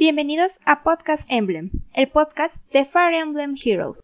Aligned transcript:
Bienvenidos 0.00 0.50
a 0.64 0.82
Podcast 0.82 1.22
Emblem, 1.28 1.68
el 1.92 2.08
podcast 2.08 2.54
de 2.72 2.86
Fire 2.86 3.12
Emblem 3.16 3.54
Heroes. 3.62 3.98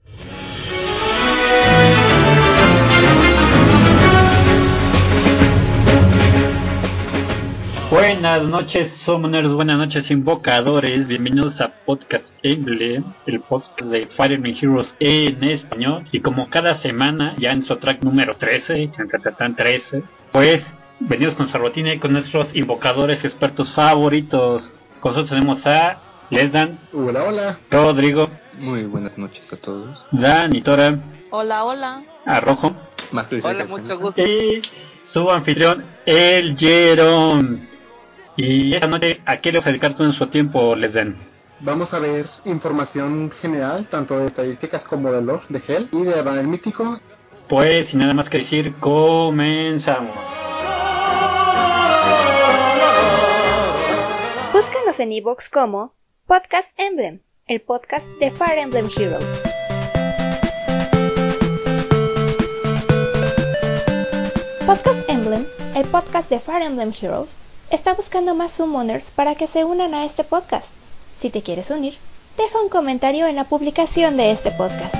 Buenas 7.90 8.42
noches, 8.44 8.92
summoners, 9.06 9.50
buenas 9.54 9.78
noches, 9.78 10.10
invocadores. 10.10 11.08
Bienvenidos 11.08 11.58
a 11.62 11.68
Podcast 11.86 12.26
Emblem, 12.42 13.02
el 13.24 13.40
podcast 13.40 13.90
de 13.90 14.06
Fire 14.06 14.32
Emblem 14.32 14.54
Heroes 14.60 14.94
en 15.00 15.42
español. 15.44 16.04
Y 16.12 16.20
como 16.20 16.50
cada 16.50 16.76
semana, 16.82 17.34
ya 17.38 17.52
en 17.52 17.62
su 17.62 17.74
track 17.76 18.04
número 18.04 18.34
13, 18.34 18.90
tan 19.38 19.56
13, 19.56 20.02
pues 20.30 20.62
venimos 21.00 21.36
con 21.36 21.50
rutina 21.50 21.94
y 21.94 21.98
con 21.98 22.12
nuestros 22.12 22.54
invocadores 22.54 23.24
expertos 23.24 23.72
favoritos. 23.74 24.70
Con 25.06 25.14
nosotros 25.14 25.38
tenemos 25.38 25.64
a 25.64 26.00
Lesdan. 26.30 26.80
Hola, 26.92 27.22
hola. 27.22 27.58
Rodrigo. 27.70 28.28
Muy 28.58 28.86
buenas 28.86 29.16
noches 29.16 29.52
a 29.52 29.56
todos. 29.56 30.04
Dan 30.10 30.52
y 30.52 30.62
Tora. 30.62 30.98
Hola, 31.30 31.64
hola. 31.64 32.02
A 32.24 32.40
Rojo. 32.40 32.74
Más 33.12 33.32
Hola, 33.44 33.66
mucho 33.66 34.00
gusto. 34.00 34.20
Y 34.20 34.62
su 35.06 35.30
anfitrión, 35.30 35.86
el 36.06 36.58
Jerón. 36.58 37.68
Y 38.36 38.74
esta 38.74 38.88
noche, 38.88 39.20
¿a 39.26 39.40
qué 39.40 39.52
le 39.52 39.58
vas 39.58 39.68
a 39.68 39.70
dedicar 39.70 39.94
todo 39.94 40.06
nuestro 40.08 40.28
tiempo, 40.28 40.74
Lesdan? 40.74 41.16
Vamos 41.60 41.94
a 41.94 42.00
ver 42.00 42.26
información 42.44 43.30
general, 43.30 43.86
tanto 43.86 44.18
de 44.18 44.26
estadísticas 44.26 44.88
como 44.88 45.12
de 45.12 45.22
lore 45.22 45.44
de 45.50 45.62
Hell 45.68 45.86
y 45.92 46.02
de 46.02 46.20
Banner 46.22 46.48
Mítico. 46.48 46.98
Pues, 47.48 47.90
sin 47.90 48.00
nada 48.00 48.12
más 48.12 48.28
que 48.28 48.38
decir, 48.38 48.74
comenzamos. 48.80 50.16
En 54.98 55.12
iVoox 55.12 55.50
como 55.50 55.92
Podcast 56.26 56.68
Emblem, 56.78 57.20
el 57.46 57.60
podcast 57.60 58.06
de 58.18 58.30
Fire 58.30 58.58
Emblem 58.58 58.88
Heroes. 58.96 59.24
Podcast 64.64 65.08
Emblem, 65.08 65.46
el 65.74 65.84
podcast 65.88 66.30
de 66.30 66.40
Fire 66.40 66.62
Emblem 66.62 66.94
Heroes, 66.98 67.28
está 67.70 67.92
buscando 67.92 68.34
más 68.34 68.52
summoners 68.52 69.10
para 69.10 69.34
que 69.34 69.46
se 69.48 69.64
unan 69.64 69.92
a 69.92 70.06
este 70.06 70.24
podcast. 70.24 70.66
Si 71.20 71.28
te 71.28 71.42
quieres 71.42 71.68
unir, 71.70 71.98
deja 72.38 72.58
un 72.58 72.70
comentario 72.70 73.26
en 73.26 73.36
la 73.36 73.44
publicación 73.44 74.16
de 74.16 74.30
este 74.30 74.50
podcast. 74.52 74.94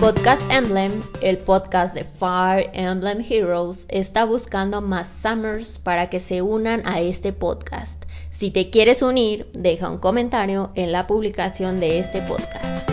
Podcast 0.00 0.40
Emblem, 0.52 1.02
el 1.22 1.38
podcast 1.38 1.92
de 1.92 2.04
Fire 2.04 2.70
Emblem 2.72 3.20
Heroes, 3.20 3.84
está 3.88 4.24
buscando 4.24 4.80
más 4.80 5.08
Summers 5.08 5.78
para 5.78 6.08
que 6.08 6.20
se 6.20 6.40
unan 6.40 6.82
a 6.86 7.00
este 7.00 7.32
podcast. 7.32 8.04
Si 8.30 8.52
te 8.52 8.70
quieres 8.70 9.02
unir, 9.02 9.50
deja 9.54 9.90
un 9.90 9.98
comentario 9.98 10.70
en 10.76 10.92
la 10.92 11.08
publicación 11.08 11.80
de 11.80 11.98
este 11.98 12.22
podcast. 12.22 12.88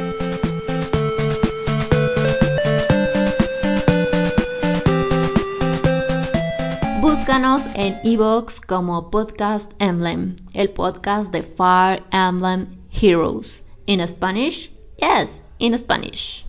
Búscanos 7.01 7.61
en 7.75 7.99
iVoox 8.03 8.59
como 8.61 9.11
Podcast 9.11 9.71
Emblem, 9.77 10.37
el 10.53 10.71
podcast 10.71 11.31
de 11.31 11.43
Fire 11.43 12.01
Emblem 12.11 12.65
Heroes. 12.91 13.63
In 13.85 14.05
Spanish? 14.07 14.71
Yes, 14.97 15.29
in 15.59 15.77
Spanish. 15.77 16.44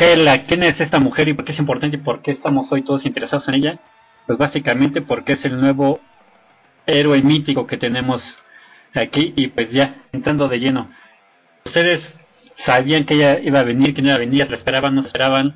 Hela, 0.00 0.46
¿quién 0.46 0.64
es 0.64 0.80
esta 0.80 0.98
mujer 0.98 1.28
y 1.28 1.34
por 1.34 1.44
qué 1.44 1.52
es 1.52 1.58
importante 1.60 1.96
y 1.96 2.00
por 2.00 2.22
qué 2.22 2.32
estamos 2.32 2.70
hoy 2.72 2.82
todos 2.82 3.06
interesados 3.06 3.46
en 3.46 3.54
ella? 3.54 3.78
Pues 4.26 4.36
básicamente 4.36 5.00
porque 5.00 5.34
es 5.34 5.44
el 5.44 5.60
nuevo 5.60 6.00
héroe 6.86 7.22
mítico 7.22 7.68
que 7.68 7.76
tenemos 7.76 8.20
aquí 8.94 9.32
y 9.36 9.46
pues 9.48 9.70
ya 9.70 10.02
entrando 10.12 10.48
de 10.48 10.58
lleno. 10.58 10.90
Ustedes 11.64 12.02
sabían 12.66 13.04
que 13.04 13.14
ella 13.14 13.38
iba 13.40 13.60
a 13.60 13.64
venir, 13.64 13.94
que 13.94 14.02
no 14.02 14.08
iba 14.08 14.16
a 14.16 14.20
venir, 14.20 14.50
la 14.50 14.56
esperaban, 14.56 14.96
no 14.96 15.02
esperaban. 15.02 15.54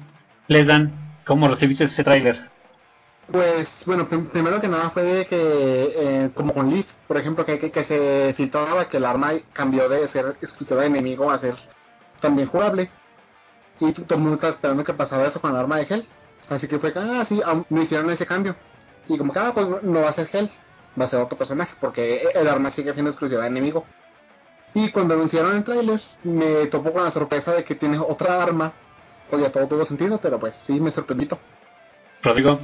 Les 0.48 0.64
dan, 0.64 0.92
¿cómo 1.24 1.48
recibiste 1.48 1.84
ese 1.84 2.04
tráiler? 2.04 2.48
Pues 3.30 3.82
bueno, 3.86 4.08
prim- 4.08 4.28
primero 4.28 4.60
que 4.60 4.68
nada 4.68 4.88
fue 4.88 5.26
que, 5.28 5.36
eh, 5.96 6.30
como 6.34 6.54
con 6.54 6.70
Leaf, 6.70 6.92
por 7.08 7.16
ejemplo, 7.16 7.44
que, 7.44 7.84
se 7.84 8.32
filtraba 8.34 8.88
que 8.88 8.98
el 8.98 9.04
arma 9.04 9.32
cambió 9.52 9.88
de 9.88 10.06
ser 10.06 10.26
exclusiva 10.40 10.82
de 10.82 10.86
enemigo 10.86 11.30
a 11.30 11.38
ser 11.38 11.56
también 12.20 12.48
jugable. 12.48 12.90
Y 13.80 13.92
todo 13.92 14.14
el 14.14 14.20
mundo 14.20 14.34
estaba 14.36 14.52
esperando 14.52 14.84
que 14.84 14.94
pasara 14.94 15.26
eso 15.26 15.40
con 15.40 15.50
el 15.50 15.56
arma 15.56 15.76
de 15.76 15.86
Hell. 15.88 16.06
Así 16.48 16.68
que 16.68 16.78
fue 16.78 16.92
que, 16.92 17.00
ah, 17.00 17.24
sí, 17.24 17.42
no 17.68 17.82
hicieron 17.82 18.08
ese 18.10 18.26
cambio. 18.26 18.56
Y 19.08 19.18
como 19.18 19.32
que, 19.32 19.38
ah, 19.40 19.50
pues 19.52 19.82
no 19.82 20.00
va 20.00 20.08
a 20.08 20.12
ser 20.12 20.28
Hell, 20.32 20.48
va 20.98 21.04
a 21.04 21.08
ser 21.08 21.20
otro 21.20 21.36
personaje, 21.36 21.74
porque 21.80 22.28
el 22.34 22.48
arma 22.48 22.70
sigue 22.70 22.92
siendo 22.92 23.10
exclusiva 23.10 23.42
de 23.42 23.48
enemigo. 23.48 23.84
Y 24.72 24.90
cuando 24.90 25.14
anunciaron 25.14 25.56
el 25.56 25.64
tráiler, 25.64 26.00
me 26.24 26.66
topó 26.66 26.92
con 26.92 27.02
la 27.02 27.10
sorpresa 27.10 27.52
de 27.52 27.64
que 27.64 27.74
tiene 27.74 27.98
otra 27.98 28.42
arma. 28.42 28.72
Pues 29.30 29.42
ya 29.42 29.50
todo 29.50 29.66
tuvo 29.66 29.84
sentido, 29.84 30.18
pero 30.20 30.38
pues 30.38 30.54
sí, 30.54 30.80
me 30.80 30.90
sorprendí. 30.90 31.28
Rodrigo, 32.22 32.60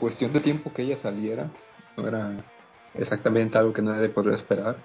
Cuestión 0.00 0.32
de 0.32 0.40
tiempo 0.40 0.72
que 0.72 0.82
ella 0.82 0.96
saliera, 0.96 1.48
no 1.96 2.08
era 2.08 2.32
exactamente 2.94 3.58
algo 3.58 3.72
que 3.72 3.82
nadie 3.82 4.08
podría 4.08 4.34
esperar. 4.34 4.76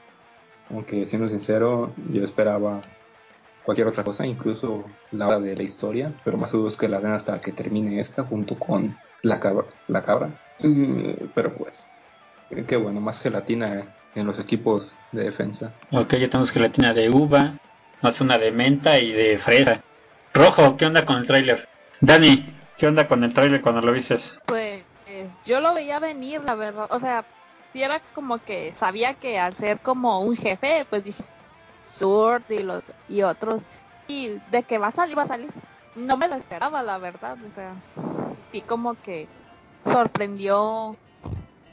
Aunque 0.69 1.05
siendo 1.05 1.27
sincero, 1.27 1.93
yo 2.11 2.23
esperaba 2.23 2.81
cualquier 3.63 3.87
otra 3.87 4.03
cosa, 4.03 4.25
incluso 4.25 4.85
la 5.11 5.27
hora 5.27 5.39
de 5.39 5.55
la 5.55 5.63
historia, 5.63 6.11
pero 6.23 6.37
más 6.37 6.51
seguro 6.51 6.67
es 6.67 6.77
que 6.77 6.87
la 6.87 6.99
den 6.99 7.11
hasta 7.11 7.39
que 7.41 7.51
termine 7.51 7.99
esta 7.99 8.23
junto 8.23 8.57
con 8.57 8.95
la 9.23 9.39
cabra. 9.39 9.65
La 9.87 10.03
cabra. 10.03 10.29
Mm, 10.59 11.27
Pero 11.33 11.53
pues, 11.55 11.91
qué 12.67 12.77
bueno, 12.77 12.99
más 12.99 13.21
gelatina 13.23 13.83
en 14.15 14.25
los 14.27 14.39
equipos 14.39 14.97
de 15.11 15.23
defensa. 15.23 15.73
ok, 15.91 16.11
ya 16.13 16.29
tenemos 16.29 16.51
gelatina 16.51 16.93
de 16.93 17.09
uva, 17.09 17.57
más 18.01 18.19
una 18.21 18.37
de 18.37 18.51
menta 18.51 18.99
y 18.99 19.11
de 19.11 19.39
fresa. 19.39 19.81
Rojo, 20.33 20.77
¿qué 20.77 20.85
onda 20.85 21.05
con 21.05 21.17
el 21.17 21.27
tráiler? 21.27 21.67
Dani, 22.01 22.53
¿qué 22.77 22.87
onda 22.87 23.07
con 23.07 23.23
el 23.23 23.33
tráiler 23.33 23.61
cuando 23.61 23.81
lo 23.81 23.91
viste? 23.91 24.19
Pues 24.45 24.68
yo 25.45 25.59
lo 25.59 25.73
veía 25.73 25.99
venir, 25.99 26.41
la 26.43 26.55
verdad. 26.55 26.87
O 26.91 26.99
sea, 26.99 27.25
sí 27.73 27.83
era 27.83 28.01
como 28.13 28.39
que 28.39 28.73
sabía 28.75 29.13
que 29.13 29.39
al 29.39 29.55
ser 29.57 29.79
como 29.79 30.21
un 30.21 30.35
jefe, 30.35 30.85
pues 30.89 31.03
dije 31.03 31.23
Sword 31.83 32.43
y 32.49 32.59
los 32.59 32.83
y 33.07 33.23
otros 33.23 33.63
y 34.07 34.39
de 34.51 34.63
que 34.63 34.77
va 34.77 34.87
a 34.87 34.91
salir, 34.91 35.17
va 35.17 35.23
a 35.23 35.27
salir. 35.27 35.49
No 35.95 36.17
me 36.17 36.27
lo 36.27 36.35
esperaba, 36.35 36.83
la 36.83 36.97
verdad. 36.97 37.37
O 37.43 37.55
sea, 37.55 37.75
sí 38.51 38.61
como 38.61 38.95
que 39.01 39.27
sorprendió 39.83 40.95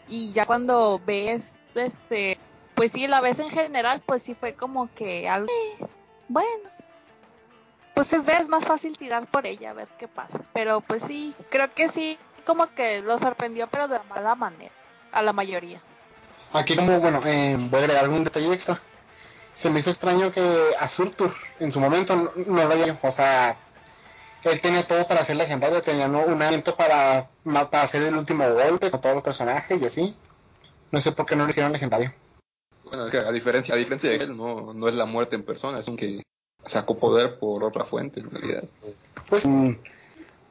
y 0.09 0.33
ya 0.33 0.47
cuando 0.47 1.01
ves 1.05 1.45
este 1.75 2.39
pues 2.75 2.93
sí 2.93 3.07
la 3.07 3.21
ves 3.21 3.39
en 3.39 3.51
general 3.51 4.03
pues 4.07 4.23
sí 4.23 4.35
fue 4.35 4.55
como 4.55 4.93
que 4.95 5.29
algo 5.29 5.49
bueno 6.29 6.71
pues 7.95 8.13
es, 8.13 8.27
es 8.29 8.49
más 8.49 8.65
fácil 8.65 8.97
tirar 8.97 9.27
por 9.27 9.47
ella 9.47 9.71
a 9.71 9.75
ver 9.75 9.89
qué 9.99 10.07
pasa 10.07 10.41
pero 10.53 10.81
pues 10.81 11.03
sí 11.03 11.35
creo 11.51 11.73
que 11.75 11.89
sí 11.89 12.19
como 12.47 12.73
que 12.75 13.03
lo 13.03 13.19
sorprendió 13.19 13.67
pero 13.67 13.89
de 13.89 13.99
mala 14.09 14.35
manera 14.35 14.73
a 15.13 15.23
la 15.23 15.33
mayoría 15.33 15.83
Aquí 16.53 16.77
como, 16.77 17.01
bueno, 17.01 17.21
eh, 17.27 17.57
voy 17.59 17.81
a 17.81 17.85
agregar 17.85 18.09
un 18.09 18.25
detalle 18.25 18.53
extra. 18.53 18.81
Se 19.53 19.69
me 19.69 19.81
hizo 19.81 19.91
extraño 19.91 20.31
que 20.31 20.43
a 20.79 20.89
Surtur 20.89 21.31
en 21.61 21.73
su 21.73 21.81
momento 21.81 22.15
no, 22.15 22.31
no 22.47 22.65
lo 22.65 22.73
había, 22.73 22.99
o 23.03 23.11
sea, 23.11 23.59
él 24.45 24.61
tenía 24.61 24.87
todo 24.87 25.07
para 25.07 25.25
ser 25.25 25.37
legendario, 25.37 25.83
tenía 25.83 26.09
¿no? 26.09 26.21
un 26.21 26.41
aliento 26.43 26.77
para, 26.77 27.29
para 27.45 27.83
hacer 27.83 28.03
el 28.03 28.15
último 28.15 28.49
golpe 28.53 28.91
con 28.91 29.01
todos 29.01 29.15
los 29.15 29.25
personajes 29.25 29.81
y 29.81 29.87
así. 29.87 30.17
No 30.93 31.01
sé 31.01 31.13
por 31.13 31.27
qué 31.27 31.37
no 31.37 31.45
lo 31.45 31.51
hicieron 31.51 31.73
legendario. 31.73 32.13
Bueno, 32.85 33.07
es 33.07 33.13
que 33.13 33.19
a 33.19 33.33
diferencia, 33.33 33.75
a 33.75 33.79
diferencia 33.79 34.11
de 34.11 34.17
él, 34.17 34.37
no, 34.37 34.73
no 34.73 34.89
es 34.89 34.95
la 34.95 35.05
muerte 35.05 35.35
en 35.35 35.43
persona, 35.43 35.81
es 35.81 35.89
un 35.89 35.97
que 35.97 36.23
sacó 36.65 36.97
poder 36.97 37.39
por 37.39 37.65
otra 37.65 37.85
fuente 37.85 38.21
en 38.21 38.31
realidad. 38.31 38.65
Pues, 39.29 39.47
mm, 39.47 39.73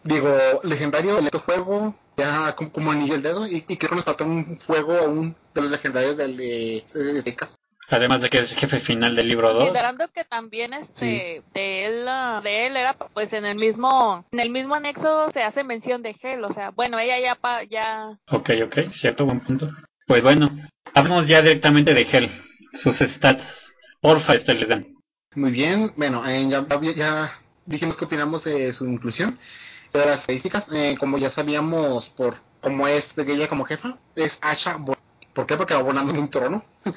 digo, 0.05 0.29
legendario, 0.63 1.19
el 1.19 1.29
fuego, 1.39 1.93
ya 2.15 2.55
como, 2.55 2.71
como 2.71 2.91
anillo 2.91 3.15
el 3.15 3.21
dedo, 3.23 3.45
y, 3.45 3.65
y 3.67 3.75
creo 3.77 3.89
que 3.89 3.95
nos 3.97 4.05
faltó 4.05 4.23
un 4.25 4.57
fuego 4.57 4.97
aún 4.97 5.35
de 5.53 5.61
los 5.61 5.71
legendarios 5.71 6.15
del 6.17 6.37
de, 6.37 6.83
de, 6.93 7.03
de 7.13 7.23
Texas. 7.23 7.55
Además 7.89 8.19
de 8.21 8.29
que 8.31 8.39
es 8.39 8.49
el 8.51 8.57
jefe 8.57 8.79
final 8.81 9.15
del 9.15 9.27
libro 9.27 9.49
2. 9.49 9.59
considerando 9.59 10.07
que 10.11 10.23
también 10.23 10.73
este 10.73 11.43
de 11.53 11.85
él 11.85 12.07
ah, 12.07 12.41
de 12.43 12.65
él 12.65 12.77
era 12.77 12.93
pues 12.93 13.31
en 13.33 13.45
el 13.45 13.59
mismo 13.59 14.25
en 14.31 14.39
el 14.39 14.49
mismo 14.49 14.73
anexo 14.73 15.29
se 15.29 15.43
hace 15.43 15.63
mención 15.63 16.01
de 16.01 16.15
Hell 16.19 16.43
o 16.45 16.51
sea 16.51 16.71
bueno 16.71 16.97
ella 16.97 17.19
ya 17.19 17.35
pa- 17.35 17.63
ya 17.63 18.17
Ok, 18.31 18.49
ok, 18.65 18.91
cierto, 18.99 19.25
buen 19.25 19.39
punto. 19.41 19.69
Pues 20.07 20.23
bueno, 20.23 20.47
hablamos 20.95 21.27
ya 21.27 21.43
directamente 21.43 21.93
de 21.93 22.07
Hell, 22.11 22.31
sus 22.81 22.97
stats. 22.97 23.43
Porfa, 24.01 24.33
este 24.33 24.55
les 24.55 24.67
dan. 24.67 24.87
Muy 25.35 25.51
bien, 25.51 25.93
bueno, 25.95 26.27
eh, 26.27 26.43
ya, 26.49 26.65
ya 26.95 27.31
dijimos 27.67 27.97
que 27.97 28.05
opinamos 28.05 28.43
de 28.45 28.73
su 28.73 28.87
inclusión. 28.87 29.37
De 29.97 30.05
las 30.05 30.21
estadísticas, 30.21 30.69
eh, 30.73 30.95
como 30.99 31.17
ya 31.17 31.29
sabíamos 31.29 32.09
por 32.09 32.35
cómo 32.61 32.87
es 32.87 33.15
de 33.15 33.31
ella 33.31 33.47
como 33.47 33.65
jefa, 33.65 33.97
es. 34.15 34.39
Bo- 34.79 34.97
¿Por 35.33 35.45
qué? 35.45 35.55
Porque 35.57 35.73
va 35.73 35.81
volando 35.81 36.11
en 36.11 36.19
un 36.19 36.29
trono. 36.29 36.63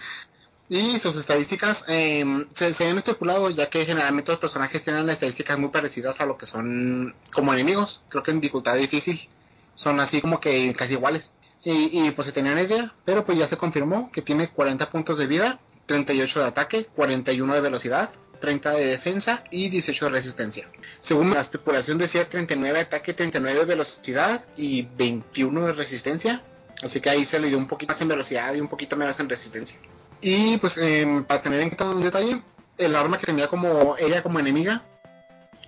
Y 0.71 0.99
sus 0.99 1.17
estadísticas 1.17 1.85
eh, 1.89 2.45
se, 2.55 2.75
se, 2.75 2.89
han 2.91 2.99
estipulado 2.99 3.49
ya 3.49 3.71
que 3.71 3.87
generalmente 3.87 4.33
los 4.33 4.39
personajes 4.41 4.85
tienen 4.85 5.09
estadísticas 5.09 5.59
muy 5.59 5.71
parecidas 5.71 6.21
a 6.21 6.27
lo 6.27 6.37
que 6.37 6.45
son 6.45 7.15
como 7.33 7.55
enemigos. 7.55 8.05
Creo 8.11 8.23
que 8.23 8.33
en 8.33 8.41
dificultad 8.43 8.77
difícil 8.77 9.31
son 9.75 9.99
así 9.99 10.21
como 10.21 10.41
que 10.41 10.75
casi 10.75 10.93
iguales. 10.95 11.33
Y, 11.65 12.07
y 12.07 12.11
pues 12.11 12.27
se 12.27 12.33
tenía 12.33 12.53
una 12.53 12.63
idea, 12.63 12.95
pero 13.07 13.25
pues 13.25 13.39
ya 13.39 13.47
se 13.47 13.57
confirmó 13.57 14.13
que 14.13 14.21
tiene 14.21 14.49
40 14.49 14.91
puntos 14.91 15.17
de 15.17 15.27
vida, 15.27 15.59
38 15.87 16.41
de 16.41 16.47
ataque, 16.47 16.85
41 16.95 17.55
de 17.55 17.61
velocidad, 17.63 18.11
30 18.39 18.73
de 18.73 18.87
defensa 18.87 19.45
y 19.51 19.69
18 19.69 20.07
de 20.07 20.11
resistencia. 20.11 20.69
Según 21.01 21.31
la 21.31 21.41
especulación 21.41 21.99
decía 21.99 22.29
39 22.29 22.75
de 22.75 22.85
ataque, 22.85 23.15
39 23.15 23.61
de 23.61 23.65
velocidad 23.65 24.45
y 24.57 24.83
21 24.97 25.67
de 25.67 25.73
resistencia. 25.73 26.43
Así 26.83 27.01
que 27.01 27.11
ahí 27.11 27.25
se 27.25 27.41
le 27.41 27.49
dio 27.49 27.59
un 27.59 27.67
poquito 27.67 27.93
más 27.93 28.01
en 28.01 28.09
velocidad 28.09 28.55
y 28.55 28.61
un 28.61 28.69
poquito 28.69 28.97
menos 28.97 29.19
en 29.21 29.29
resistencia. 29.29 29.79
Y 30.21 30.57
pues 30.59 30.79
eh, 30.79 31.25
para 31.27 31.43
tener 31.43 31.61
en 31.61 31.71
cuenta 31.71 31.91
un 31.95 32.03
detalle, 32.03 32.43
el 32.77 32.97
arma 32.97 33.19
que 33.19 33.27
tenía 33.27 33.49
como 33.49 33.97
ella 33.99 34.23
como 34.23 34.39
enemiga 34.39 34.85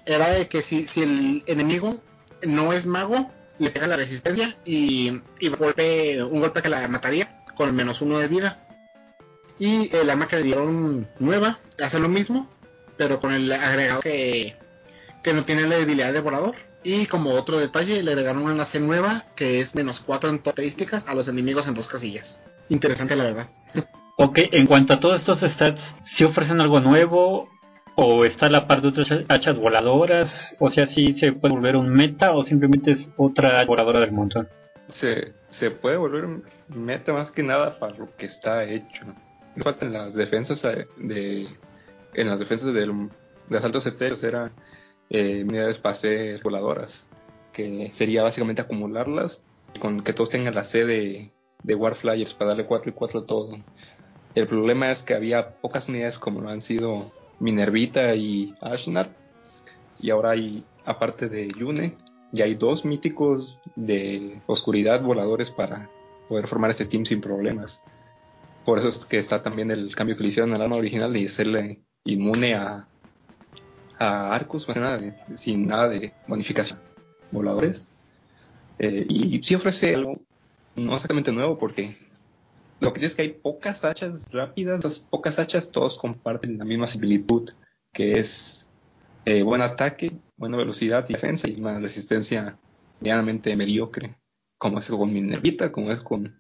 era 0.06 0.30
de 0.30 0.48
que 0.48 0.62
si, 0.62 0.86
si 0.86 1.02
el 1.02 1.42
enemigo 1.46 2.00
no 2.46 2.72
es 2.72 2.86
mago, 2.86 3.30
le 3.58 3.70
pega 3.70 3.86
la 3.86 3.96
resistencia 3.96 4.56
y, 4.64 5.20
y 5.38 5.48
golpe, 5.48 6.22
un 6.22 6.40
golpe 6.40 6.62
que 6.62 6.68
la 6.68 6.88
mataría 6.88 7.44
con 7.54 7.74
menos 7.74 8.00
uno 8.00 8.18
de 8.18 8.28
vida. 8.28 8.66
Y 9.58 9.94
el 9.94 10.08
arma 10.08 10.26
que 10.26 10.36
le 10.36 10.44
dieron 10.44 11.08
nueva 11.18 11.58
hace 11.84 11.98
lo 11.98 12.08
mismo, 12.08 12.48
pero 13.00 13.18
con 13.18 13.32
el 13.32 13.50
agregado 13.50 14.02
que, 14.02 14.56
que 15.22 15.32
no 15.32 15.42
tiene 15.42 15.62
la 15.62 15.76
debilidad 15.76 16.12
de 16.12 16.20
volador. 16.20 16.54
Y 16.84 17.06
como 17.06 17.30
otro 17.30 17.58
detalle, 17.58 18.02
le 18.02 18.10
agregaron 18.10 18.42
una 18.42 18.66
C 18.66 18.78
nueva 18.78 19.24
que 19.34 19.60
es 19.60 19.74
menos 19.74 20.00
4 20.00 20.28
en 20.28 20.36
estadísticas 20.36 21.08
a 21.08 21.14
los 21.14 21.26
enemigos 21.26 21.66
en 21.66 21.72
dos 21.72 21.88
casillas. 21.88 22.42
Interesante, 22.68 23.16
la 23.16 23.24
verdad. 23.24 23.48
Ok, 24.18 24.40
en 24.52 24.66
cuanto 24.66 24.92
a 24.92 25.00
todos 25.00 25.20
estos 25.20 25.40
stats, 25.50 25.80
¿si 26.14 26.24
ofrecen 26.24 26.60
algo 26.60 26.78
nuevo? 26.80 27.48
¿O 27.96 28.26
está 28.26 28.50
la 28.50 28.68
parte 28.68 28.82
de 28.82 29.00
otras 29.00 29.24
hachas 29.30 29.56
voladoras? 29.56 30.30
O 30.58 30.70
sea, 30.70 30.86
si 30.88 31.18
se 31.18 31.32
puede 31.32 31.54
volver 31.54 31.76
un 31.76 31.88
meta 31.88 32.32
o 32.32 32.42
simplemente 32.44 32.92
es 32.92 33.08
otra 33.16 33.64
voladora 33.64 34.00
del 34.00 34.12
montón. 34.12 34.46
Se, 34.88 35.32
se 35.48 35.70
puede 35.70 35.96
volver 35.96 36.26
un 36.26 36.44
meta 36.68 37.14
más 37.14 37.30
que 37.30 37.42
nada 37.42 37.78
para 37.78 37.96
lo 37.96 38.14
que 38.14 38.26
está 38.26 38.64
hecho. 38.64 39.06
No 39.56 39.64
faltan 39.64 39.94
las 39.94 40.14
defensas 40.14 40.60
de. 40.98 41.48
En 42.14 42.28
las 42.28 42.38
defensas 42.38 42.74
del, 42.74 43.10
de 43.48 43.58
asaltos 43.58 43.86
etéreos 43.86 44.22
era 44.22 44.52
eh, 45.10 45.44
unidades 45.44 45.78
pases 45.78 46.42
voladoras. 46.42 47.08
Que 47.52 47.90
sería 47.92 48.22
básicamente 48.22 48.62
acumularlas 48.62 49.42
con 49.80 50.02
que 50.02 50.12
todos 50.12 50.30
tengan 50.30 50.54
la 50.54 50.64
C 50.64 50.84
de, 50.84 51.32
de 51.62 51.74
Warflyers 51.74 52.34
para 52.34 52.50
darle 52.50 52.66
4 52.66 52.90
y 52.90 52.92
4 52.94 53.20
a 53.20 53.26
todo. 53.26 53.58
El 54.34 54.46
problema 54.46 54.90
es 54.90 55.02
que 55.02 55.14
había 55.14 55.56
pocas 55.60 55.88
unidades 55.88 56.18
como 56.18 56.40
lo 56.40 56.48
han 56.48 56.60
sido 56.60 57.10
Minervita 57.40 58.14
y 58.14 58.54
Ashnard. 58.60 59.10
Y 60.00 60.10
ahora 60.10 60.30
hay, 60.30 60.64
aparte 60.84 61.28
de 61.28 61.48
Yune, 61.48 61.96
ya 62.32 62.44
hay 62.44 62.54
dos 62.54 62.84
míticos 62.84 63.60
de 63.74 64.40
oscuridad 64.46 65.02
voladores 65.02 65.50
para 65.50 65.90
poder 66.28 66.46
formar 66.46 66.70
este 66.70 66.86
team 66.86 67.04
sin 67.04 67.20
problemas. 67.20 67.82
Por 68.64 68.78
eso 68.78 68.88
es 68.88 69.04
que 69.04 69.18
está 69.18 69.42
también 69.42 69.70
el 69.70 69.94
cambio 69.96 70.16
que 70.16 70.22
le 70.22 70.28
hicieron 70.28 70.52
al 70.52 70.62
arma 70.62 70.76
original 70.76 71.12
de 71.12 71.24
hacerle 71.24 71.82
inmune 72.04 72.54
a, 72.54 72.86
arcos, 73.98 74.66
sin 75.34 75.66
nada 75.66 75.88
de 75.88 76.14
bonificación. 76.26 76.78
Voladores. 77.30 77.90
Eh, 78.78 79.06
y 79.08 79.42
sí 79.42 79.54
ofrece 79.54 79.94
algo 79.94 80.20
no 80.74 80.94
exactamente 80.94 81.32
nuevo 81.32 81.58
porque 81.58 81.96
lo 82.80 82.92
que 82.92 83.04
es 83.04 83.14
que 83.14 83.22
hay 83.22 83.28
pocas 83.32 83.84
hachas 83.84 84.32
rápidas, 84.32 84.82
las 84.82 84.98
pocas 84.98 85.38
hachas 85.38 85.70
todos 85.70 85.98
comparten 85.98 86.58
la 86.58 86.64
misma 86.64 86.86
similitud, 86.86 87.50
que 87.92 88.12
es 88.12 88.72
eh, 89.26 89.42
buen 89.42 89.60
ataque, 89.60 90.12
buena 90.36 90.56
velocidad 90.56 91.04
y 91.08 91.12
defensa 91.12 91.48
y 91.48 91.60
una 91.60 91.78
resistencia 91.78 92.58
medianamente 93.00 93.54
mediocre, 93.54 94.16
como 94.56 94.78
es 94.78 94.88
con 94.88 95.12
Minervita, 95.12 95.70
como 95.70 95.92
es 95.92 96.00
con 96.00 96.38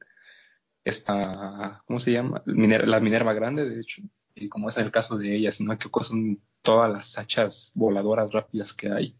esta, 0.82 1.82
¿cómo 1.86 2.00
se 2.00 2.12
llama? 2.12 2.42
Miner 2.46 2.88
la 2.88 3.00
Minerva 3.00 3.34
Grande, 3.34 3.68
de 3.68 3.80
hecho, 3.80 4.02
como 4.48 4.68
es 4.68 4.78
el 4.78 4.90
caso 4.90 5.18
de 5.18 5.36
ella, 5.36 5.50
sino 5.50 5.76
que 5.76 5.88
son 6.02 6.40
todas 6.62 6.90
las 6.90 7.18
hachas 7.18 7.72
voladoras 7.74 8.32
rápidas 8.32 8.72
que 8.72 8.92
hay. 8.92 9.16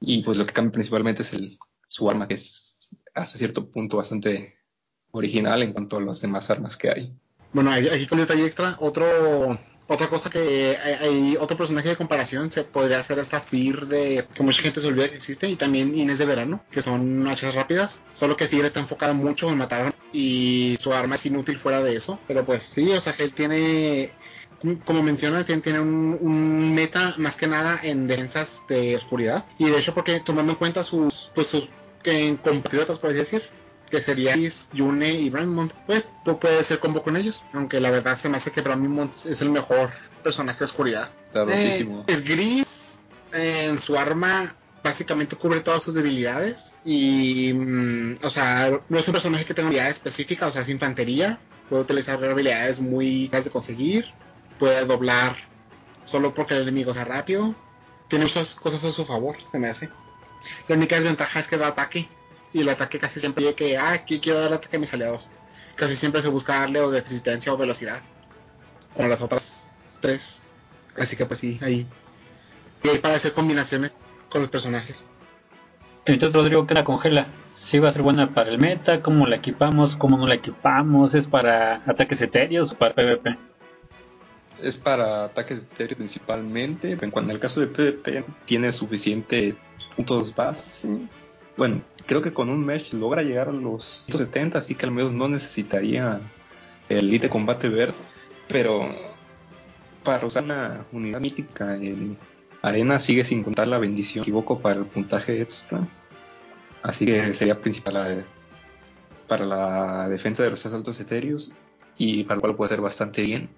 Y 0.00 0.22
pues 0.22 0.36
lo 0.36 0.46
que 0.46 0.52
cambia 0.52 0.72
principalmente 0.72 1.22
es 1.22 1.32
el, 1.32 1.58
su 1.86 2.08
arma, 2.08 2.28
que 2.28 2.34
es 2.34 2.88
hasta 3.14 3.38
cierto 3.38 3.68
punto 3.70 3.96
bastante 3.96 4.58
original 5.10 5.62
en 5.62 5.72
cuanto 5.72 5.96
a 5.96 6.02
las 6.02 6.20
demás 6.20 6.50
armas 6.50 6.76
que 6.76 6.90
hay. 6.90 7.12
Bueno, 7.52 7.72
aquí 7.72 8.06
con 8.06 8.18
detalle 8.18 8.46
extra, 8.46 8.76
otro 8.80 9.58
otra 9.90 10.08
cosa 10.08 10.28
que 10.28 10.76
hay, 10.76 10.94
hay, 11.00 11.36
otro 11.40 11.56
personaje 11.56 11.88
de 11.88 11.96
comparación 11.96 12.50
se 12.50 12.62
podría 12.62 12.98
hacer 12.98 13.18
esta 13.18 13.40
Fir 13.40 13.86
de 13.86 14.26
que 14.34 14.42
mucha 14.42 14.60
gente 14.60 14.80
se 14.80 14.86
olvida 14.86 15.08
que 15.08 15.16
existe 15.16 15.48
y 15.48 15.56
también 15.56 15.94
Inés 15.94 16.18
de 16.18 16.26
verano 16.26 16.62
que 16.70 16.82
son 16.82 17.26
hachas 17.26 17.54
rápidas 17.54 18.02
solo 18.12 18.36
que 18.36 18.48
Fir 18.48 18.66
está 18.66 18.80
enfocada 18.80 19.14
mucho 19.14 19.48
en 19.48 19.56
matar 19.56 19.94
y 20.12 20.76
su 20.80 20.92
arma 20.92 21.16
es 21.16 21.26
inútil 21.26 21.56
fuera 21.56 21.82
de 21.82 21.94
eso 21.94 22.18
pero 22.26 22.44
pues 22.44 22.62
sí 22.62 22.90
o 22.92 23.00
sea 23.00 23.12
que 23.12 23.24
él 23.24 23.34
tiene 23.34 24.12
como 24.84 25.02
menciona 25.02 25.44
tiene, 25.44 25.62
tiene 25.62 25.80
un, 25.80 26.18
un, 26.20 26.74
meta 26.74 27.14
más 27.18 27.36
que 27.36 27.46
nada 27.46 27.78
en 27.82 28.08
defensas 28.08 28.62
de 28.68 28.96
oscuridad 28.96 29.44
y 29.58 29.66
de 29.66 29.78
hecho 29.78 29.94
porque 29.94 30.20
tomando 30.20 30.52
en 30.52 30.58
cuenta 30.58 30.82
sus 30.82 31.30
pues 31.34 31.46
sus 31.46 31.70
que, 32.02 32.36
compatriotas 32.42 32.98
por 32.98 33.10
así 33.10 33.18
decir 33.18 33.42
que 33.90 34.00
sería 34.00 34.34
Yune 34.72 35.12
y 35.12 35.30
Brandmont, 35.30 35.72
pues 35.86 36.04
puede 36.40 36.62
ser 36.62 36.78
combo 36.78 37.02
con 37.02 37.16
ellos, 37.16 37.44
aunque 37.52 37.80
la 37.80 37.90
verdad 37.90 38.16
se 38.16 38.28
me 38.28 38.36
hace 38.36 38.50
que 38.50 38.60
Brandmont 38.60 39.12
es 39.26 39.40
el 39.40 39.50
mejor 39.50 39.90
personaje 40.22 40.58
de 40.60 40.64
oscuridad. 40.64 41.10
Está. 41.26 41.44
Eh, 41.48 41.88
es 42.06 42.24
gris, 42.24 43.00
eh, 43.32 43.68
en 43.70 43.80
su 43.80 43.96
arma 43.96 44.54
básicamente 44.82 45.36
cubre 45.36 45.60
todas 45.60 45.82
sus 45.82 45.94
debilidades 45.94 46.76
y, 46.84 47.52
mm, 47.52 48.18
o 48.22 48.30
sea, 48.30 48.80
no 48.88 48.98
es 48.98 49.08
un 49.08 49.12
personaje 49.12 49.44
que 49.44 49.54
tenga 49.54 49.68
habilidades 49.68 49.96
específicas, 49.96 50.48
o 50.48 50.50
sea, 50.52 50.62
es 50.62 50.68
infantería, 50.68 51.38
puede 51.68 51.82
utilizar 51.82 52.22
habilidades 52.22 52.80
muy 52.80 53.26
fáciles 53.26 53.44
de 53.46 53.50
conseguir, 53.50 54.06
puede 54.58 54.84
doblar 54.84 55.36
solo 56.04 56.34
porque 56.34 56.54
el 56.54 56.62
enemigo 56.62 56.94
sea 56.94 57.04
rápido, 57.04 57.54
tiene 58.08 58.24
muchas 58.24 58.54
cosas 58.54 58.84
a 58.84 58.90
su 58.90 59.04
favor, 59.04 59.36
se 59.52 59.58
me 59.58 59.68
hace. 59.68 59.90
La 60.68 60.76
única 60.76 60.96
desventaja 60.96 61.40
es 61.40 61.48
que 61.48 61.58
da 61.58 61.68
ataque, 61.68 62.08
y 62.52 62.60
el 62.60 62.68
ataque 62.68 62.98
casi 62.98 63.20
siempre 63.20 63.44
dice 63.44 63.56
que, 63.56 63.76
ah, 63.76 63.92
aquí 63.92 64.20
quiero 64.20 64.40
dar 64.40 64.52
ataque 64.54 64.76
a 64.76 64.80
mis 64.80 64.92
aliados. 64.92 65.28
Casi 65.76 65.94
siempre 65.94 66.22
se 66.22 66.28
busca 66.28 66.60
darle 66.60 66.80
o 66.80 66.90
de 66.90 67.00
resistencia 67.00 67.52
o 67.52 67.56
velocidad. 67.56 68.00
Como 68.94 69.08
las 69.08 69.20
otras 69.20 69.70
tres. 70.00 70.40
Así 70.96 71.16
que 71.16 71.26
pues 71.26 71.40
sí, 71.40 71.58
ahí. 71.62 71.86
Y 72.82 72.88
hay 72.88 72.98
para 72.98 73.16
hacer 73.16 73.32
combinaciones 73.32 73.92
con 74.28 74.42
los 74.42 74.50
personajes. 74.50 75.08
Entonces 76.04 76.34
Rodrigo, 76.34 76.66
¿qué 76.66 76.74
la 76.74 76.84
congela? 76.84 77.28
¿Sí 77.70 77.78
va 77.78 77.90
a 77.90 77.92
ser 77.92 78.02
buena 78.02 78.32
para 78.32 78.50
el 78.50 78.58
meta? 78.58 79.02
¿Cómo 79.02 79.26
la 79.26 79.36
equipamos? 79.36 79.96
¿Cómo 79.96 80.16
no 80.16 80.26
la 80.26 80.36
equipamos? 80.36 81.14
¿Es 81.14 81.26
para 81.26 81.82
ataques 81.86 82.20
etéreos 82.20 82.72
o 82.72 82.78
para 82.78 82.94
PvP? 82.94 83.36
Es 84.62 84.78
para 84.78 85.24
ataques 85.24 85.68
etéreos 85.70 85.98
principalmente. 85.98 86.96
En 87.00 87.10
cuanto 87.10 87.32
al 87.32 87.38
caso 87.38 87.60
de 87.60 87.66
PvP, 87.66 88.24
tiene 88.46 88.72
suficientes 88.72 89.56
puntos 89.96 90.34
base. 90.34 90.98
Bueno, 91.56 91.82
creo 92.06 92.22
que 92.22 92.32
con 92.32 92.48
un 92.48 92.64
mesh 92.64 92.94
logra 92.94 93.22
llegar 93.22 93.48
a 93.48 93.52
los 93.52 93.84
170, 94.06 94.58
así 94.58 94.74
que 94.74 94.86
al 94.86 94.92
menos 94.92 95.12
no 95.12 95.28
necesitaría 95.28 96.20
el 96.88 97.08
elite 97.08 97.28
combate 97.28 97.68
verde. 97.68 97.94
Pero 98.48 98.88
para 100.04 100.26
usar 100.26 100.44
una 100.44 100.86
unidad 100.90 101.20
mítica 101.20 101.76
en 101.76 102.16
arena 102.62 102.98
sigue 102.98 103.24
sin 103.24 103.42
contar 103.42 103.68
la 103.68 103.78
bendición, 103.78 104.22
equivoco, 104.22 104.60
para 104.60 104.80
el 104.80 104.86
puntaje 104.86 105.40
extra. 105.40 105.86
Así 106.82 107.06
que 107.06 107.34
sería 107.34 107.60
principal 107.60 108.24
para 109.26 109.44
la 109.44 110.08
defensa 110.08 110.42
de 110.42 110.50
los 110.50 110.64
asaltos 110.64 110.98
etéreos 111.00 111.52
y 111.96 112.24
para 112.24 112.36
lo 112.36 112.40
cual 112.42 112.56
puede 112.56 112.70
ser 112.70 112.80
bastante 112.80 113.22
bien. 113.22 113.48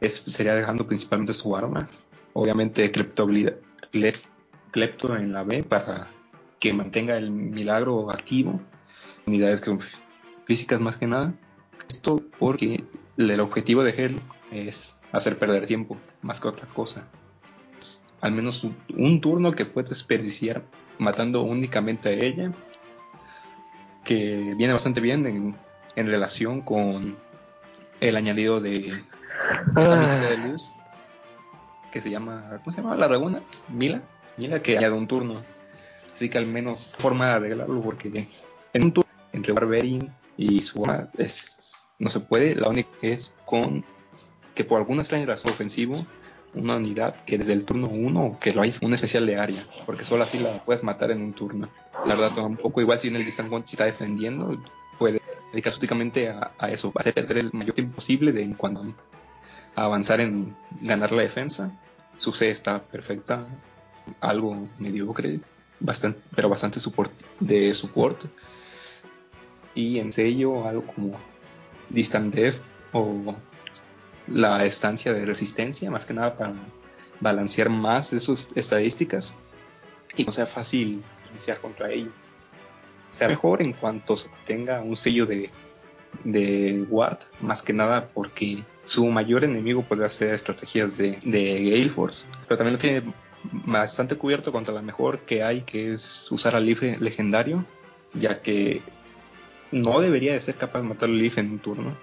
Es, 0.00 0.14
sería 0.14 0.54
dejando 0.54 0.86
principalmente 0.86 1.34
su 1.34 1.56
arma. 1.56 1.86
Obviamente 2.32 2.90
Clepto 2.92 3.28
en 5.16 5.32
la 5.32 5.42
B 5.42 5.64
para 5.64 6.08
que 6.60 6.72
mantenga 6.72 7.16
el 7.16 7.30
milagro 7.30 8.10
activo, 8.10 8.60
unidades 9.26 9.60
que, 9.60 9.76
físicas 10.44 10.80
más 10.80 10.96
que 10.96 11.06
nada. 11.06 11.34
Esto 11.88 12.22
porque 12.38 12.84
el 13.16 13.40
objetivo 13.40 13.82
de 13.82 13.90
Hell 13.90 14.20
es 14.52 15.00
hacer 15.12 15.38
perder 15.38 15.66
tiempo, 15.66 15.96
más 16.22 16.40
que 16.40 16.48
otra 16.48 16.68
cosa. 16.68 17.08
Al 18.20 18.32
menos 18.32 18.64
un, 18.64 19.20
turno 19.20 19.52
que 19.52 19.64
puedes 19.64 19.90
desperdiciar 19.90 20.62
matando 20.98 21.42
únicamente 21.42 22.10
a 22.10 22.12
ella, 22.12 22.52
que 24.04 24.54
viene 24.56 24.72
bastante 24.72 25.00
bien 25.00 25.26
en, 25.26 25.56
en 25.96 26.06
relación 26.06 26.60
con 26.60 27.16
el 28.00 28.16
añadido 28.16 28.60
de 28.60 29.02
esta 29.76 29.96
mítica 29.96 30.30
de 30.30 30.36
luz 30.48 30.80
que 31.90 32.00
se 32.00 32.10
llama, 32.10 32.60
¿cómo 32.62 32.72
se 32.72 32.82
llama? 32.82 32.94
La 32.94 33.08
dragona, 33.08 33.40
Mila, 33.68 34.02
Mila 34.36 34.60
que 34.62 34.78
añade 34.78 34.94
un 34.94 35.08
turno 35.08 35.42
Así 36.12 36.28
que 36.28 36.38
al 36.38 36.46
menos 36.46 36.96
forma 36.98 37.26
de 37.26 37.32
arreglarlo 37.32 37.80
porque 37.80 38.26
en 38.72 38.84
un 38.84 38.92
tour 38.92 39.06
entre 39.32 39.52
Barbarian 39.52 40.14
y 40.36 40.60
su 40.62 40.84
es 41.16 41.88
no 41.98 42.10
se 42.10 42.20
puede. 42.20 42.54
La 42.56 42.68
única 42.68 42.90
es 43.00 43.32
con 43.46 43.84
que 44.54 44.64
por 44.64 44.78
alguna 44.78 45.02
extraña 45.02 45.26
razón 45.26 45.52
ofensivo, 45.52 46.06
una 46.54 46.76
unidad 46.76 47.14
que 47.24 47.38
desde 47.38 47.52
el 47.52 47.64
turno 47.64 47.88
1 47.88 48.38
que 48.40 48.52
lo 48.52 48.62
hay 48.62 48.72
un 48.82 48.92
especial 48.94 49.26
de 49.26 49.36
área, 49.36 49.66
porque 49.86 50.04
solo 50.04 50.24
así 50.24 50.38
la 50.38 50.64
puedes 50.64 50.82
matar 50.82 51.10
en 51.10 51.22
un 51.22 51.32
turno. 51.32 51.68
La 52.06 52.14
verdad, 52.14 52.38
un 52.44 52.56
poco 52.56 52.80
igual 52.80 52.98
si 52.98 53.08
en 53.08 53.16
el 53.16 53.24
distance 53.24 53.54
si 53.64 53.76
está 53.76 53.84
defendiendo, 53.84 54.60
puede 54.98 55.20
dedicarse 55.52 55.78
únicamente 55.78 56.28
a, 56.28 56.52
a, 56.58 56.70
eso, 56.70 56.92
a 56.96 57.00
hacer 57.00 57.14
perder 57.14 57.38
el 57.38 57.50
mayor 57.52 57.74
tiempo 57.74 57.96
posible 57.96 58.32
de 58.32 58.42
en 58.42 58.54
cuanto 58.54 58.94
a 59.74 59.84
avanzar 59.84 60.20
en 60.20 60.56
ganar 60.80 61.12
la 61.12 61.22
defensa. 61.22 61.78
Su 62.16 62.32
C 62.32 62.50
está 62.50 62.82
perfecta, 62.82 63.46
algo 64.20 64.68
mediocre, 64.78 65.40
bastante, 65.78 66.20
pero 66.34 66.48
bastante 66.48 66.80
support, 66.80 67.12
de 67.38 67.72
support. 67.74 68.24
Y 69.74 69.98
en 69.98 70.12
sello 70.12 70.66
algo 70.66 70.84
como 70.86 71.18
Distant 71.88 72.34
Def 72.34 72.60
o 72.92 73.34
la 74.30 74.64
estancia 74.64 75.12
de 75.12 75.26
resistencia, 75.26 75.90
más 75.90 76.04
que 76.04 76.14
nada 76.14 76.36
para 76.36 76.54
balancear 77.20 77.68
más 77.68 78.10
de 78.10 78.20
sus 78.20 78.48
estadísticas 78.54 79.34
y 80.16 80.24
no 80.24 80.32
sea 80.32 80.46
fácil 80.46 81.02
iniciar 81.30 81.60
contra 81.60 81.90
ellos. 81.90 82.12
Sea 83.12 83.28
mejor 83.28 83.60
en 83.60 83.72
cuanto 83.72 84.16
tenga 84.44 84.80
un 84.82 84.96
sello 84.96 85.26
de, 85.26 85.50
de 86.24 86.86
Ward, 86.88 87.18
más 87.40 87.62
que 87.62 87.72
nada 87.72 88.08
porque 88.08 88.64
su 88.84 89.04
mayor 89.06 89.44
enemigo 89.44 89.82
puede 89.82 90.04
hacer 90.04 90.32
estrategias 90.32 90.96
de, 90.96 91.18
de 91.24 91.70
Gale 91.70 91.90
Force, 91.90 92.26
pero 92.46 92.58
también 92.58 92.74
lo 92.74 92.78
tiene 92.78 93.12
bastante 93.52 94.16
cubierto 94.16 94.52
contra 94.52 94.72
la 94.72 94.82
mejor 94.82 95.20
que 95.20 95.42
hay, 95.42 95.62
que 95.62 95.92
es 95.92 96.30
usar 96.30 96.54
al 96.54 96.66
Leaf 96.66 96.82
legendario, 97.00 97.64
ya 98.14 98.40
que 98.42 98.82
no 99.72 100.00
debería 100.00 100.32
de 100.32 100.40
ser 100.40 100.54
capaz 100.56 100.82
de 100.82 100.88
matar 100.88 101.08
al 101.08 101.18
Leaf 101.18 101.38
en 101.38 101.50
un 101.50 101.58
turno. 101.58 101.96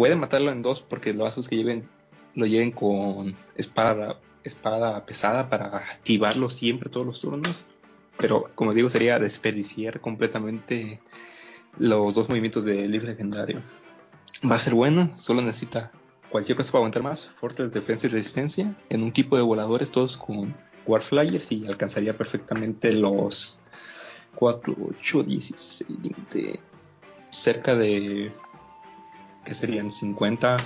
Puede 0.00 0.16
matarlo 0.16 0.50
en 0.50 0.62
dos 0.62 0.80
porque 0.80 1.12
lo 1.12 1.26
haces 1.26 1.46
que 1.46 1.58
lleven, 1.58 1.86
lo 2.34 2.46
lleven 2.46 2.70
con 2.70 3.34
espada, 3.54 4.18
espada 4.44 5.04
pesada 5.04 5.50
para 5.50 5.76
activarlo 5.76 6.48
siempre 6.48 6.88
todos 6.88 7.04
los 7.04 7.20
turnos. 7.20 7.66
Pero 8.16 8.50
como 8.54 8.72
digo, 8.72 8.88
sería 8.88 9.18
desperdiciar 9.18 10.00
completamente 10.00 11.02
los 11.78 12.14
dos 12.14 12.30
movimientos 12.30 12.64
de 12.64 12.88
Leaf 12.88 13.04
legendario. 13.04 13.60
Va 14.50 14.54
a 14.54 14.58
ser 14.58 14.72
buena, 14.72 15.14
solo 15.18 15.42
necesita 15.42 15.92
cualquier 16.30 16.56
cosa 16.56 16.72
para 16.72 16.78
aguantar 16.78 17.02
más, 17.02 17.28
Fortress, 17.28 17.70
defensa 17.70 18.06
y 18.06 18.08
resistencia, 18.08 18.74
en 18.88 19.02
un 19.02 19.12
tipo 19.12 19.36
de 19.36 19.42
voladores 19.42 19.90
todos 19.90 20.16
con 20.16 20.56
Warflyers 20.86 21.52
y 21.52 21.66
alcanzaría 21.66 22.16
perfectamente 22.16 22.90
los 22.94 23.60
4, 24.36 24.74
8, 24.98 25.22
16, 25.24 26.00
20, 26.00 26.60
cerca 27.28 27.74
de, 27.74 28.32
que 29.50 29.54
serían 29.56 29.90
50, 29.90 30.58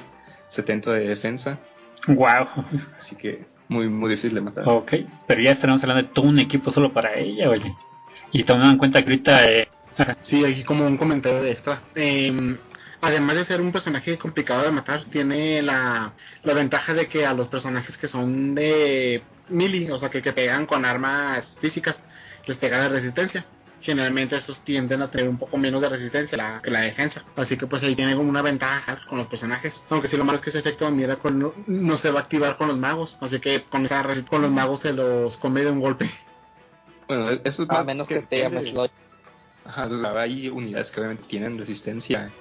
70 0.46 0.92
de 0.92 1.08
defensa. 1.08 1.58
Wow. 2.06 2.66
Así 2.94 3.16
que 3.16 3.46
muy, 3.68 3.88
muy 3.88 4.10
difícil 4.10 4.34
de 4.34 4.42
matar. 4.42 4.68
Ok, 4.68 4.92
pero 5.26 5.40
ya 5.40 5.52
estaremos 5.52 5.82
hablando 5.82 6.02
de 6.06 6.12
todo 6.12 6.26
un 6.26 6.38
equipo 6.38 6.70
solo 6.70 6.92
para 6.92 7.18
ella, 7.18 7.48
oye. 7.48 7.74
Y 8.30 8.44
tomando 8.44 8.68
en 8.68 8.76
cuenta 8.76 9.02
que 9.02 9.10
ahorita... 9.10 9.50
Eh... 9.50 9.68
sí, 10.20 10.44
aquí 10.44 10.64
como 10.64 10.86
un 10.86 10.98
comentario 10.98 11.40
de 11.42 11.50
extra. 11.50 11.80
Eh, 11.94 12.58
además 13.00 13.36
de 13.36 13.44
ser 13.44 13.62
un 13.62 13.72
personaje 13.72 14.18
complicado 14.18 14.64
de 14.64 14.70
matar, 14.70 15.04
tiene 15.04 15.62
la, 15.62 16.12
la, 16.42 16.52
ventaja 16.52 16.92
de 16.92 17.06
que 17.06 17.24
a 17.24 17.32
los 17.32 17.48
personajes 17.48 17.96
que 17.96 18.06
son 18.06 18.54
de 18.54 19.22
melee, 19.48 19.90
o 19.92 19.96
sea, 19.96 20.10
que, 20.10 20.20
que 20.20 20.34
pegan 20.34 20.66
con 20.66 20.84
armas 20.84 21.56
físicas, 21.58 22.06
les 22.44 22.58
pega 22.58 22.82
de 22.82 22.90
resistencia. 22.90 23.46
Generalmente 23.84 24.34
esos 24.36 24.62
tienden 24.62 25.02
a 25.02 25.10
tener 25.10 25.28
un 25.28 25.36
poco 25.36 25.58
menos 25.58 25.82
de 25.82 25.90
resistencia 25.90 26.38
la, 26.38 26.62
que 26.62 26.70
la 26.70 26.80
defensa. 26.80 27.22
Así 27.36 27.58
que 27.58 27.66
pues 27.66 27.82
ahí 27.82 27.94
tiene 27.94 28.16
como 28.16 28.30
una 28.30 28.40
ventaja 28.40 28.98
con 29.06 29.18
los 29.18 29.26
personajes. 29.26 29.86
Aunque 29.90 30.08
si 30.08 30.16
lo 30.16 30.24
malo 30.24 30.36
es 30.36 30.42
que 30.42 30.48
ese 30.48 30.60
efecto 30.60 30.86
de 30.86 30.92
Miracle 30.92 31.32
no, 31.32 31.52
no 31.66 31.96
se 31.98 32.10
va 32.10 32.20
a 32.20 32.22
activar 32.22 32.56
con 32.56 32.68
los 32.68 32.78
magos. 32.78 33.18
Así 33.20 33.40
que 33.40 33.62
con, 33.62 33.84
esa, 33.84 34.02
con 34.30 34.40
los 34.40 34.50
magos 34.50 34.80
se 34.80 34.94
los 34.94 35.36
come 35.36 35.60
de 35.60 35.70
un 35.70 35.80
golpe. 35.80 36.10
Bueno, 37.08 37.28
eso 37.44 37.64
es 37.64 37.70
A 37.70 37.72
más 37.74 37.86
menos 37.86 38.08
que 38.08 38.20
te 38.22 38.38
llames 38.38 38.64
depende- 38.64 38.72
Lloyd. 38.72 38.90
Ajá, 39.66 39.86
o 39.86 40.00
sea, 40.00 40.18
hay 40.18 40.48
unidades 40.48 40.90
que 40.90 41.00
obviamente 41.00 41.24
tienen 41.26 41.58
resistencia. 41.58 42.32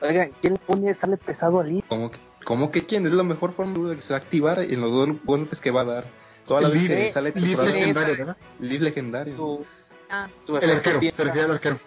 Oigan, 0.00 0.32
¿quién 0.40 0.54
le 0.54 0.58
pone 0.58 0.94
sale 0.94 1.16
pesado 1.16 1.60
al 1.60 1.84
¿Cómo 1.88 2.10
que, 2.10 2.18
cómo 2.44 2.70
que 2.72 2.84
quién? 2.86 3.06
Es 3.06 3.12
la 3.12 3.22
mejor 3.22 3.52
forma 3.52 3.88
de 3.88 3.94
que 3.94 4.02
se 4.02 4.12
va 4.14 4.18
a 4.18 4.22
activar 4.22 4.58
en 4.58 4.80
los 4.80 4.90
dos 4.90 5.10
golpes 5.24 5.60
que 5.60 5.70
va 5.70 5.82
a 5.82 5.84
dar. 5.84 6.04
Toda 6.44 6.62
la 6.62 6.70
que 6.70 7.10
sale 7.12 7.32
Leaf 7.36 7.62
legendario, 7.62 8.16
¿verdad? 8.16 8.36
Leaf 8.58 8.82
legendario. 8.82 9.64
Ah, 10.10 10.28
tu 10.46 10.56
El 10.56 10.70
arquero, 10.70 11.00
piensa- 11.00 11.16
se 11.16 11.24
refiere 11.24 11.46
al 11.46 11.52
arquero. 11.54 11.78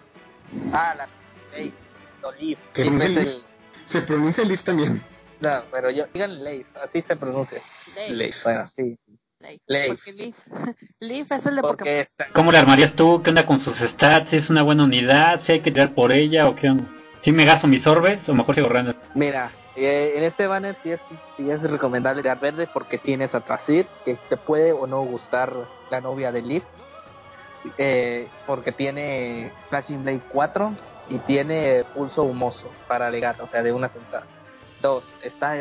Ah, 0.72 0.94
la 0.96 1.08
Leif. 1.56 1.74
No. 2.22 2.30
Se 2.72 2.82
pronuncia 2.84 3.08
es 3.08 3.14
Leaf. 3.14 3.26
el... 3.28 3.42
Se 3.84 4.02
pronuncia 4.02 4.44
Leaf 4.44 4.62
también. 4.62 5.02
No, 5.40 5.62
pero 5.72 5.90
yo, 5.90 6.04
digan 6.14 6.42
Leif, 6.42 6.66
así 6.82 7.02
se 7.02 7.16
pronuncia. 7.16 7.60
Leif. 7.96 8.10
Leif. 8.12 8.44
Bueno, 8.44 8.66
sí. 8.66 8.98
Leif. 9.40 9.60
Leif. 9.66 9.88
Porque 9.88 10.12
Leif. 10.12 10.36
Leif 11.00 11.32
es 11.32 11.46
el 11.46 11.56
de 11.56 11.62
Porque 11.62 11.78
Pokémon. 11.84 12.00
está... 12.00 12.26
¿Cómo 12.32 12.52
le 12.52 12.58
armarías 12.58 12.94
tú? 12.94 13.22
¿Qué 13.22 13.30
onda 13.30 13.44
con 13.44 13.60
sus 13.60 13.76
stats? 13.78 14.32
¿Es 14.32 14.48
una 14.50 14.62
buena 14.62 14.84
unidad? 14.84 15.40
¿Si 15.44 15.52
hay 15.52 15.60
que 15.62 15.72
tirar 15.72 15.94
por 15.94 16.12
ella 16.12 16.46
o 16.48 16.54
qué 16.54 16.68
onda? 16.68 16.84
¿Sí 17.24 17.32
me 17.32 17.44
gasto 17.44 17.66
mis 17.66 17.84
orbes 17.86 18.28
o 18.28 18.34
mejor 18.34 18.54
sigo 18.54 18.68
random? 18.68 18.94
Mira, 19.14 19.50
eh, 19.76 20.14
en 20.16 20.22
este 20.24 20.46
banner 20.46 20.76
sí 20.82 20.90
es, 20.92 21.00
sí 21.36 21.50
es 21.50 21.62
recomendable 21.62 22.22
dar 22.22 22.38
verde 22.40 22.68
porque 22.72 22.98
tienes 22.98 23.34
a 23.34 23.40
Trasir, 23.40 23.86
que 24.04 24.16
te 24.28 24.36
puede 24.36 24.72
o 24.72 24.86
no 24.86 25.02
gustar 25.02 25.52
la 25.90 26.00
novia 26.00 26.30
de 26.32 26.42
Leaf. 26.42 26.64
Eh, 27.78 28.28
porque 28.46 28.72
tiene 28.72 29.52
Flashing 29.68 30.02
Blade 30.02 30.20
4 30.30 30.74
y 31.08 31.18
tiene 31.18 31.84
pulso 31.94 32.24
humoso 32.24 32.68
para 32.88 33.06
alegar, 33.06 33.40
o 33.40 33.46
sea, 33.46 33.62
de 33.62 33.72
una 33.72 33.88
sentada. 33.88 34.24
Dos, 34.80 35.12
está 35.22 35.54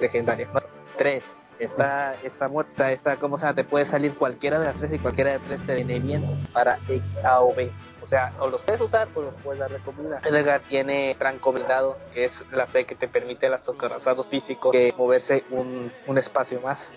legendaria. 0.00 0.48
Tres, 0.96 1.24
está, 1.58 2.14
está 2.22 2.48
muerta, 2.48 2.90
está, 2.90 3.16
¿cómo 3.16 3.38
se 3.38 3.44
llama? 3.44 3.54
Te 3.54 3.64
puede 3.64 3.84
salir 3.84 4.14
cualquiera 4.14 4.58
de 4.58 4.66
las 4.66 4.78
tres 4.78 4.92
y 4.92 4.98
cualquiera 4.98 5.32
de 5.32 5.38
tres 5.40 5.66
te 5.66 5.74
viene 5.74 6.00
bien 6.00 6.24
para 6.52 6.78
X, 6.88 7.02
A 7.24 7.40
o 7.40 7.54
B. 7.54 7.70
O 8.02 8.06
sea, 8.06 8.32
o 8.40 8.48
los 8.48 8.62
puedes 8.62 8.80
usar 8.80 9.08
o 9.14 9.22
los 9.22 9.34
puedes 9.42 9.60
dar 9.60 9.70
de 9.70 9.78
comida. 9.78 10.20
Edelgard 10.24 10.62
tiene 10.62 11.14
tranco 11.18 11.52
blindado, 11.52 11.96
que 12.12 12.24
es 12.24 12.44
la 12.50 12.66
C 12.66 12.84
que 12.84 12.94
te 12.94 13.08
permite 13.08 13.46
a 13.46 13.50
los 13.50 13.68
acorazados 13.68 14.26
físicos 14.26 14.72
que 14.72 14.92
moverse 14.96 15.44
un, 15.50 15.92
un 16.06 16.18
espacio 16.18 16.60
más. 16.60 16.92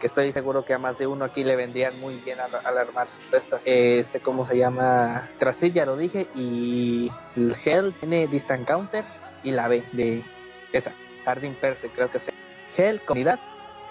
Que 0.00 0.06
estoy 0.06 0.32
seguro 0.32 0.64
que 0.64 0.74
a 0.74 0.78
más 0.78 0.98
de 0.98 1.06
uno 1.06 1.24
aquí 1.24 1.42
le 1.42 1.56
vendrían 1.56 1.98
muy 1.98 2.16
bien 2.16 2.38
al, 2.40 2.78
armar 2.78 3.10
sus 3.10 3.24
cestas. 3.30 3.62
Este, 3.64 4.20
¿cómo 4.20 4.44
se 4.44 4.56
llama? 4.56 5.28
Trasil, 5.38 5.72
ya 5.72 5.84
lo 5.84 5.96
dije. 5.96 6.28
Y 6.34 7.10
el 7.36 7.56
Hell 7.64 7.94
tiene 7.98 8.26
Distant 8.28 8.66
Counter 8.66 9.04
y 9.42 9.50
la 9.50 9.68
B 9.68 9.82
de 9.92 10.24
esa. 10.72 10.92
Harding 11.24 11.54
Perse, 11.54 11.88
creo 11.90 12.10
que 12.10 12.18
es. 12.18 12.28
Hell, 12.76 13.00
comunidad, 13.04 13.40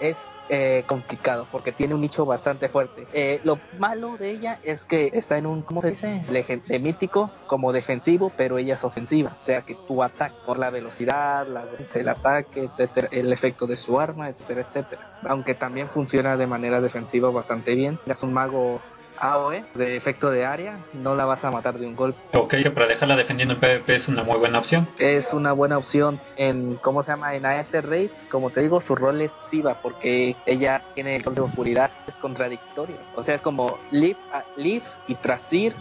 es 0.00 0.28
eh, 0.50 0.84
complicado 0.86 1.46
porque 1.52 1.72
tiene 1.72 1.94
un 1.94 2.00
nicho 2.00 2.24
bastante 2.24 2.68
fuerte. 2.68 3.06
Eh, 3.12 3.40
lo 3.44 3.58
malo 3.78 4.16
de 4.16 4.30
ella 4.30 4.58
es 4.62 4.84
que 4.84 5.10
está 5.12 5.36
en 5.36 5.46
un, 5.46 5.62
¿cómo 5.62 5.82
se 5.82 5.90
dice? 5.90 6.22
De 6.66 6.78
mítico 6.78 7.30
como 7.46 7.72
defensivo, 7.72 8.32
pero 8.36 8.56
ella 8.58 8.74
es 8.74 8.84
ofensiva. 8.84 9.36
O 9.40 9.44
sea 9.44 9.62
que 9.62 9.74
tu 9.86 10.02
ataque 10.02 10.36
por 10.46 10.58
la 10.58 10.70
velocidad, 10.70 11.46
la, 11.46 11.66
el 11.94 12.08
ataque, 12.08 12.64
etcétera, 12.64 13.08
el 13.10 13.32
efecto 13.32 13.66
de 13.66 13.76
su 13.76 14.00
arma, 14.00 14.30
etcétera, 14.30 14.62
etcétera. 14.62 15.18
Aunque 15.24 15.54
también 15.54 15.88
funciona 15.90 16.36
de 16.36 16.46
manera 16.46 16.80
defensiva 16.80 17.30
bastante 17.30 17.74
bien. 17.74 17.98
Es 18.06 18.22
un 18.22 18.32
mago 18.32 18.80
AOE 19.20 19.64
de 19.74 19.96
efecto 19.96 20.30
de 20.30 20.44
área, 20.44 20.78
no 20.92 21.14
la 21.14 21.24
vas 21.24 21.44
a 21.44 21.50
matar 21.50 21.78
de 21.78 21.86
un 21.86 21.96
golpe. 21.96 22.18
Ok, 22.36 22.54
para 22.74 22.86
dejarla 22.86 23.16
defendiendo 23.16 23.54
en 23.54 23.60
PvP 23.60 23.96
es 23.96 24.08
una 24.08 24.22
muy 24.22 24.38
buena 24.38 24.58
opción. 24.58 24.88
es 24.98 25.32
una 25.32 25.52
buena 25.52 25.78
opción 25.78 26.20
en 26.36 26.76
cómo 26.76 27.02
se 27.02 27.12
llama 27.12 27.34
en 27.34 27.46
AF 27.46 27.72
Raids 27.72 28.14
como 28.30 28.50
te 28.50 28.60
digo 28.60 28.80
su 28.80 28.94
rol 28.94 29.20
es 29.20 29.32
Siva 29.50 29.80
porque 29.82 30.36
ella 30.46 30.82
tiene 30.94 31.16
el 31.16 31.24
rol 31.24 31.34
de 31.34 31.42
oscuridad 31.42 31.90
es 32.06 32.14
contradictorio 32.16 32.96
o 33.14 33.22
sea 33.22 33.34
es 33.34 33.42
como 33.42 33.78
Leaf, 33.90 34.16
ah, 34.32 34.44
Leaf 34.56 34.84
y 35.06 35.14
Trasir 35.14 35.74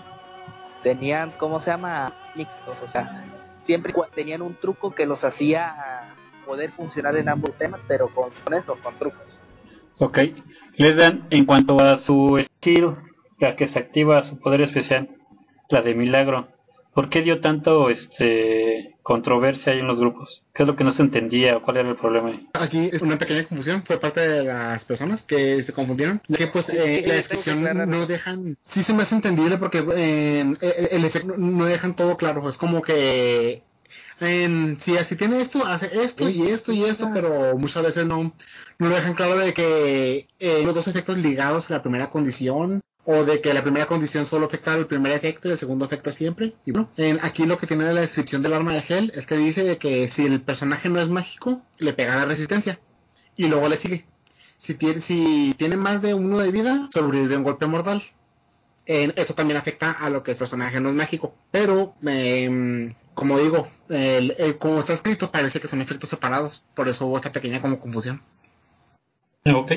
tenían 0.84 1.32
cómo 1.38 1.60
se 1.60 1.72
llama 1.72 2.14
mixtos 2.36 2.78
o 2.82 2.88
sea 2.88 3.26
siempre 3.60 3.94
tenían 4.14 4.42
un 4.42 4.56
truco 4.56 4.92
que 4.92 5.06
los 5.06 5.24
hacía 5.24 6.16
poder 6.46 6.72
funcionar 6.72 7.16
en 7.18 7.30
ambos 7.30 7.58
temas 7.58 7.82
pero 7.88 8.08
con, 8.10 8.30
con 8.44 8.54
eso 8.54 8.76
con 8.82 8.96
trucos 8.96 9.38
Ok. 10.00 10.20
Les 10.76 10.96
dan, 10.96 11.26
en 11.32 11.46
cuanto 11.46 11.80
a 11.80 11.98
su 12.00 12.38
skill, 12.60 12.96
la 13.40 13.56
que 13.56 13.68
se 13.68 13.80
activa 13.80 14.28
su 14.30 14.38
poder 14.40 14.62
especial, 14.62 15.10
la 15.70 15.82
de 15.82 15.94
milagro, 15.94 16.48
¿por 16.94 17.10
qué 17.10 17.22
dio 17.22 17.42
tanto 17.42 17.90
este 17.90 18.96
controversia 19.04 19.74
ahí 19.74 19.80
en 19.80 19.88
los 19.88 20.00
grupos? 20.00 20.42
¿Qué 20.54 20.64
es 20.64 20.68
lo 20.68 20.76
que 20.76 20.84
no 20.84 20.94
se 20.94 21.04
entendía 21.04 21.58
o 21.58 21.62
cuál 21.62 21.78
era 21.78 21.90
el 21.90 21.96
problema? 21.96 22.30
ahí? 22.30 22.48
Aquí 22.54 22.90
es 22.92 23.02
una 23.02 23.18
pequeña 23.18 23.44
confusión 23.44 23.84
fue 23.84 24.00
parte 24.00 24.22
de 24.22 24.44
las 24.44 24.84
personas 24.86 25.22
que 25.24 25.62
se 25.62 25.74
confundieron, 25.74 26.22
ya 26.28 26.38
que 26.38 26.48
pues 26.48 26.66
Sí, 26.66 26.78
eh, 26.78 27.02
sí, 27.04 27.10
la 27.10 27.16
descripción 27.16 27.64
no 27.64 28.06
dejan, 28.08 28.58
sí 28.62 28.82
se 28.82 28.94
me 28.94 29.04
hace 29.04 29.16
entendible 29.16 29.58
porque 29.58 29.86
eh, 29.96 30.42
el, 30.42 30.58
el 30.92 31.06
efecto 31.06 31.36
no 31.38 31.66
dejan 31.66 31.96
todo 31.96 32.18
claro, 32.18 32.48
es 32.50 32.58
como 32.58 32.82
que 32.82 33.62
en, 34.20 34.80
si 34.80 34.98
así 34.98 35.16
tiene 35.16 35.40
esto, 35.40 35.64
hace 35.66 36.04
esto 36.04 36.28
y 36.28 36.48
esto 36.48 36.74
y 36.74 36.84
esto, 36.84 37.12
pero 37.14 37.58
muchas 37.58 37.84
veces 37.84 38.08
no, 38.08 38.34
no 38.80 38.90
lo 38.90 38.96
dejan 38.96 39.14
claro 39.14 39.38
de 39.38 39.54
que 39.54 40.28
eh, 40.40 40.62
los 40.64 40.74
dos 40.74 40.88
efectos 40.88 41.18
ligados 41.18 41.70
a 41.70 41.76
la 41.76 41.82
primera 41.82 42.10
condición 42.10 42.82
o 43.10 43.24
de 43.24 43.40
que 43.40 43.54
la 43.54 43.64
primera 43.64 43.86
condición 43.86 44.26
solo 44.26 44.48
afecta 44.48 44.74
al 44.74 44.86
primer 44.86 45.14
efecto 45.14 45.48
y 45.48 45.52
el 45.52 45.58
segundo 45.58 45.86
efecto 45.86 46.12
siempre. 46.12 46.56
Y 46.66 46.72
bueno, 46.72 46.92
en, 46.98 47.20
aquí 47.24 47.46
lo 47.46 47.58
que 47.58 47.66
tiene 47.66 47.86
la 47.94 48.02
descripción 48.02 48.44
del 48.44 48.54
arma 48.54 48.74
de 48.74 48.84
Hell 48.86 49.14
es 49.16 49.26
que 49.26 49.38
dice 49.38 49.78
que 49.78 50.10
si 50.10 50.26
el 50.26 50.42
personaje 50.42 50.90
no 50.90 51.00
es 51.00 51.08
mágico, 51.08 51.62
le 51.80 51.94
pega 51.94 52.18
la 52.18 52.26
resistencia 52.26 52.82
y 53.38 53.48
luego 53.48 53.70
le 53.70 53.78
sigue. 53.78 54.06
Si 54.58 54.74
tiene, 54.74 55.78
más 55.78 56.02
de 56.02 56.16
uno 56.16 56.38
de 56.40 56.52
vida, 56.52 56.90
sobrevive 56.94 57.38
un 57.38 57.44
golpe 57.44 57.66
mortal. 57.66 58.04
Eso 58.86 59.34
también 59.36 59.58
afecta 59.58 59.92
a 59.92 60.10
lo 60.10 60.22
que 60.22 60.34
es 60.34 60.40
personaje 60.40 60.82
no 60.82 60.90
es 60.90 60.96
mágico. 60.96 61.34
Pero, 61.50 61.96
eh, 62.06 62.94
como 63.14 63.40
digo, 63.40 63.70
el, 63.88 64.36
el, 64.38 64.58
como 64.58 64.80
está 64.80 64.92
escrito, 64.92 65.32
parece 65.32 65.62
que 65.62 65.70
son 65.70 65.82
efectos 65.82 66.10
separados. 66.10 66.66
Por 66.74 66.90
eso 66.90 67.06
hubo 67.06 67.16
esta 67.16 67.32
pequeña 67.32 67.62
como 67.62 67.80
confusión. 67.80 68.22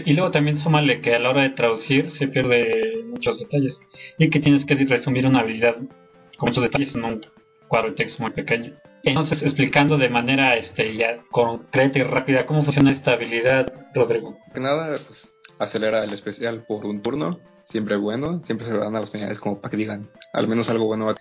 Y 0.04 0.12
luego 0.14 0.30
también 0.30 0.58
súmale 0.58 1.00
que 1.00 1.14
a 1.14 1.18
la 1.18 1.30
hora 1.30 1.42
de 1.42 1.50
traducir 1.50 2.10
se 2.12 2.28
pierde 2.28 3.04
muchos 3.06 3.38
detalles 3.38 3.78
y 4.18 4.30
que 4.30 4.40
tienes 4.40 4.64
que 4.64 4.74
resumir 4.74 5.26
una 5.26 5.40
habilidad 5.40 5.76
con 6.36 6.48
muchos 6.48 6.62
detalles 6.64 6.94
en 6.94 7.04
un 7.04 7.26
cuadro 7.68 7.90
de 7.90 7.96
texto 7.96 8.22
muy 8.22 8.32
pequeño. 8.32 8.74
Entonces, 9.02 9.42
explicando 9.42 9.96
de 9.96 10.08
manera 10.08 10.54
este, 10.54 10.96
ya 10.96 11.22
concreta 11.30 11.98
y 11.98 12.02
rápida 12.02 12.46
cómo 12.46 12.64
funciona 12.64 12.92
esta 12.92 13.12
habilidad, 13.12 13.72
Rodrigo. 13.94 14.36
Nada, 14.54 14.88
pues 14.88 15.38
acelera 15.58 16.04
el 16.04 16.12
especial 16.12 16.64
por 16.66 16.84
un 16.84 17.00
turno, 17.00 17.38
siempre 17.64 17.96
bueno, 17.96 18.42
siempre 18.42 18.66
se 18.66 18.76
dan 18.76 18.96
a 18.96 19.00
las 19.00 19.14
unidades 19.14 19.40
como 19.40 19.60
para 19.60 19.70
que 19.70 19.76
digan 19.76 20.08
al 20.32 20.48
menos 20.48 20.68
algo 20.68 20.86
bueno. 20.86 21.14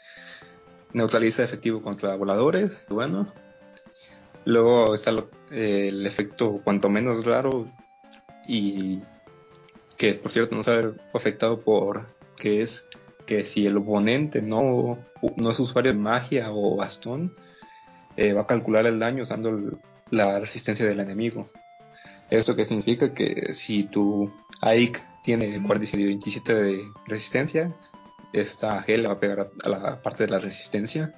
Neutraliza 0.91 1.44
efectivo 1.44 1.82
contra 1.82 2.15
voladores, 2.15 2.84
bueno. 2.89 3.32
Luego 4.46 4.96
está 4.96 5.12
lo, 5.12 5.29
el 5.51 6.06
efecto 6.08 6.62
cuanto 6.63 6.89
menos 6.89 7.25
raro 7.25 7.72
y 8.50 9.03
que 9.96 10.13
por 10.13 10.32
cierto 10.32 10.56
no 10.56 10.63
se 10.63 10.72
ha 10.72 10.91
afectado 11.13 11.62
por 11.62 12.08
que 12.36 12.62
es 12.62 12.89
que 13.27 13.46
si 13.46 13.68
el 13.68 13.77
oponente 13.77 14.41
no, 14.41 14.98
no 15.36 15.51
es 15.51 15.60
usuario 15.60 15.94
de 15.94 16.00
magia 16.00 16.51
o 16.51 16.75
bastón, 16.75 17.36
eh, 18.18 18.34
va 18.34 18.41
a 18.41 18.48
calcular 18.48 18.88
el 18.88 18.98
daño 18.98 19.22
usando 19.22 19.50
el, 19.50 19.77
la 20.10 20.39
resistencia 20.39 20.88
del 20.88 21.00
enemigo. 21.00 21.48
¿Esto 22.32 22.56
que 22.56 22.65
significa? 22.65 23.13
Que 23.13 23.53
si 23.53 23.84
tu 23.84 24.34
Aik 24.62 25.00
tiene 25.24 25.60
27 25.60 26.53
de 26.56 26.82
resistencia, 27.06 27.75
esta 28.34 28.82
G 28.82 28.98
le 28.98 29.08
va 29.10 29.13
a 29.13 29.20
pegar 29.20 29.51
a 29.63 29.70
la 29.70 30.01
parte 30.01 30.25
de 30.25 30.32
la 30.32 30.39
resistencia. 30.39 31.13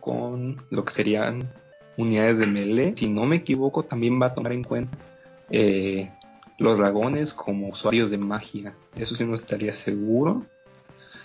Con 0.00 0.56
lo 0.70 0.84
que 0.84 0.92
serían 0.92 1.50
unidades 1.96 2.38
de 2.38 2.46
melee, 2.46 2.94
si 2.94 3.08
no 3.08 3.24
me 3.24 3.36
equivoco, 3.36 3.84
también 3.84 4.20
va 4.20 4.26
a 4.26 4.34
tomar 4.34 4.52
en 4.52 4.64
cuenta 4.64 4.98
eh, 5.50 6.10
los 6.58 6.78
dragones 6.78 7.34
como 7.34 7.68
usuarios 7.68 8.10
de 8.10 8.18
magia. 8.18 8.74
Eso 8.96 9.14
sí 9.14 9.24
no 9.24 9.34
estaría 9.34 9.74
seguro. 9.74 10.46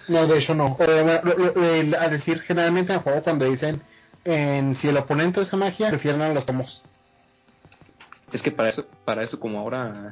No, 0.07 0.25
de 0.25 0.37
hecho 0.37 0.55
no. 0.55 0.77
Eh, 0.79 1.93
a 1.99 2.07
decir 2.09 2.41
generalmente 2.41 2.93
en 2.93 2.99
el 2.99 3.03
juego 3.03 3.23
cuando 3.23 3.45
dicen 3.45 3.81
en, 4.23 4.75
si 4.75 4.87
el 4.89 4.97
oponente 4.97 5.39
usa 5.39 5.57
magia, 5.57 5.91
refieren 5.91 6.21
a 6.21 6.33
los 6.33 6.45
tomos. 6.45 6.83
Es 8.31 8.41
que 8.41 8.51
para 8.51 8.67
eso, 8.67 8.85
para 9.05 9.23
eso 9.23 9.39
como 9.39 9.59
ahora 9.59 10.09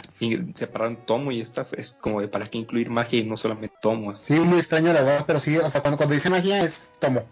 separaron 0.54 0.96
tomo 1.06 1.32
y 1.32 1.42
staff, 1.42 1.74
es 1.74 1.92
como 1.92 2.22
de 2.22 2.30
para 2.30 2.46
qué 2.46 2.58
incluir 2.58 2.90
magia 2.90 3.20
y 3.20 3.26
no 3.26 3.36
solamente 3.36 3.76
tomo. 3.82 4.16
Sí, 4.22 4.40
muy 4.40 4.60
extraño 4.60 4.94
la 4.94 5.02
verdad, 5.02 5.26
pero 5.28 5.40
sí, 5.42 5.58
o 5.58 5.70
sea, 5.70 5.82
cuando, 5.82 5.98
cuando 5.98 6.16
dice 6.16 6.30
magia 6.30 6.64
es 6.64 6.94
tomo. 7.00 7.26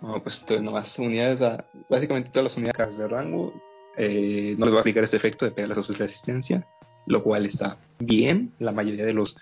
No, 0.00 0.20
pues 0.20 0.44
nomás 0.60 0.98
unidades, 0.98 1.40
a, 1.42 1.64
básicamente 1.88 2.30
todas 2.30 2.44
las 2.44 2.56
unidades 2.56 2.98
de 2.98 3.06
rango 3.06 3.54
eh, 3.96 4.54
no 4.58 4.66
les 4.66 4.74
va 4.74 4.78
a 4.78 4.80
aplicar 4.80 5.04
este 5.04 5.16
efecto 5.16 5.44
de 5.44 5.52
pegarles 5.52 5.78
a 5.78 5.82
su 5.82 5.92
resistencia, 5.92 6.66
lo 7.06 7.22
cual 7.22 7.46
está 7.46 7.78
bien. 7.98 8.52
La 8.58 8.72
mayoría 8.72 9.04
de 9.04 9.12
los 9.12 9.36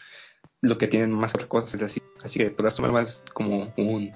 lo 0.63 0.79
que 0.79 0.89
tienen 0.89 1.13
más 1.13 1.33
cosas 1.33 1.75
es 1.75 1.83
así. 1.83 2.03
Así 2.23 2.39
que 2.39 2.51
podrás 2.51 2.77
tomar 2.77 2.93
más 2.93 3.25
como 3.33 3.73
un 3.77 4.13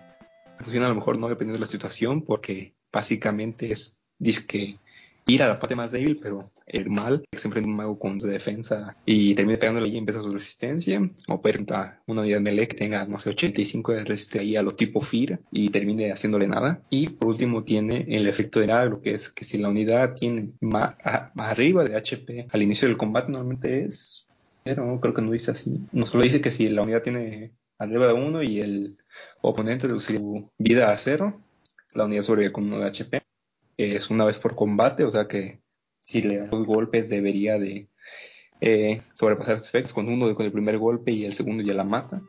funciona 0.60 0.86
a 0.86 0.88
lo 0.88 0.94
mejor 0.94 1.18
no 1.18 1.28
dependiendo 1.28 1.58
de 1.58 1.66
la 1.66 1.70
situación, 1.70 2.22
porque 2.22 2.74
básicamente 2.92 3.72
es 3.72 4.00
disque 4.18 4.78
ir 5.26 5.42
a 5.42 5.48
la 5.48 5.58
parte 5.58 5.74
más 5.74 5.92
débil, 5.92 6.18
pero 6.22 6.50
el 6.66 6.90
mal 6.90 7.24
se 7.32 7.48
enfrenta 7.48 7.68
un 7.68 7.76
mago 7.76 7.98
con 7.98 8.18
defensa 8.18 8.96
y 9.06 9.34
termina 9.34 9.58
pegándole 9.58 9.88
y 9.88 9.96
empieza 9.96 10.22
su 10.22 10.32
resistencia, 10.32 11.00
o 11.28 11.40
permita 11.40 12.02
una 12.06 12.22
unidad 12.22 12.40
melee 12.40 12.68
que 12.68 12.76
tenga, 12.76 13.06
no 13.06 13.18
sé, 13.18 13.30
85 13.30 13.92
de 13.92 14.04
resistencia 14.04 14.60
a 14.60 14.62
lo 14.62 14.72
tipo 14.72 15.00
Fir 15.00 15.40
y 15.50 15.70
termine 15.70 16.12
haciéndole 16.12 16.46
nada. 16.46 16.82
Y 16.90 17.08
por 17.08 17.28
último 17.28 17.64
tiene 17.64 18.06
el 18.08 18.26
efecto 18.28 18.60
de 18.60 18.66
lo 18.66 19.00
que 19.00 19.14
es 19.14 19.30
que 19.30 19.44
si 19.44 19.58
la 19.58 19.68
unidad 19.68 20.14
tiene 20.14 20.52
más, 20.60 20.96
arriba 21.36 21.84
de 21.84 21.96
HP 21.96 22.46
al 22.50 22.62
inicio 22.62 22.88
del 22.88 22.96
combate, 22.96 23.30
normalmente 23.30 23.84
es, 23.84 24.26
pero 24.62 24.98
creo 25.00 25.14
que 25.14 25.22
no 25.22 25.30
dice 25.30 25.50
así. 25.50 25.80
No 25.92 26.06
solo 26.06 26.24
dice 26.24 26.40
que 26.40 26.50
si 26.50 26.68
la 26.68 26.82
unidad 26.82 27.02
tiene 27.02 27.52
arriba 27.78 28.08
de 28.08 28.14
uno 28.14 28.42
y 28.42 28.60
el 28.60 28.96
oponente 29.40 29.86
reduce 29.86 30.16
su 30.16 30.50
vida 30.58 30.90
a 30.90 30.98
cero, 30.98 31.40
la 31.94 32.04
unidad 32.04 32.22
sobrevive 32.22 32.52
con 32.52 32.64
1 32.64 32.78
de 32.80 32.86
HP 32.86 33.23
es 33.76 34.10
una 34.10 34.24
vez 34.24 34.38
por 34.38 34.54
combate, 34.54 35.04
o 35.04 35.12
sea 35.12 35.26
que 35.26 35.60
si 36.00 36.22
le 36.22 36.38
dan 36.38 36.50
dos 36.50 36.66
golpes 36.66 37.08
debería 37.08 37.58
de 37.58 37.88
eh, 38.60 39.00
sobrepasar 39.14 39.58
sus 39.58 39.68
efectos 39.68 39.92
con 39.92 40.08
uno 40.08 40.34
con 40.34 40.46
el 40.46 40.52
primer 40.52 40.78
golpe 40.78 41.12
y 41.12 41.24
el 41.24 41.34
segundo 41.34 41.62
ya 41.62 41.74
la 41.74 41.84
mata. 41.84 42.22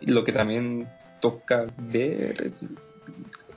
Lo 0.00 0.24
que 0.24 0.32
también 0.32 0.88
toca 1.20 1.66
ver, 1.78 2.52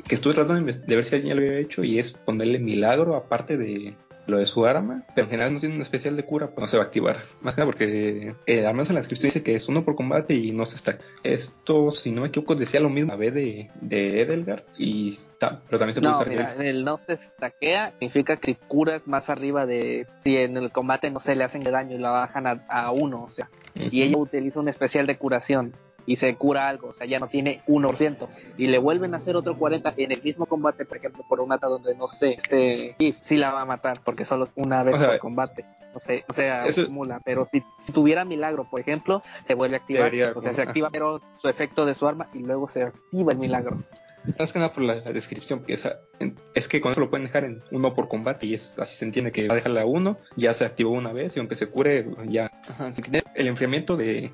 que 0.07 0.15
estuve 0.15 0.33
tratando 0.33 0.71
de 0.71 0.95
ver 0.95 1.05
si 1.05 1.15
alguien 1.15 1.35
lo 1.35 1.43
había 1.43 1.59
hecho, 1.59 1.83
y 1.83 1.99
es 1.99 2.11
ponerle 2.11 2.59
milagro 2.59 3.15
aparte 3.15 3.57
de 3.57 3.95
lo 4.27 4.37
de 4.37 4.45
su 4.45 4.65
arma, 4.65 5.03
pero 5.13 5.25
en 5.25 5.31
general 5.31 5.53
no 5.53 5.59
tiene 5.59 5.75
un 5.75 5.81
especial 5.81 6.15
de 6.15 6.23
cura, 6.23 6.47
pues 6.47 6.61
no 6.61 6.67
se 6.67 6.77
va 6.77 6.83
a 6.83 6.85
activar. 6.87 7.17
Más 7.41 7.55
que 7.55 7.61
nada 7.61 7.71
porque 7.71 8.35
eh, 8.45 8.65
al 8.65 8.73
menos 8.73 8.89
en 8.89 8.95
la 8.95 9.01
descripción 9.01 9.27
dice 9.27 9.43
que 9.43 9.55
es 9.55 9.67
uno 9.69 9.83
por 9.83 9.95
combate 9.95 10.33
y 10.33 10.51
no 10.51 10.65
se 10.65 10.75
está. 10.75 10.97
Esto, 11.23 11.91
si 11.91 12.11
no 12.11 12.21
me 12.21 12.27
equivoco, 12.27 12.55
decía 12.55 12.79
lo 12.79 12.89
mismo 12.89 13.13
a 13.13 13.15
B 13.15 13.31
de, 13.31 13.69
de 13.81 14.21
Edelgard 14.21 14.63
y 14.77 15.09
está, 15.09 15.61
pero 15.65 15.79
también 15.79 15.95
se 15.95 16.01
puede 16.01 16.13
no, 16.13 16.19
usar. 16.19 16.29
Mira, 16.29 16.53
el 16.59 16.85
no 16.85 16.97
se 16.97 17.13
estaquea 17.13 17.91
significa 17.99 18.37
que 18.37 18.55
curas 18.55 19.07
más 19.07 19.29
arriba 19.29 19.65
de 19.65 20.07
si 20.19 20.37
en 20.37 20.57
el 20.57 20.71
combate 20.71 21.09
no 21.11 21.19
se 21.19 21.35
le 21.35 21.43
hacen 21.43 21.61
de 21.61 21.71
daño 21.71 21.95
y 21.95 21.99
la 21.99 22.09
bajan 22.09 22.47
a, 22.47 22.65
a 22.69 22.91
uno, 22.91 23.23
o 23.23 23.29
sea, 23.29 23.49
uh 23.75 23.79
-huh. 23.79 23.89
y 23.91 24.01
ella 24.03 24.17
utiliza 24.17 24.59
un 24.59 24.69
especial 24.69 25.07
de 25.07 25.17
curación 25.17 25.75
y 26.05 26.15
se 26.15 26.35
cura 26.35 26.67
algo, 26.67 26.89
o 26.89 26.93
sea, 26.93 27.07
ya 27.07 27.19
no 27.19 27.27
tiene 27.27 27.61
1%, 27.67 28.27
y 28.57 28.67
le 28.67 28.77
vuelven 28.77 29.13
a 29.13 29.17
hacer 29.17 29.35
otro 29.35 29.57
40 29.57 29.93
en 29.97 30.11
el 30.11 30.21
mismo 30.21 30.45
combate, 30.45 30.85
por 30.85 30.97
ejemplo, 30.97 31.23
por 31.27 31.39
un 31.39 31.49
mata 31.49 31.67
donde 31.67 31.95
no 31.95 32.07
sé, 32.07 32.33
este 32.33 32.95
If 32.99 33.17
sí 33.19 33.37
la 33.37 33.51
va 33.51 33.61
a 33.61 33.65
matar, 33.65 34.01
porque 34.03 34.25
solo 34.25 34.47
una 34.55 34.83
vez 34.83 34.95
o 34.95 34.99
sea, 34.99 35.09
por 35.09 35.19
combate, 35.19 35.65
no 35.93 35.99
sé, 35.99 36.23
o 36.27 36.33
sea, 36.33 36.63
eso... 36.65 36.83
acumula, 36.83 37.21
pero 37.23 37.45
si, 37.45 37.63
si, 37.83 37.91
tuviera 37.91 38.25
milagro, 38.25 38.69
por 38.69 38.79
ejemplo, 38.79 39.23
se 39.47 39.53
vuelve 39.53 39.77
a 39.77 39.79
activar, 39.79 40.05
Debería, 40.05 40.33
o 40.35 40.41
sea, 40.41 40.53
se 40.53 40.61
activa 40.61 40.89
pero 40.91 41.21
su 41.37 41.47
efecto 41.49 41.85
de 41.85 41.95
su 41.95 42.07
arma 42.07 42.29
y 42.33 42.39
luego 42.39 42.67
se 42.67 42.83
activa 42.83 43.31
el 43.31 43.39
milagro. 43.39 43.83
Más 44.39 44.51
que 44.51 44.59
nada 44.59 44.73
por 44.73 44.83
la 44.83 44.95
descripción, 44.95 45.59
porque 45.59 45.73
esa, 45.73 45.99
es 46.55 46.67
que 46.67 46.81
con 46.81 46.91
eso 46.91 46.99
lo 46.99 47.11
pueden 47.11 47.27
dejar 47.27 47.43
en 47.43 47.61
uno 47.69 47.93
por 47.93 48.07
combate 48.07 48.47
y 48.47 48.55
es, 48.55 48.79
así 48.79 48.95
se 48.95 49.05
entiende 49.05 49.31
que 49.31 49.47
va 49.47 49.53
a 49.53 49.55
dejarla 49.55 49.81
a 49.81 49.85
uno, 49.85 50.17
ya 50.35 50.53
se 50.55 50.65
activó 50.65 50.91
una 50.91 51.13
vez 51.13 51.35
y 51.35 51.39
aunque 51.39 51.53
se 51.53 51.67
cure, 51.67 52.07
ya. 52.27 52.51
Ajá, 52.67 52.91
el 53.35 53.47
enfriamiento 53.47 53.97
de, 53.97 54.31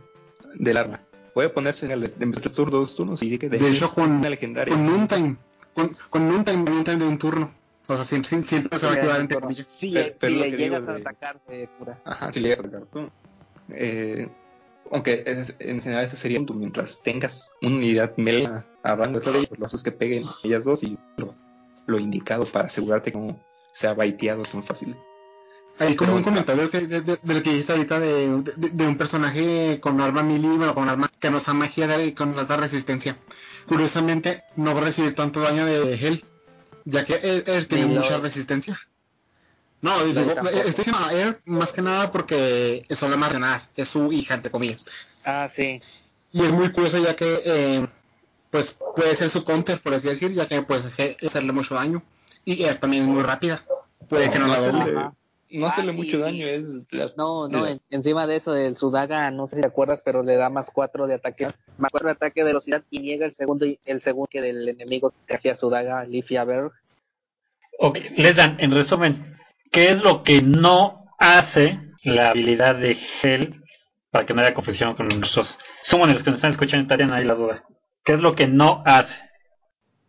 del 0.56 0.78
arma 0.78 1.02
puede 1.34 1.50
ponerse 1.50 1.86
en 1.86 1.91
el 1.91 2.02
de, 2.02 2.13
en 2.20 2.32
tres 2.32 2.54
turnos, 2.54 2.88
dos 2.88 2.96
turnos 2.96 3.24
y 3.24 3.38
que 3.38 3.50
de, 3.50 3.58
de 3.58 3.70
hecho 3.70 3.94
con 3.94 4.12
una 4.12 4.30
legendaria. 4.30 4.74
con 4.76 4.88
un 4.88 5.08
time 5.08 5.38
con, 5.74 5.98
con 6.10 6.24
un 6.24 6.44
time, 6.44 6.70
un 6.70 6.84
time 6.84 6.98
de 6.98 7.08
un 7.08 7.17
turno. 7.17 7.52
O 7.88 7.96
sea 7.96 8.04
siempre, 8.04 8.44
siempre 8.44 8.78
se 8.78 8.86
va 8.86 8.91
a 8.91 8.96
activar 8.96 9.22
entre 9.22 9.39
comillas. 9.39 9.67
sí, 9.67 9.91
pero, 9.94 10.15
pero 10.20 10.36
si 10.36 10.39
le 10.39 10.58
llegas 10.58 10.88
a 10.88 10.94
de... 10.94 11.02
atacar 11.02 11.41
de 11.48 11.70
cura. 11.78 12.00
Ajá 12.06 12.32
si 12.32 12.39
le 12.39 12.50
llegas 12.50 12.65
a 12.65 12.67
atacar 12.67 12.88
tú. 12.88 13.10
Eh, 13.70 14.30
aunque 14.91 15.24
es, 15.26 15.56
en 15.60 15.82
general 15.82 16.06
ese 16.06 16.17
sería 16.17 16.46
tú 16.46 16.54
mientras 16.54 17.02
tengas 17.04 17.54
una 17.62 17.78
unidad 17.78 18.15
mela 18.17 18.65
hablando 18.84 19.20
de 19.20 19.48
pues 19.48 19.60
lo 19.60 19.65
haces 19.65 19.84
que 19.84 19.91
peguen 19.91 20.26
ellas 20.44 20.65
dos 20.65 20.84
y 20.84 20.98
lo, 21.15 21.34
lo 21.86 22.00
indicado 22.00 22.46
para 22.46 22.65
asegurarte 22.65 23.12
que 23.12 23.17
no 23.17 23.39
sea 23.72 23.94
baiteado 23.94 24.44
tan 24.44 24.63
fácil 24.63 24.96
hay 25.80 25.96
como 25.96 26.16
un 26.16 26.24
comentario 26.24 26.70
que, 26.70 26.82
de, 26.82 27.02
de, 27.02 27.18
de, 27.22 27.34
lo 27.34 27.42
que 27.42 27.50
dijiste 27.50 27.72
ahorita 27.72 28.00
de, 28.00 28.44
de, 28.56 28.88
un 28.88 28.98
personaje 28.98 29.80
con 29.80 30.00
arma 30.00 30.22
melee, 30.22 30.58
bueno, 30.58 30.76
con 30.76 30.88
arma 30.88 31.10
que 31.20 31.32
no 31.32 31.40
sea 31.40 31.54
magia 31.54 32.04
y 32.04 32.14
con 32.14 32.38
alta 32.38 32.58
resistencia. 32.58 33.18
Curiosamente, 33.68 34.44
no 34.56 34.74
va 34.74 34.82
a 34.82 34.86
recibir 34.86 35.16
tanto 35.16 35.40
daño 35.40 35.66
de 35.66 35.96
Hell, 35.96 36.24
ya 36.86 37.06
que 37.06 37.16
él, 37.16 37.44
él 37.48 37.68
tiene 37.68 37.88
mucha 37.88 38.18
resistencia. 38.18 38.80
No, 39.82 40.04
digo, 40.04 40.22
estoy 40.22 40.64
diciendo 40.64 41.00
a 41.00 41.14
Air 41.14 41.40
más 41.46 41.72
que 41.72 41.82
nada 41.82 42.12
porque 42.12 42.86
son 42.92 43.10
las 43.10 43.40
más 43.40 43.72
es 43.76 43.88
su 43.88 44.12
hija, 44.12 44.36
entre 44.36 44.52
comillas. 44.52 44.86
Ah, 45.26 45.50
sí. 45.54 45.82
Y 46.32 46.44
es 46.44 46.52
muy 46.52 46.72
curioso 46.72 47.00
ya 47.00 47.16
que, 47.16 47.40
eh, 47.44 47.88
pues, 48.52 48.78
puede 48.96 49.16
ser 49.16 49.32
su 49.32 49.44
counter, 49.44 49.82
por 49.82 49.96
así 49.96 50.08
decir, 50.08 50.34
ya 50.34 50.48
que 50.48 50.62
puede 50.62 51.18
hacerle 51.26 51.52
mucho 51.52 51.76
daño. 51.76 52.04
Y 52.46 52.64
Air 52.64 52.80
también 52.80 53.04
es 53.04 53.10
muy 53.10 53.24
rápida. 53.24 53.66
Puede 54.08 54.28
no, 54.28 54.32
que 54.32 54.40
no, 54.40 54.48
no 54.48 54.54
la 54.54 54.60
doble 54.60 55.12
no 55.52 55.68
hacerle 55.68 55.92
ah, 55.92 55.96
mucho 55.96 56.20
daño 56.20 56.48
es 56.48 56.86
las, 56.92 57.18
no 57.18 57.48
no 57.48 57.68
en, 57.68 57.80
encima 57.90 58.28
de 58.28 58.38
eso 58.38 58.56
el 58.56 58.76
Sudaga 58.76 59.30
no 59.32 59.48
sé 59.48 59.56
si 59.56 59.62
te 59.62 59.68
acuerdas 59.68 60.02
pero 60.04 60.24
le 60.24 60.36
da 60.36 60.50
más 60.50 60.70
4 60.72 61.08
de 61.08 61.16
ataque 61.16 61.48
más 61.78 61.92
4 61.92 62.08
de 62.08 62.14
ataque 62.14 62.44
velocidad 62.44 62.84
y 62.90 63.00
niega 63.00 63.26
el 63.26 63.34
segundo 63.34 63.66
el 63.86 64.02
segundo 64.02 64.28
que 64.30 64.42
del 64.42 64.68
enemigo 64.70 65.14
que 65.28 65.36
hacía 65.36 65.56
Sudaga 65.56 66.04
Lifia 66.06 66.44
Berg 66.44 66.72
ok 67.80 67.98
les 68.18 68.36
dan 68.36 68.58
en 68.60 68.72
resumen 68.72 69.38
qué 69.72 69.90
es 69.90 70.02
lo 70.02 70.24
que 70.24 70.42
no 70.42 71.06
hace 71.18 71.80
la 72.04 72.30
habilidad 72.30 72.76
de 72.76 72.98
Hell 73.22 73.62
para 74.12 74.26
que 74.26 74.34
no 74.34 74.42
haya 74.42 74.54
confusión 74.54 74.96
con 74.96 75.08
nuestros 75.08 75.48
summoners 75.84 76.24
que 76.24 76.30
nos 76.30 76.38
están 76.38 76.52
escuchando, 76.52 76.84
estarían 76.84 77.14
ahí 77.14 77.26
la 77.26 77.34
duda. 77.34 77.64
¿Qué 78.04 78.14
es 78.14 78.20
lo 78.20 78.36
que 78.36 78.48
no 78.48 78.84
hace? 78.86 79.14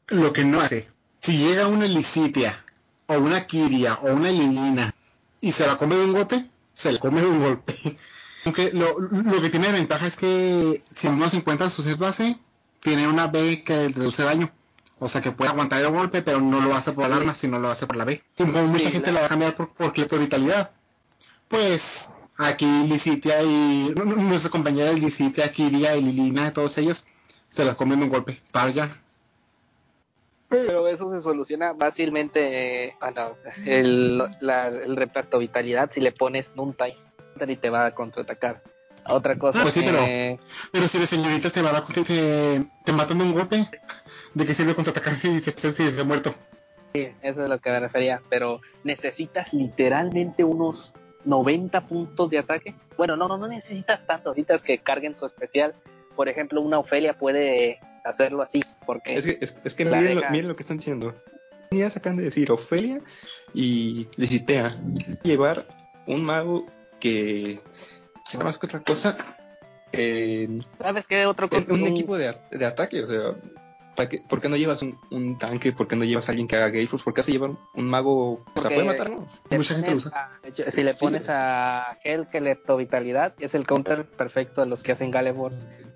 Lo 0.08 0.32
que 0.32 0.44
no 0.44 0.60
hace. 0.60 0.88
Si 1.20 1.36
llega 1.36 1.68
una 1.68 1.86
Licitia, 1.86 2.64
o 3.06 3.14
una 3.14 3.46
Kiria, 3.46 3.94
o 3.94 4.12
una 4.12 4.30
Lilina, 4.30 4.92
y 5.42 5.52
se 5.52 5.66
la 5.66 5.76
come 5.76 5.96
de 5.96 6.04
un 6.06 6.12
golpe, 6.14 6.46
se 6.72 6.90
la 6.92 6.98
come 6.98 7.20
de 7.20 7.26
un 7.26 7.40
golpe. 7.40 7.98
Aunque 8.46 8.70
lo, 8.72 8.98
lo 8.98 9.42
que 9.42 9.50
tiene 9.50 9.66
de 9.66 9.74
ventaja 9.74 10.06
es 10.06 10.16
que 10.16 10.82
si 10.96 11.06
uno 11.08 11.28
se 11.28 11.36
encuentra 11.36 11.68
su 11.68 11.82
set 11.82 11.98
base, 11.98 12.38
tiene 12.80 13.06
una 13.06 13.26
B 13.26 13.62
que 13.62 13.88
reduce 13.90 14.22
daño. 14.24 14.50
O 14.98 15.08
sea 15.08 15.20
que 15.20 15.30
puede 15.32 15.50
aguantar 15.50 15.80
el 15.84 15.90
golpe, 15.90 16.22
pero 16.22 16.40
no 16.40 16.60
lo 16.60 16.74
hace 16.74 16.92
por 16.92 17.04
el 17.04 17.12
arma, 17.12 17.34
sino 17.34 17.58
lo 17.58 17.68
hace 17.70 17.86
por 17.86 17.96
la 17.96 18.04
B. 18.04 18.22
Como 18.38 18.66
mucha 18.66 18.86
Sí, 18.86 18.92
gente 18.92 19.08
la- 19.12 19.14
la 19.14 19.20
va 19.20 19.26
a 19.26 19.28
cambiar 19.28 19.54
por, 19.56 19.68
por 19.74 19.92
vitalidad. 20.18 20.70
Pues 21.48 22.10
aquí 22.38 22.66
Licitia 22.88 23.42
y 23.42 23.92
nu- 23.96 24.04
nu- 24.04 24.22
nuestra 24.22 24.50
compañera 24.50 24.92
Licitia, 24.92 25.52
Kiria 25.52 25.96
y 25.96 26.02
Lilina, 26.02 26.52
todos 26.52 26.78
ellos, 26.78 27.04
se 27.48 27.64
las 27.64 27.76
comen 27.76 27.98
de 27.98 28.04
un 28.06 28.10
golpe. 28.10 28.40
Para 28.52 28.70
ya. 28.70 29.01
Pero 30.52 30.86
eso 30.86 31.10
se 31.12 31.20
soluciona 31.20 31.74
fácilmente 31.74 32.84
eh, 32.84 32.94
ah, 33.00 33.10
no, 33.10 33.36
el, 33.66 34.22
la, 34.40 34.68
el 34.68 34.94
reparto 34.96 35.38
vitalidad 35.38 35.90
si 35.92 36.00
le 36.00 36.12
pones 36.12 36.52
Nuntime 36.54 36.96
y 37.48 37.56
te 37.56 37.70
va 37.70 37.86
a 37.86 37.94
contraatacar. 37.94 38.62
Otra 39.08 39.36
cosa 39.36 39.58
Ah, 39.58 39.62
pues 39.62 39.74
sí, 39.74 39.80
pero- 39.84 40.38
Pero 40.70 40.86
si 40.88 40.98
las 40.98 41.08
señoritas 41.08 41.52
te, 41.52 41.62
van 41.62 41.74
a, 41.74 41.82
te, 41.82 42.04
te, 42.84 42.92
matan 42.92 43.18
de 43.18 43.24
un 43.24 43.32
golpe, 43.32 43.66
¿de 44.34 44.46
qué 44.46 44.54
sirve 44.54 44.74
contraatacar 44.74 45.14
si 45.14 45.40
si 45.40 45.50
si- 45.50 45.72
si 45.72 45.82
está 45.82 46.04
muerto? 46.04 46.34
Sí, 46.92 47.08
eso 47.22 47.42
es 47.42 47.48
lo 47.48 47.58
que 47.58 47.70
me 47.70 47.80
refería, 47.80 48.20
pero 48.28 48.60
necesitas 48.84 49.52
literalmente 49.54 50.44
unos 50.44 50.92
90 51.24 51.80
puntos 51.86 52.28
de 52.30 52.38
ataque. 52.38 52.74
Bueno, 52.98 53.16
no, 53.16 53.26
no, 53.26 53.38
no 53.38 53.48
necesitas 53.48 54.06
tanto, 54.06 54.30
necesitas 54.30 54.62
que 54.62 54.78
carguen 54.78 55.16
su 55.16 55.24
especial. 55.26 55.74
Por 56.14 56.28
ejemplo, 56.28 56.60
una 56.60 56.78
Ofelia 56.78 57.14
puede 57.14 57.80
hacerlo 58.04 58.42
así, 58.42 58.60
porque 58.86 59.14
Es 59.14 59.24
que, 59.26 59.38
es, 59.40 59.60
es 59.64 59.74
que 59.74 59.84
miren, 59.84 60.16
lo, 60.16 60.30
miren 60.30 60.48
lo 60.48 60.56
que 60.56 60.62
están 60.62 60.78
diciendo. 60.78 61.14
Ya 61.70 61.88
sacan 61.88 62.16
de 62.16 62.24
decir 62.24 62.50
Ofelia 62.50 63.00
y 63.54 64.06
Licitea. 64.16 64.76
Llevar 65.22 65.64
un 66.06 66.24
mago 66.24 66.66
que 67.00 67.60
sea 68.26 68.42
más 68.44 68.58
que 68.58 68.66
otra 68.66 68.80
cosa 68.80 69.16
en, 69.92 70.62
¿sabes 70.78 71.06
qué 71.06 71.26
otro 71.26 71.48
cosa? 71.48 71.72
un 71.72 71.86
equipo 71.86 72.16
de, 72.16 72.34
de 72.50 72.64
ataque. 72.66 73.02
O 73.02 73.06
sea, 73.06 73.34
¿para 73.96 74.08
qué- 74.08 74.20
¿por 74.28 74.40
qué 74.40 74.48
no 74.48 74.56
llevas 74.56 74.82
un, 74.82 74.98
un 75.10 75.38
tanque? 75.38 75.72
¿Por 75.72 75.88
qué 75.88 75.96
no 75.96 76.04
llevas 76.04 76.28
a 76.28 76.32
alguien 76.32 76.46
que 76.48 76.56
haga 76.56 76.68
Gale 76.68 76.86
Force? 76.88 77.04
¿Por 77.04 77.14
qué 77.14 77.20
hace 77.22 77.32
llevar 77.32 77.50
un 77.74 77.84
mago? 77.88 78.44
O 78.54 78.60
sea, 78.60 78.70
puede 78.70 78.84
matar, 78.84 79.10
¿no? 79.10 79.26
Le 79.50 79.56
Mucha 79.58 79.74
gente 79.74 79.90
lo 79.92 79.96
pones 79.96 80.06
usa. 80.06 80.12
a- 80.36 80.40
de 80.42 80.48
hecho, 80.50 80.70
si 80.70 80.82
le 80.82 80.92
Sí, 80.92 81.04
pones 81.04 81.22
es. 81.22 81.28
a 81.30 81.98
Hell 82.04 82.28
que 82.30 82.40
le 82.40 82.58
vitalidad, 82.78 83.34
es 83.38 83.54
el 83.54 83.66
counter 83.66 84.06
perfecto 84.06 84.60
a 84.62 84.66
los 84.66 84.82
que 84.82 84.92
hacen 84.92 85.10
Galevor. 85.10 85.52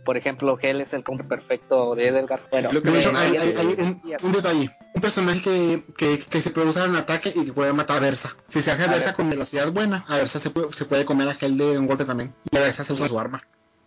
Por 0.07 0.17
ejemplo, 0.17 0.57
Hell 0.59 0.81
es 0.81 0.95
el 0.95 1.05
counter 1.05 1.27
perfecto 1.29 1.95
de 1.95 2.09
Edelgar. 2.09 2.41
Bueno, 2.51 2.73
Lo 2.73 2.81
que 2.83 2.89
De 2.91 2.95
me 2.95 3.01
hecho, 3.01 3.11
Eh, 3.11 3.17
hay, 3.17 3.37
hay- 3.37 3.49
eh, 3.51 3.55
hay 3.59 3.67
un, 3.67 4.03
un 4.23 4.33
detalle. 4.33 4.71
Un 4.95 5.01
personaje 5.03 5.41
que, 5.43 5.83
que, 5.99 6.19
que 6.21 6.41
se 6.41 6.51
puede 6.51 6.69
usar 6.69 6.89
en 6.89 6.97
ataque 6.97 7.31
y 7.35 7.45
que 7.45 7.53
puede 7.53 7.73
matar 7.75 7.99
a 7.99 8.01
Versa. 8.01 8.35
Si 8.49 8.63
se 8.63 8.71
hace 8.71 8.85
A 8.85 8.87
Versa 8.87 9.07
ver. 9.09 9.15
con 9.17 9.29
velocidad 9.29 9.71
buena, 9.71 10.05
a 10.09 10.17
Versa 10.17 10.39
se 10.39 10.49
puede, 10.49 10.73
se 10.73 10.87
puede 10.87 11.05
comer 11.05 11.29
a 11.29 11.35
Gel 11.35 11.59
de 11.59 11.77
un 11.79 11.87
golpe 11.87 12.07
también. 12.07 12.33
Y 12.51 12.57
a 12.57 12.61
Versa 12.61 12.83
se 12.85 12.95
usa 12.95 13.09
su 13.09 13.19
arma. 13.19 13.43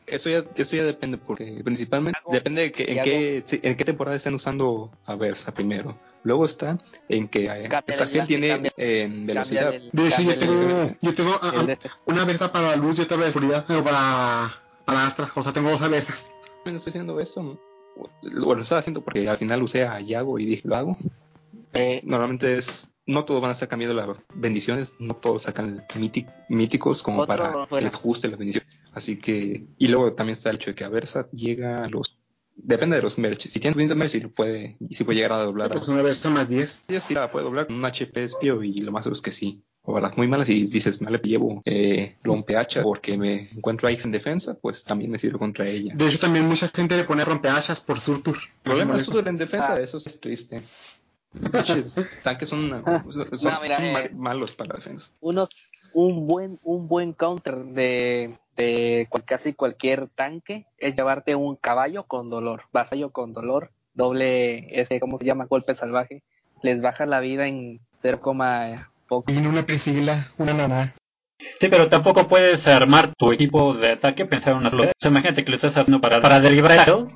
Eso 0.05 0.27
ya, 0.29 0.43
eso 0.55 0.75
ya 0.75 0.83
depende, 0.83 1.17
porque 1.19 1.61
principalmente 1.63 2.19
Hago- 2.19 2.33
depende 2.33 2.63
de 2.63 2.71
que, 2.71 2.91
en, 2.93 3.03
qué, 3.03 3.43
sí, 3.45 3.59
en 3.61 3.77
qué 3.77 3.85
temporada 3.85 4.17
estén 4.17 4.33
usando 4.33 4.91
a 5.05 5.15
Versa 5.15 5.53
primero. 5.53 5.97
Luego 6.23 6.45
está 6.45 6.77
en 7.07 7.27
que 7.27 7.45
eh, 7.45 7.69
esta 7.87 8.07
gente 8.07 8.25
tiene 8.27 8.47
cambia- 8.49 8.73
en 8.75 9.25
velocidad. 9.27 9.73
El- 9.73 9.89
De 9.93 10.07
hecho, 10.07 10.21
yo 10.23 10.37
tengo, 10.37 10.91
yo 10.99 11.13
tengo 11.13 11.39
a- 11.41 11.49
a- 11.49 11.77
una 12.07 12.25
Versa 12.25 12.51
para 12.51 12.75
luz 12.75 12.97
y 12.97 13.03
otra 13.03 13.17
para 13.17 13.31
seguridad, 13.31 13.63
pero 13.67 13.83
para, 13.83 14.51
para 14.89 15.05
Astra. 15.07 15.31
O 15.35 15.43
sea, 15.43 15.53
tengo 15.53 15.69
dos 15.69 15.89
Versas. 15.89 16.31
no 16.65 16.71
estoy 16.71 16.91
haciendo 16.91 17.19
esto. 17.19 17.43
¿no? 17.43 17.59
Bueno, 18.21 18.55
lo 18.55 18.61
estaba 18.61 18.79
haciendo 18.79 19.01
porque 19.03 19.27
al 19.27 19.37
final 19.37 19.61
usé 19.63 19.85
a 19.85 19.99
Yago 19.99 20.39
y 20.39 20.45
dije, 20.45 20.67
lo 20.67 20.75
hago. 20.75 20.97
Eh, 21.73 22.01
Normalmente 22.03 22.55
es, 22.57 22.91
no 23.05 23.25
todos 23.25 23.41
van 23.41 23.49
a 23.49 23.53
estar 23.53 23.67
cambiando 23.67 23.95
las 23.95 24.17
bendiciones, 24.33 24.93
no 24.99 25.15
todos 25.15 25.43
sacan 25.43 25.85
míti- 25.95 26.27
míticos 26.49 27.01
como 27.03 27.21
Otro, 27.23 27.27
para 27.27 27.51
que 27.51 27.57
bueno. 27.69 27.83
les 27.85 27.95
guste 28.01 28.27
las 28.29 28.39
bendiciones. 28.39 28.69
Así 28.93 29.17
que, 29.19 29.65
y 29.77 29.87
luego 29.87 30.13
también 30.13 30.33
está 30.33 30.49
el 30.49 30.55
hecho 30.55 30.71
de 30.71 30.75
que 30.75 30.83
a 30.83 30.89
Versa 30.89 31.29
llega 31.31 31.83
a 31.83 31.89
los, 31.89 32.17
depende 32.55 32.95
de 32.95 33.03
los 33.03 33.17
merch. 33.19 33.47
Si 33.47 33.59
tienes 33.59 33.77
20 33.77 33.93
merch, 33.95 34.11
sí 34.11 34.19
lo 34.19 34.31
puede, 34.31 34.77
sí 34.89 35.03
puede 35.03 35.17
llegar 35.17 35.33
a 35.33 35.43
doblar. 35.43 35.71
a- 35.71 35.75
Pues 35.75 35.87
una 35.89 36.01
Versa 36.01 36.29
más 36.31 36.49
10. 36.49 36.85
Ella 36.89 36.99
sí 36.99 37.13
la 37.13 37.31
puede 37.31 37.45
doblar 37.45 37.67
con 37.67 37.75
un 37.75 37.85
HP 37.85 38.23
espío 38.23 38.63
y 38.63 38.79
lo 38.79 38.91
más 38.91 39.03
seguro 39.03 39.15
es 39.17 39.21
que 39.21 39.31
sí. 39.31 39.61
O 39.91 39.97
a 39.97 40.01
las 40.01 40.15
muy 40.17 40.27
malas 40.27 40.47
y 40.49 40.65
dices, 40.67 41.01
me 41.01 41.09
le 41.09 41.17
llevo 41.17 41.63
eh, 41.65 42.15
rompehacha 42.23 42.83
porque 42.83 43.17
me 43.17 43.49
encuentro 43.55 43.87
a 43.87 43.91
X 43.91 44.05
en 44.05 44.11
defensa, 44.11 44.55
pues 44.61 44.83
también 44.83 45.09
me 45.09 45.17
sirve 45.17 45.39
contra 45.39 45.65
ella. 45.67 45.95
De 45.95 46.05
hecho, 46.07 46.19
también 46.19 46.47
mucha 46.47 46.67
gente 46.67 46.95
le 46.95 47.05
pone 47.05 47.25
rompeachas 47.25 47.79
por 47.79 47.99
Surtur. 47.99 48.37
El 48.37 48.61
problema 48.71 48.95
es 48.95 49.05
tú 49.07 49.17
en 49.17 49.37
defensa, 49.37 49.73
Ah. 49.73 49.79
eso 49.79 49.97
es 49.97 50.19
triste. 50.19 50.61
Tanques 52.23 52.49
son, 52.49 52.69
son, 52.69 53.37
son 53.37 53.53
No, 53.53 53.61
mira, 53.61 53.79
ma- 53.93 53.99
eh. 54.01 54.11
malos 54.15 54.51
para 54.51 54.69
la 54.69 54.75
defensa. 54.75 55.11
unos 55.21 55.55
un 55.93 56.27
buen 56.27 56.59
un 56.63 56.87
buen 56.87 57.13
counter 57.13 57.55
de, 57.57 58.37
de 58.55 59.07
cual- 59.09 59.25
casi 59.25 59.53
cualquier 59.53 60.07
tanque 60.09 60.67
es 60.77 60.95
llevarte 60.95 61.33
un 61.35 61.55
caballo 61.55 62.03
con 62.03 62.29
dolor, 62.29 62.63
vasallo 62.71 63.09
con 63.11 63.33
dolor, 63.33 63.71
doble 63.95 64.79
ese 64.79 64.99
cómo 64.99 65.17
se 65.17 65.25
llama 65.25 65.45
golpe 65.45 65.73
salvaje, 65.73 66.21
les 66.61 66.79
baja 66.79 67.05
la 67.07 67.19
vida 67.21 67.47
en 67.47 67.79
0, 68.01 68.19
poco. 69.09 69.31
Y 69.31 69.37
una 69.37 69.65
Priscila, 69.65 70.31
una 70.37 70.53
Nana. 70.53 70.95
Sí, 71.59 71.67
pero 71.67 71.89
tampoco 71.89 72.27
puedes 72.27 72.65
armar 72.67 73.13
tu 73.17 73.31
equipo 73.31 73.73
de 73.73 73.93
ataque 73.93 74.25
pensar 74.25 74.53
en 74.53 74.59
una 74.59 74.69
sola. 74.69 74.89
O 74.89 74.99
sea, 74.99 75.11
imagínate 75.11 75.43
que 75.43 75.49
lo 75.49 75.55
estás 75.55 75.75
haciendo 75.75 75.99
para, 75.99 76.21
para 76.21 76.39
derribar 76.39 76.71
a 76.71 76.83
él. 76.83 77.07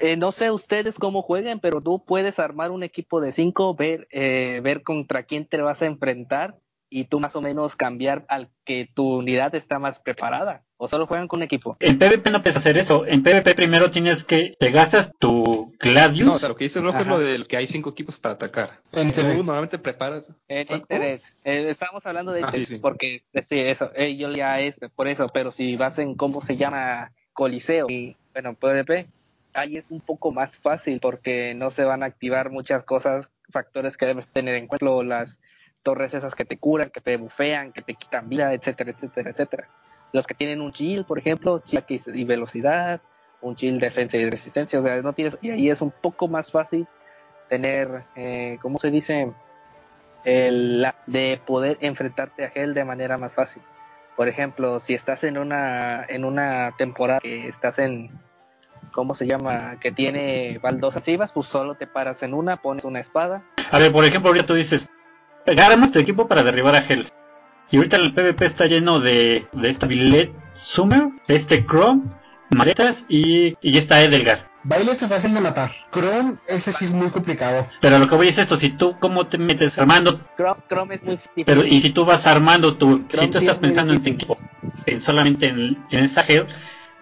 Eh, 0.00 0.16
no 0.16 0.32
sé 0.32 0.50
ustedes 0.50 0.98
cómo 0.98 1.22
jueguen, 1.22 1.60
pero 1.60 1.80
tú 1.80 2.02
puedes 2.04 2.38
armar 2.38 2.70
un 2.70 2.82
equipo 2.82 3.20
de 3.20 3.32
5, 3.32 3.74
ver 3.74 4.08
eh, 4.10 4.60
ver 4.62 4.82
contra 4.82 5.24
quién 5.24 5.46
te 5.46 5.60
vas 5.60 5.82
a 5.82 5.86
enfrentar 5.86 6.56
y 6.90 7.04
tú 7.04 7.20
más 7.20 7.36
o 7.36 7.40
menos 7.40 7.76
cambiar 7.76 8.24
al 8.28 8.50
que 8.64 8.88
tu 8.94 9.18
unidad 9.18 9.54
está 9.54 9.78
más 9.78 9.98
preparada. 10.00 10.65
O 10.78 10.88
solo 10.88 11.06
juegan 11.06 11.26
con 11.26 11.38
un 11.38 11.44
equipo. 11.44 11.76
En 11.80 11.98
PvP 11.98 12.30
no 12.30 12.42
puedes 12.42 12.58
hacer 12.58 12.76
eso. 12.76 13.06
En 13.06 13.22
PvP 13.22 13.54
primero 13.54 13.90
tienes 13.90 14.24
que. 14.24 14.52
Te 14.58 14.70
gastas 14.70 15.10
tu 15.18 15.74
Gladius. 15.80 16.26
No, 16.26 16.34
o 16.34 16.38
sea, 16.38 16.50
lo 16.50 16.54
que 16.56 16.64
dice 16.64 16.80
Rojo 16.80 16.98
es 16.98 17.06
lo 17.06 17.18
de 17.18 17.42
que 17.44 17.56
hay 17.56 17.66
cinco 17.66 17.90
equipos 17.90 18.18
para 18.18 18.34
atacar. 18.34 18.68
En 18.92 19.08
Tú 19.08 19.22
Telex. 19.22 19.38
normalmente 19.38 19.78
preparas. 19.78 20.34
En 20.48 20.66
¿Cuál? 20.66 20.80
interés. 20.80 21.42
Eh, 21.46 21.70
estamos 21.70 22.04
hablando 22.04 22.32
de 22.32 22.42
Ah, 22.42 22.46
interés, 22.48 22.68
sí, 22.68 22.74
sí. 22.74 22.80
porque 22.80 23.22
eh, 23.32 23.42
sí, 23.42 23.58
eso, 23.58 23.90
eh, 23.94 24.16
yo 24.16 24.30
ya 24.32 24.60
es 24.60 24.76
por 24.94 25.08
eso, 25.08 25.28
pero 25.32 25.50
si 25.50 25.76
vas 25.76 25.98
en 25.98 26.14
cómo 26.14 26.42
se 26.42 26.56
llama 26.58 27.10
Coliseo 27.32 27.86
y 27.88 28.14
bueno, 28.34 28.52
PvP, 28.54 29.06
ahí 29.54 29.78
es 29.78 29.90
un 29.90 30.00
poco 30.02 30.30
más 30.30 30.58
fácil 30.58 31.00
porque 31.00 31.54
no 31.54 31.70
se 31.70 31.84
van 31.84 32.02
a 32.02 32.06
activar 32.06 32.50
muchas 32.50 32.84
cosas, 32.84 33.30
factores 33.50 33.96
que 33.96 34.04
debes 34.04 34.26
tener 34.28 34.54
en 34.56 34.66
cuenta, 34.66 34.86
las 35.04 35.38
torres 35.82 36.12
esas 36.12 36.34
que 36.34 36.44
te 36.44 36.58
curan, 36.58 36.90
que 36.90 37.00
te 37.00 37.16
bufean, 37.16 37.72
que 37.72 37.80
te 37.80 37.94
quitan 37.94 38.28
vida, 38.28 38.52
etcétera, 38.52 38.90
etcétera, 38.90 39.30
etcétera. 39.30 39.68
Los 40.12 40.26
que 40.26 40.34
tienen 40.34 40.60
un 40.60 40.72
chill, 40.72 41.04
por 41.04 41.18
ejemplo, 41.18 41.62
chill 41.64 41.84
y 42.14 42.24
velocidad, 42.24 43.00
un 43.40 43.54
chill 43.54 43.78
defensa 43.78 44.16
y 44.16 44.28
resistencia, 44.28 44.78
o 44.78 44.82
sea, 44.82 45.00
no 45.02 45.12
tienes, 45.12 45.36
y 45.42 45.50
ahí 45.50 45.70
es 45.70 45.80
un 45.80 45.90
poco 45.90 46.28
más 46.28 46.50
fácil 46.50 46.86
tener, 47.48 48.04
eh, 48.14 48.58
¿cómo 48.60 48.78
se 48.78 48.90
dice? 48.90 49.32
el, 50.26 50.86
de 51.06 51.40
poder 51.46 51.78
enfrentarte 51.80 52.44
a 52.44 52.50
Hell 52.54 52.74
de 52.74 52.84
manera 52.84 53.16
más 53.16 53.32
fácil. 53.32 53.62
Por 54.16 54.28
ejemplo, 54.28 54.80
si 54.80 54.92
estás 54.92 55.24
en 55.24 55.38
una 55.38 56.04
en 56.08 56.24
una 56.24 56.74
temporada 56.76 57.20
que 57.20 57.48
estás 57.48 57.78
en 57.78 58.10
¿cómo 58.92 59.14
se 59.14 59.26
llama? 59.26 59.78
que 59.80 59.92
tiene 59.92 60.58
baldosas 60.60 60.98
activas, 60.98 61.32
pues 61.32 61.46
solo 61.46 61.76
te 61.76 61.86
paras 61.86 62.22
en 62.22 62.34
una, 62.34 62.56
pones 62.56 62.84
una 62.84 62.98
espada. 62.98 63.42
A 63.70 63.78
ver, 63.78 63.92
por 63.92 64.04
ejemplo, 64.04 64.28
ahorita 64.28 64.46
tú 64.46 64.54
dices, 64.54 64.84
tu 65.92 65.98
equipo 65.98 66.26
para 66.26 66.42
derribar 66.42 66.74
a 66.74 66.78
Hell. 66.78 67.10
Y 67.70 67.76
ahorita 67.76 67.96
el 67.96 68.14
PvP 68.14 68.46
está 68.46 68.66
lleno 68.66 69.00
de, 69.00 69.46
de 69.52 69.70
esta 69.70 69.86
Billet 69.86 70.32
Summer, 70.74 71.08
este 71.28 71.64
Chrome, 71.66 72.02
Maletas 72.50 72.96
y, 73.08 73.56
y 73.60 73.78
esta 73.78 74.02
Edelgar. 74.02 74.48
Baile 74.62 74.92
es 74.92 75.06
fácil 75.06 75.32
de 75.32 75.40
matar. 75.40 75.70
Chrome, 75.92 76.34
ese 76.48 76.72
sí 76.72 76.86
es 76.86 76.92
muy 76.92 77.10
complicado. 77.10 77.68
Pero 77.80 77.98
lo 78.00 78.08
que 78.08 78.16
voy 78.16 78.28
es 78.28 78.38
esto, 78.38 78.58
si 78.58 78.70
tú 78.70 78.96
cómo 78.98 79.28
te 79.28 79.38
metes 79.38 79.78
armando, 79.78 80.20
Chrome, 80.36 80.60
Chrome 80.68 80.94
es 80.96 81.04
muy 81.04 81.12
difícil. 81.12 81.44
pero 81.44 81.64
y 81.64 81.80
si 81.82 81.90
tú 81.90 82.04
vas 82.04 82.26
armando 82.26 82.76
tu, 82.76 82.98
si 82.98 83.04
Chrome 83.08 83.28
tú 83.28 83.38
sí 83.38 83.44
estás 83.44 83.58
es 83.58 83.60
pensando 83.60 83.92
en 83.92 84.02
tu 84.02 84.10
equipo, 84.10 84.38
en 84.86 85.02
solamente 85.02 85.46
en, 85.46 85.78
en 85.90 86.04
esa 86.04 86.22
Hell, 86.22 86.46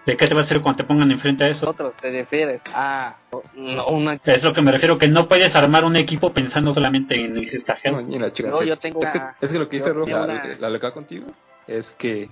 ¿de 0.05 0.17
qué 0.17 0.27
te 0.27 0.33
va 0.35 0.41
a 0.41 0.43
hacer 0.43 0.61
cuando 0.61 0.77
te 0.77 0.83
pongan 0.87 1.11
enfrente 1.11 1.43
a 1.43 1.47
eso? 1.49 1.69
otros 1.69 1.95
te 1.97 2.11
refieres 2.11 2.61
a 2.73 3.15
no, 3.55 3.87
una 3.87 4.19
Es 4.23 4.43
lo 4.43 4.53
que 4.53 4.61
me 4.61 4.71
refiero, 4.71 4.97
que 4.97 5.07
no 5.07 5.27
puedes 5.27 5.53
armar 5.55 5.83
un 5.85 5.95
equipo 5.95 6.31
pensando 6.33 6.73
solamente 6.73 7.15
en 7.15 7.37
esta 7.37 7.77
Hell. 7.83 7.93
No, 7.93 8.01
ni 8.01 8.19
la 8.19 8.31
chica. 8.31 8.49
No, 8.49 8.61
yo 8.63 8.77
tengo 8.77 9.01
es, 9.01 9.09
que, 9.11 9.17
una- 9.17 9.35
es 9.41 9.51
que 9.51 9.59
lo 9.59 9.69
que 9.69 9.77
dice 9.77 9.91
tengo 9.93 10.05
la, 10.07 10.23
una- 10.23 10.43
la 10.59 10.69
loca 10.69 10.91
contigo, 10.91 11.25
es 11.67 11.93
que 11.93 12.29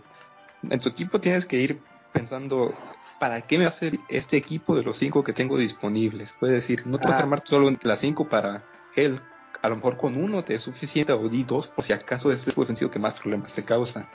en 0.70 0.80
tu 0.80 0.90
equipo 0.90 1.20
tienes 1.20 1.46
que 1.46 1.58
ir 1.58 1.82
pensando. 2.12 2.74
¿Para 3.20 3.40
qué 3.42 3.58
me 3.58 3.64
va 3.64 3.68
a 3.68 3.70
hacer 3.70 3.94
este 4.10 4.36
equipo 4.38 4.76
de 4.76 4.84
los 4.84 4.98
cinco 4.98 5.24
que 5.24 5.32
tengo 5.34 5.58
disponibles? 5.58 6.36
Puedes 6.40 6.56
decir, 6.56 6.84
no 6.86 6.98
te 7.00 7.08
vas 7.08 7.16
a 7.18 7.20
Ah. 7.20 7.24
armar 7.24 7.42
solo 7.46 7.72
las 7.82 8.00
cinco 8.00 8.28
para 8.28 8.64
él. 8.96 9.22
A 9.62 9.70
lo 9.70 9.78
mejor 9.78 9.96
con 9.98 10.22
uno 10.22 10.44
te 10.44 10.56
es 10.56 10.62
suficiente 10.64 11.14
o 11.14 11.30
di 11.30 11.44
dos 11.44 11.68
por 11.70 11.86
si 11.86 11.94
acaso 11.94 12.32
es 12.32 12.46
el 12.48 12.54
ofensivo 12.58 12.92
que 12.92 13.00
más 13.00 13.14
problemas 13.14 13.54
te 13.54 13.64
causa. 13.64 14.10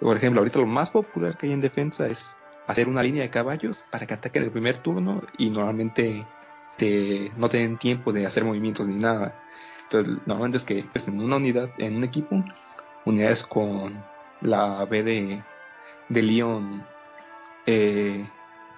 Por 0.00 0.16
ejemplo, 0.16 0.40
ahorita 0.40 0.58
lo 0.58 0.66
más 0.66 0.90
popular 0.90 1.36
que 1.36 1.46
hay 1.46 1.52
en 1.52 1.60
defensa 1.60 2.08
es 2.08 2.36
hacer 2.66 2.88
una 2.88 3.02
línea 3.02 3.22
de 3.22 3.30
caballos 3.30 3.84
para 3.90 4.06
que 4.06 4.14
ataquen 4.14 4.44
el 4.44 4.50
primer 4.50 4.78
turno 4.78 5.22
y 5.38 5.50
normalmente 5.50 6.26
te, 6.76 7.30
no 7.36 7.48
tienen 7.48 7.78
tiempo 7.78 8.12
de 8.12 8.26
hacer 8.26 8.44
movimientos 8.44 8.88
ni 8.88 8.96
nada. 8.96 9.40
Entonces, 9.84 10.16
normalmente 10.26 10.58
es 10.58 10.64
que 10.64 10.84
en 11.06 11.20
una 11.20 11.36
unidad, 11.36 11.70
en 11.78 11.96
un 11.96 12.04
equipo, 12.04 12.42
unidades 13.04 13.44
con 13.44 14.04
la 14.40 14.84
B 14.86 15.02
de, 15.02 15.44
de 16.08 16.64
eh, 17.66 18.26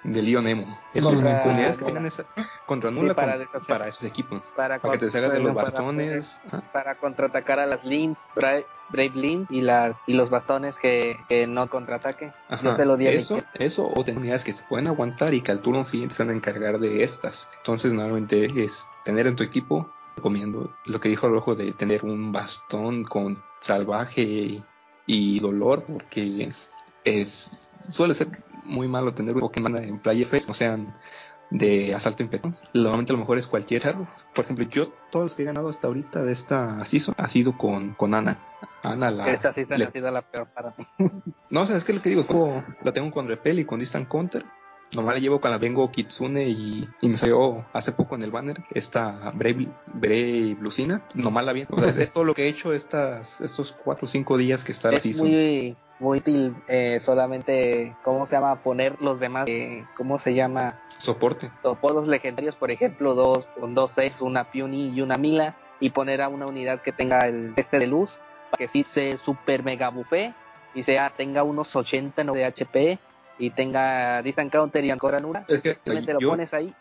de 0.07 0.23
Leon 0.23 0.47
Emo. 0.47 0.67
Es 0.95 1.05
Contra- 1.05 1.43
unidades 1.45 1.79
que 1.79 1.85
tengan 1.85 2.07
esa 2.07 2.25
contra 2.65 2.91
nula 2.91 3.15
para 3.15 3.33
con- 3.37 3.47
deshacer- 3.47 3.67
para 3.67 3.89
esos 3.89 4.05
equipos. 4.05 4.41
Para, 4.55 4.79
Para 4.79 4.93
que 4.93 4.99
te 4.99 5.11
salgas 5.11 5.33
de 5.33 5.41
los 5.41 5.55
bastones. 5.55 6.41
Para, 6.73 6.95
contraatacar 6.97 7.59
a 7.59 7.67
las 7.67 7.85
Lins, 7.85 8.21
Brave, 8.35 8.67
Brave 8.91 9.11
Lins 9.15 9.51
y, 9.51 9.61
las, 9.63 9.97
y 10.07 10.15
los 10.15 10.31
bastones 10.31 10.77
que, 10.77 11.17
que 11.29 11.47
no 11.47 11.69
contraataque. 11.69 12.27
Yo 12.27 12.55
Ajá, 12.71 12.77
se 12.77 12.85
lo 12.85 12.97
di 12.97 13.07
a 13.09 13.11
mi 13.11 13.17
eso, 13.17 13.43
eso 13.55 13.87
o 13.87 14.03
unidades 14.03 14.45
que 14.45 14.53
se 14.53 14.65
pueden 14.65 14.87
aguantar 14.87 15.35
y 15.35 15.41
que 15.43 15.53
al 15.53 15.61
turno 15.61 15.85
siguiente 15.85 16.15
se 16.15 16.23
van 16.25 16.31
a 16.33 16.37
encargar 16.37 16.79
de 16.79 17.03
estas. 17.03 17.49
Entonces, 17.59 17.93
normalmente 17.93 18.47
es 18.65 18.87
tener 19.05 19.27
en 19.27 19.37
tu 19.37 19.43
equipo, 19.43 19.91
recomiendo 20.17 20.71
lo 20.87 21.01
que 21.01 21.09
dijo 21.09 21.29
Rojo 21.29 21.55
de 21.55 21.73
tener 21.73 22.05
un 22.05 22.33
bastón 22.33 23.05
con 23.05 23.43
salvaje 23.61 24.23
y, 24.23 24.65
y 25.07 25.41
dolor, 25.41 25.83
porque 25.85 26.51
es 27.05 27.71
suele 27.91 28.15
ser 28.15 28.29
muy 28.67 28.89
malo 28.89 29.15
tener 29.15 29.35
un 29.35 29.41
Pokémon 29.41 29.77
en 29.77 29.99
Play 29.99 30.23
F, 30.23 30.37
o 30.49 30.55
sean 30.55 30.95
de 31.51 31.95
asalto 31.95 32.23
impetuoso. 32.25 32.57
Normalmente 32.75 33.13
lo 33.13 33.19
mejor 33.21 33.39
es 33.39 33.47
cualquier 33.47 33.87
árbol. 33.87 34.09
Por 34.35 34.45
ejemplo, 34.45 34.65
yo 34.69 34.89
todos 35.11 35.27
los 35.27 35.35
que 35.35 35.43
he 35.43 35.47
ganado 35.47 35.69
hasta 35.69 35.87
ahorita 35.87 36.23
de 36.23 36.33
esta 36.33 36.85
season 36.85 37.15
ha 37.19 37.29
sido 37.29 37.57
con, 37.57 37.95
con 37.95 38.15
Ana. 38.15 38.37
Ana 38.83 39.11
la, 39.11 39.31
Esta 39.31 39.55
sí 39.55 39.65
se 39.65 39.79
le- 39.79 39.85
ha 39.85 39.93
sido 39.93 40.11
la 40.11 40.23
peor 40.23 40.49
para 40.49 40.75
mí. 40.77 40.87
no, 41.51 41.61
o 41.61 41.67
sea, 41.67 41.77
es 41.77 41.85
que 41.85 41.93
lo 41.93 42.03
que 42.03 42.09
digo, 42.11 42.27
como 42.27 42.65
la 42.83 42.93
tengo 42.93 43.11
con 43.13 43.29
Repel 43.29 43.61
y 43.61 43.65
con 43.65 43.79
Distant 43.79 44.09
Counter. 44.09 44.45
Nomás 44.93 45.15
la 45.15 45.21
llevo 45.21 45.41
con 45.41 45.51
la 45.51 45.59
Vengo 45.59 45.91
Kitsune 45.91 46.49
y, 46.49 46.89
y 47.01 47.09
me 47.09 47.17
salió 47.17 47.67
hace 47.73 47.93
poco 47.93 48.15
en 48.15 48.23
el 48.23 48.31
banner 48.31 48.63
esta 48.71 49.33
Brave, 49.35 49.69
Brave 49.87 50.57
Lucina. 50.61 51.03
Nomás 51.15 51.45
la 51.45 51.53
vi. 51.53 51.67
O 51.69 51.79
sea, 51.79 51.89
es, 51.89 51.99
es 51.99 52.13
todo 52.13 52.25
lo 52.25 52.35
que 52.35 52.45
he 52.45 52.49
hecho 52.49 52.73
estas, 52.73 53.41
estos 53.41 53.73
cuatro 53.73 54.07
o 54.07 54.09
cinco 54.09 54.39
días 54.39 54.65
que 54.65 54.73
está 54.73 54.91
es 54.95 55.03
season. 55.03 55.29
muy, 55.29 55.77
muy 55.99 56.19
útil 56.19 56.55
eh, 56.69 56.99
solamente, 57.01 57.97
¿cómo 58.05 58.27
se 58.27 58.37
llama? 58.37 58.63
Poner 58.63 59.01
los 59.01 59.19
demás, 59.21 59.49
eh, 59.49 59.85
¿cómo 59.97 60.19
se 60.19 60.35
llama? 60.35 60.81
Soporte. 60.89 61.51
Topolos 61.63 62.07
legendarios, 62.07 62.55
por 62.55 62.71
ejemplo, 62.71 63.15
dos 63.15 63.47
con 63.59 63.75
dos 63.75 63.91
sets, 63.93 64.21
una 64.21 64.51
Peony 64.51 64.91
y 64.95 65.01
una 65.01 65.17
Mila, 65.17 65.57
y 65.81 65.91
poner 65.91 66.23
a 66.23 66.29
una 66.29 66.47
unidad 66.47 66.81
que 66.83 66.93
tenga 66.93 67.19
el 67.21 67.55
este 67.57 67.79
de 67.79 67.87
luz, 67.87 68.11
para 68.51 68.59
que 68.59 68.69
sí 68.69 68.85
se 68.85 69.19
super 69.19 69.65
mega 69.65 69.89
buffé 69.91 70.33
y 70.75 70.83
sea, 70.83 71.11
tenga 71.17 71.43
unos 71.43 71.75
80 71.75 72.23
no 72.23 72.35
de 72.35 72.45
HP 72.45 72.99
y 73.39 73.51
tenga 73.51 74.23
Distant 74.23 74.51
Counter 74.53 74.85
y 74.85 74.91
Ancora 74.91 75.19
Nura. 75.19 75.45
Es 75.49 75.61
que 75.61 75.75
Simplemente 75.75 76.13
lo 76.15 76.21
yo, 76.21 76.29
pones 76.31 76.53
ahí. 76.55 76.75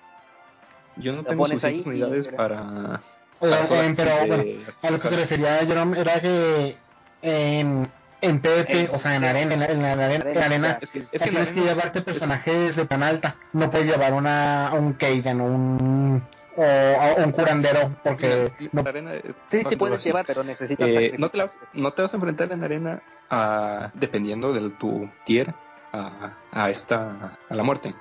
yo 0.98 1.12
no 1.12 1.22
lo 1.22 1.24
tengo 1.28 1.44
pones 1.44 1.64
ahí 1.64 1.76
suficientes 1.78 2.00
y- 2.00 2.04
unidades 2.04 2.28
para... 2.30 3.02
Para 3.40 3.62
eh, 3.66 3.94
pero 3.98 4.12
bueno, 4.28 4.44
a 4.82 4.92
lo 4.92 4.98
que 4.98 5.08
se 5.08 5.16
refería 5.18 5.58
Jerome 5.66 6.00
era 6.00 6.22
que 6.22 6.76
en, 7.22 7.88
en 8.22 8.40
PvP, 8.40 8.82
En- 8.86 8.96
o 8.96 8.98
sea, 8.98 9.16
en 9.16 9.26
arena, 9.26 9.54
en, 9.54 9.60
la- 9.60 9.66
en 9.66 9.82
la 9.82 10.14
en 10.14 10.34
la 10.34 10.46
arena 10.46 10.78
Es 10.82 10.92
que, 10.92 11.00
es 11.00 11.10
que 11.10 11.18
en 11.18 11.30
tienes 11.32 11.48
que 11.50 11.60
arena- 11.60 11.66
llevarte 11.74 12.00
es- 12.00 12.06
personajes 12.06 12.76
de 12.78 12.86
tan 12.86 13.04
alta. 13.04 13.36
No 13.52 13.70
puedes 13.70 13.88
llevar 13.88 14.14
una, 14.14 14.72
un 14.74 14.94
Kaiden 14.94 15.42
o 15.42 15.46
un, 15.46 16.24
o, 16.56 17.22
un 17.24 17.32
curandero, 17.34 17.92
porque 18.04 18.54
Mira, 18.58 18.72
no, 18.72 18.84
la 18.84 18.90
arena, 18.90 19.12
Sí, 19.50 19.60
sí 19.60 19.68
es 19.70 19.78
puedes 19.78 20.04
llevar, 20.04 20.26
pero 20.26 20.44
necesitas 20.46 20.88
Eh, 20.88 21.16
no, 21.18 21.30
te 21.30 21.38
las- 21.38 21.58
no 21.74 21.92
te 21.92 22.02
vas 22.04 22.14
a 22.14 22.18
enfrentar 22.18 22.52
en 22.54 22.64
arena 22.64 23.02
a, 23.30 23.90
dependiendo 23.96 24.54
de 24.54 24.70
tu 24.70 25.10
tier 25.26 25.54
a, 25.96 26.38
a 26.52 26.70
esta 26.70 27.38
a 27.50 27.56
la 27.56 27.64
muerte. 27.64 27.94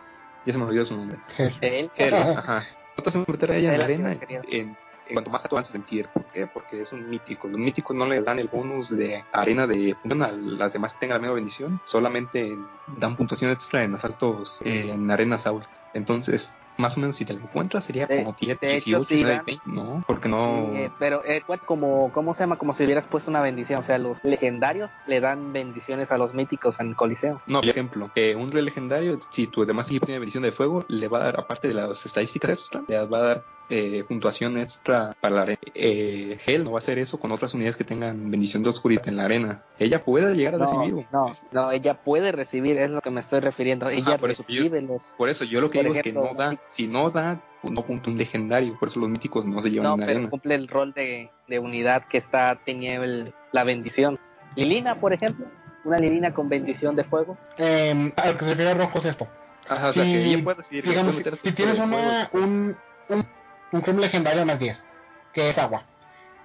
Ya 0.46 0.52
se 0.52 0.59
me 0.59 0.64
olvidó 0.64 0.85
su 0.85 0.96
nombre. 0.96 1.18
Él, 1.61 1.90
ajá. 2.14 2.64
No 2.96 3.02
te 3.02 3.11
a 3.11 3.18
enfrentar 3.18 3.50
a 3.50 3.57
ella 3.57 3.70
en 3.70 3.74
Hel, 3.74 3.83
arena 3.83 4.12
en, 4.12 4.76
en 5.07 5.12
cuanto 5.12 5.30
más 5.30 5.42
tú 5.42 5.57
avances 5.57 5.74
en 5.74 5.83
tier. 5.83 6.09
¿Por 6.09 6.24
qué? 6.26 6.46
Porque 6.46 6.80
es 6.80 6.92
un 6.92 7.09
mítico. 7.09 7.48
Los 7.48 7.59
míticos 7.59 7.96
no 7.96 8.07
le 8.07 8.22
dan 8.22 8.38
el 8.38 8.48
bonus 8.48 8.96
de 8.96 9.24
arena 9.33 9.66
de 9.66 9.96
puntuación 10.02 10.22
a 10.22 10.57
las 10.59 10.72
demás 10.72 10.94
que 10.94 11.00
tengan 11.00 11.16
la 11.16 11.20
misma 11.20 11.35
bendición. 11.35 11.80
Solamente 11.85 12.57
dan 12.98 13.16
puntuación 13.16 13.50
extra 13.50 13.83
en 13.85 13.94
asaltos 13.94 14.61
eh, 14.64 14.90
en 14.92 15.11
arenas 15.11 15.46
altas. 15.46 15.70
Entonces, 15.94 16.57
más 16.76 16.96
o 16.96 17.00
menos 17.00 17.16
si 17.16 17.24
te 17.24 17.34
lo 17.34 17.40
encuentras 17.40 17.84
sería 17.84 18.06
De- 18.06 18.18
como 18.18 18.34
tier 18.34 18.58
de 18.58 18.74
hecho, 18.74 18.84
18, 19.00 19.04
sí 19.04 19.14
19, 19.16 19.37
dan. 19.37 19.44
20. 19.46 19.62
No, 19.66 20.02
porque 20.06 20.28
no... 20.28 20.72
Eh, 20.74 20.90
pero 20.98 21.24
eh, 21.24 21.42
como, 21.64 22.10
¿cómo 22.12 22.34
se 22.34 22.40
llama? 22.42 22.56
Como 22.58 22.74
si 22.74 22.84
hubieras 22.84 23.06
puesto 23.06 23.30
una 23.30 23.40
bendición. 23.40 23.80
O 23.80 23.84
sea, 23.84 23.98
los 23.98 24.18
legendarios 24.24 24.90
le 25.06 25.20
dan 25.20 25.52
bendiciones 25.52 26.10
a 26.10 26.18
los 26.18 26.34
míticos 26.34 26.80
en 26.80 26.94
Coliseo. 26.94 27.40
No, 27.46 27.60
por 27.60 27.68
ejemplo, 27.70 28.10
eh, 28.14 28.34
un 28.37 28.50
rey 28.52 28.62
legendario, 28.62 29.18
si 29.30 29.46
tu 29.46 29.64
demás 29.64 29.88
equipo 29.88 30.06
tiene 30.06 30.18
bendición 30.18 30.42
de 30.42 30.52
fuego, 30.52 30.84
le 30.88 31.08
va 31.08 31.18
a 31.20 31.24
dar, 31.24 31.40
aparte 31.40 31.68
de 31.68 31.74
las 31.74 32.04
estadísticas 32.06 32.50
extra, 32.50 32.82
le 32.88 33.04
va 33.06 33.18
a 33.18 33.22
dar 33.22 33.44
eh, 33.70 34.04
puntuación 34.06 34.58
extra 34.58 35.14
para 35.20 35.37
la 35.37 35.42
arena. 35.42 35.58
Eh, 35.74 36.38
no 36.62 36.72
va 36.72 36.76
a 36.76 36.78
hacer 36.78 36.98
eso 36.98 37.18
con 37.18 37.32
otras 37.32 37.54
unidades 37.54 37.76
que 37.76 37.84
tengan 37.84 38.30
bendición 38.30 38.62
de 38.62 38.68
oscuridad 38.70 39.08
en 39.08 39.16
la 39.16 39.24
arena. 39.24 39.62
Ella 39.78 40.04
puede 40.04 40.34
llegar 40.34 40.54
a 40.56 40.58
No, 40.58 40.64
recibir. 40.64 41.06
no, 41.12 41.32
no, 41.52 41.70
ella 41.72 41.94
puede 41.94 42.30
recibir, 42.32 42.76
es 42.78 42.90
lo 42.90 43.00
que 43.00 43.10
me 43.10 43.20
estoy 43.20 43.40
refiriendo. 43.40 43.88
ella 43.88 44.18
por 44.18 44.30
eso 44.30 44.44
yo- 44.48 44.56
recibe 44.64 44.82
los. 44.82 45.02
Por 45.16 45.28
eso 45.28 45.44
yo 45.44 45.60
lo 45.60 45.70
que 45.70 45.80
digo 45.80 45.94
ejemplo, 45.94 46.22
es 46.22 46.28
que 46.28 46.34
no 46.34 46.38
da, 46.38 46.58
si 46.68 46.87
no 46.88 47.11
da, 47.11 47.40
pues 47.62 47.72
no 47.72 47.85
punto 47.85 48.11
un 48.11 48.18
legendario. 48.18 48.79
Por 48.79 48.88
eso 48.88 49.00
los 49.00 49.09
míticos 49.09 49.44
no 49.46 49.61
se 49.62 49.70
llevan 49.70 49.88
No, 49.88 49.94
en 49.94 50.00
pero 50.00 50.11
arena. 50.12 50.31
cumple 50.31 50.55
el 50.55 50.68
rol 50.68 50.92
de, 50.92 51.31
de 51.48 51.59
unidad 51.59 52.05
que 52.09 52.18
está 52.18 52.59
teniendo 52.64 53.05
el- 53.05 53.35
la 53.53 53.64
bendición. 53.64 54.18
Lilina, 54.57 55.00
por 55.00 55.12
ejemplo, 55.12 55.46
una 55.85 55.98
Lilina 55.98 56.33
con 56.35 56.48
bendición 56.48 56.96
de 56.96 57.05
fuego. 57.05 57.37
eh, 57.59 58.12
a 58.16 58.27
lo 58.29 58.37
que 58.38 58.44
se 58.44 58.50
refiere 58.50 58.70
a 58.70 58.74
rojo 58.74 58.98
es 58.98 59.05
esto. 59.07 59.29
Ajá, 59.68 59.88
o 59.88 59.92
sea, 59.92 60.05
si, 60.05 60.12
que 60.12 60.24
ella 60.24 60.44
puede 60.44 60.57
recibir. 60.59 60.85
digamos, 60.87 61.16
puede 61.22 61.37
si, 61.38 61.48
si 61.48 61.55
tienes 61.55 61.79
una, 61.79 62.29
un, 62.33 62.77
un, 63.09 63.27
un 63.72 64.00
legendario 64.00 64.44
más 64.44 64.59
10, 64.59 64.87
que 65.33 65.48
es 65.48 65.57
agua, 65.59 65.85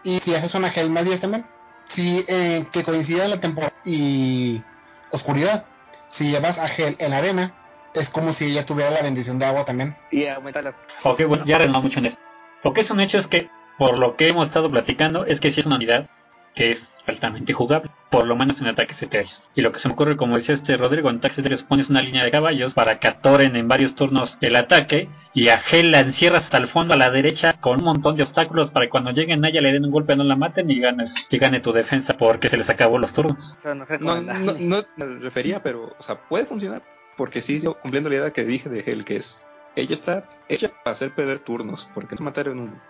y 0.03 0.19
si 0.19 0.33
haces 0.35 0.55
una 0.55 0.69
gel 0.69 0.89
más 0.89 1.03
10 1.03 1.19
también, 1.19 1.45
si 1.85 2.23
eh, 2.29 2.65
que 2.71 2.83
coincida 2.83 3.27
la 3.27 3.39
temporada 3.41 3.73
y 3.83 4.63
oscuridad, 5.11 5.65
si 6.07 6.29
llevas 6.31 6.57
a 6.59 6.67
gel 6.69 6.95
en 6.99 7.11
arena, 7.13 7.53
es 7.93 8.09
como 8.09 8.31
si 8.31 8.45
ella 8.45 8.65
tuviera 8.65 8.91
la 8.91 9.01
bendición 9.01 9.39
de 9.39 9.45
agua 9.45 9.65
también. 9.65 9.95
Y 10.11 10.25
aumenta 10.27 10.61
las. 10.61 10.79
Ok, 11.03 11.23
bueno, 11.27 11.45
ya 11.45 11.55
arreglamos 11.55 11.83
mucho 11.83 11.99
en 11.99 12.07
esto. 12.07 12.19
Lo 12.63 12.73
que 12.73 12.81
es 12.81 12.89
un 12.89 12.99
hecho 12.99 13.17
es 13.17 13.27
que, 13.27 13.49
por 13.77 13.99
lo 13.99 14.15
que 14.15 14.27
hemos 14.27 14.47
estado 14.47 14.69
platicando, 14.69 15.25
es 15.25 15.39
que 15.39 15.53
sí 15.53 15.61
es 15.61 15.65
una 15.65 15.77
unidad 15.77 16.09
que 16.55 16.73
es 16.73 16.79
altamente 17.07 17.53
jugable, 17.53 17.89
por 18.09 18.25
lo 18.25 18.35
menos 18.35 18.59
en 18.59 18.67
ataques 18.67 19.01
etéreos. 19.01 19.31
Y 19.55 19.61
lo 19.61 19.71
que 19.71 19.79
se 19.79 19.87
me 19.87 19.93
ocurre, 19.93 20.15
como 20.15 20.37
decía 20.37 20.55
este 20.55 20.77
Rodrigo, 20.77 21.09
en 21.09 21.17
ataques 21.17 21.39
etéreos 21.39 21.63
pones 21.63 21.89
una 21.89 22.01
línea 22.01 22.23
de 22.23 22.31
caballos 22.31 22.73
para 22.73 22.99
que 22.99 23.07
atoren 23.07 23.55
en 23.55 23.67
varios 23.67 23.95
turnos 23.95 24.37
el 24.41 24.55
ataque 24.55 25.09
y 25.33 25.49
a 25.49 25.59
Gel 25.59 25.91
la 25.91 25.99
encierras 25.99 26.43
hasta 26.43 26.57
el 26.57 26.69
fondo 26.69 26.93
a 26.93 26.97
la 26.97 27.11
derecha 27.11 27.53
con 27.59 27.79
un 27.79 27.85
montón 27.85 28.15
de 28.15 28.23
obstáculos 28.23 28.71
para 28.71 28.85
que 28.85 28.91
cuando 28.91 29.11
lleguen 29.11 29.43
a 29.43 29.49
ella 29.49 29.61
le 29.61 29.71
den 29.71 29.85
un 29.85 29.91
golpe 29.91 30.15
no 30.15 30.23
la 30.23 30.35
maten 30.35 30.69
y 30.69 30.79
ganes 30.79 31.11
y 31.29 31.37
gane 31.37 31.59
tu 31.59 31.71
defensa 31.71 32.15
porque 32.17 32.49
se 32.49 32.57
les 32.57 32.69
acabó 32.69 32.97
los 32.97 33.13
turnos. 33.13 33.55
No 33.63 33.75
No, 33.75 34.21
no, 34.21 34.53
no 34.59 34.81
me 34.97 35.05
refería, 35.19 35.61
pero, 35.61 35.95
o 35.97 36.01
sea, 36.01 36.15
puede 36.27 36.45
funcionar. 36.45 36.81
Porque 37.19 37.41
sí, 37.41 37.61
cumpliendo 37.81 38.09
la 38.09 38.15
idea 38.15 38.31
que 38.31 38.45
dije 38.45 38.69
de 38.69 38.79
Hel, 38.79 39.03
que 39.03 39.17
es, 39.17 39.45
ella 39.75 39.93
está 39.93 40.29
hecha 40.47 40.69
para 40.69 40.93
hacer 40.93 41.13
perder 41.13 41.39
turnos, 41.39 41.89
porque 41.93 42.15
es 42.15 42.21
matar 42.21 42.47
en 42.47 42.59
uno. 42.59 42.81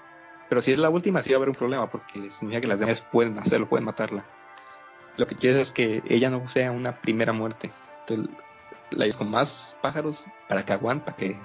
Pero 0.48 0.62
si 0.62 0.72
es 0.72 0.78
la 0.78 0.92
última, 0.92 1.24
sí 1.24 1.32
va 1.32 1.38
a 1.38 1.38
haber 1.38 1.50
un 1.50 1.56
problema, 1.56 1.90
porque 1.90 2.30
significa 2.30 2.62
que 2.62 2.68
las 2.68 2.80
demás 2.80 3.02
pueden 3.12 3.40
hacerlo, 3.40 3.68
pueden 3.68 3.86
matarla. 3.86 4.24
Lo 5.18 5.26
que 5.26 5.34
quieres 5.34 5.60
es 5.60 5.72
que 5.72 6.04
ella 6.08 6.30
no 6.30 6.48
sea 6.48 6.72
una 6.72 7.02
primera 7.02 7.34
muerte. 7.34 7.72
Entonces, 8.02 8.36
la 8.92 9.08
es 9.08 9.18
con 9.18 9.32
más 9.32 9.80
pájaros 9.82 10.28
para 10.48 10.64
que 10.64 10.74
aguante, 10.74 11.06
para 11.06 11.18
que 11.18 11.36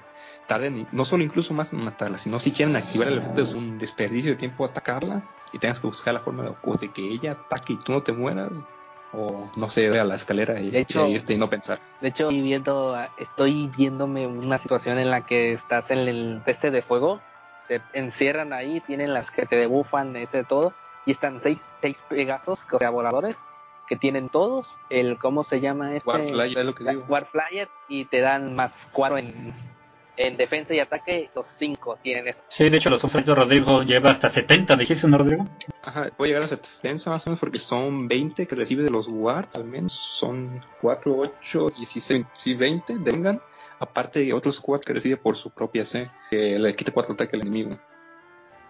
tarden, 0.47 0.87
no 0.93 1.07
solo 1.07 1.25
incluso 1.25 1.55
más 1.55 1.73
en 1.73 1.83
matarla, 1.83 2.19
sino 2.19 2.39
si 2.39 2.53
quieren 2.53 2.77
activar 2.77 3.09
el 3.09 3.17
efecto, 3.17 3.41
es 3.41 3.55
un 3.55 3.79
desperdicio 3.79 4.33
de 4.33 4.37
tiempo 4.37 4.67
atacarla 4.67 5.27
y 5.55 5.59
tengas 5.59 5.81
que 5.81 5.87
buscar 5.87 6.13
la 6.13 6.21
forma 6.21 6.43
de, 6.43 6.55
de 6.81 6.93
que 6.93 7.09
ella 7.09 7.33
ataque 7.33 7.73
y 7.73 7.79
tú 7.79 7.93
no 7.93 8.03
te 8.03 8.13
mueras, 8.13 8.63
o 9.17 9.51
no 9.57 9.69
sé, 9.69 9.99
a 9.99 10.05
la 10.05 10.15
escalera 10.15 10.61
y, 10.61 10.71
De 10.71 10.81
hecho- 10.81 11.07
y 11.07 11.13
irte 11.13 11.35
y 11.35 11.39
no 11.39 11.49
pensar. 11.49 11.81
De 12.01 12.09
hecho, 12.09 12.25
estoy 12.25 12.43
viendo, 12.43 12.97
estoy 13.17 13.71
viéndome 13.77 14.27
una 14.27 14.59
situación 14.59 14.99
en 14.99 15.11
la 15.11 15.25
que 15.27 15.53
estás 15.53 15.91
en 15.91 15.99
el 15.99 16.43
este 16.47 16.71
de 16.71 16.83
fuego, 16.83 17.21
se 17.69 17.81
encierran 17.93 18.53
ahí, 18.53 18.81
tienen 18.81 19.15
las 19.15 19.31
que 19.31 19.47
te 19.47 19.57
debufan, 19.57 20.15
este 20.17 20.45
todo, 20.45 20.75
y 21.07 21.13
están 21.13 21.41
seis, 21.41 21.67
seis 21.81 21.97
pegazos, 22.09 22.67
o 22.71 22.79
sea, 22.79 22.91
voladores, 22.91 23.37
que 23.87 23.97
tienen 23.97 24.29
todos 24.31 24.79
el, 24.91 25.19
¿cómo 25.19 25.45
se 25.45 25.61
llama 25.61 25.95
este? 25.95 26.09
Warflyer, 26.09 26.59
es 26.59 26.65
lo 26.65 26.75
que 26.75 26.85
digo. 26.85 27.05
Warflyer, 27.09 27.69
y 27.89 28.05
te 28.07 28.21
dan 28.21 28.55
más 28.55 28.89
cuatro 28.93 29.19
en, 29.19 29.53
en 30.17 30.37
defensa 30.37 30.75
y 30.75 30.81
ataque, 30.81 31.31
los 31.35 31.47
cinco 31.47 31.99
tienen 32.03 32.29
eso. 32.29 32.43
Sí, 32.49 32.69
de 32.69 32.77
hecho 32.79 32.89
los 32.89 33.03
ofertos 33.05 33.37
Rodrigo 33.37 33.83
lleva 33.83 34.11
hasta 34.13 34.31
70, 34.33 34.77
dijiste, 34.77 35.07
¿no, 35.07 35.19
Rodrigo? 35.19 35.45
Ajá, 35.87 36.11
puede 36.17 36.31
llegar 36.31 36.43
a 36.43 36.47
esa 36.47 36.57
defensa 36.57 37.11
más 37.11 37.27
o 37.27 37.31
menos 37.31 37.41
porque 37.41 37.59
son 37.59 38.09
20 38.09 38.47
que 38.47 38.57
recibe 38.57 38.83
de 38.83 38.91
los 38.91 39.07
wards, 39.09 39.59
al 39.59 39.67
menos 39.67 39.93
son 39.93 40.65
4, 40.81 41.15
8, 41.15 41.71
16, 41.77 42.25
sí, 42.33 42.55
20 42.55 42.97
vengan, 43.01 43.41
aparte 43.79 44.21
de 44.21 44.33
otros 44.33 44.61
4 44.61 44.87
que 44.87 44.93
recibe 44.95 45.17
por 45.19 45.37
su 45.37 45.51
propia 45.51 45.85
C, 45.85 46.09
que 46.31 46.59
le 46.59 46.75
quita 46.75 46.91
4 46.91 47.13
ataques 47.13 47.35
al 47.35 47.43
enemigo. 47.43 47.79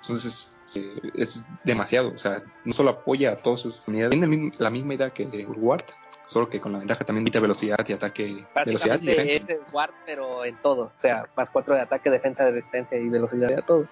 Entonces 0.03 0.59
eh, 0.77 1.13
es 1.15 1.47
demasiado, 1.63 2.13
o 2.13 2.19
sea, 2.19 2.43
no 2.65 2.73
solo 2.73 2.91
apoya 2.91 3.33
a 3.33 3.37
todas 3.37 3.61
sus 3.61 3.83
unidades, 3.87 4.19
tiene 4.19 4.49
el 4.49 4.53
la 4.59 4.71
misma 4.71 4.95
idea 4.95 5.11
que 5.11 5.25
de 5.25 5.47
Ward, 5.47 5.85
solo 6.27 6.51
que 6.51 6.59
con 6.59 6.73
la 6.73 6.79
ventaja 6.79 7.05
también 7.05 7.25
de 7.25 7.41
velocidad 7.41 7.79
y 7.89 7.93
ataque, 7.93 8.45
velocidad 8.67 9.01
y 9.01 9.07
defensa. 9.07 9.35
es 9.37 9.49
el 9.49 9.61
Ward, 9.73 9.93
pero 10.05 10.45
en 10.45 10.61
todo. 10.61 10.87
O 10.87 10.93
sea, 10.99 11.29
más 11.37 11.49
4 11.49 11.77
de 11.77 11.81
ataque, 11.83 12.11
defensa, 12.11 12.45
de 12.45 12.51
resistencia 12.51 12.99
y 12.99 13.09
velocidad 13.09 13.49
de 13.49 13.63
todo. 13.63 13.89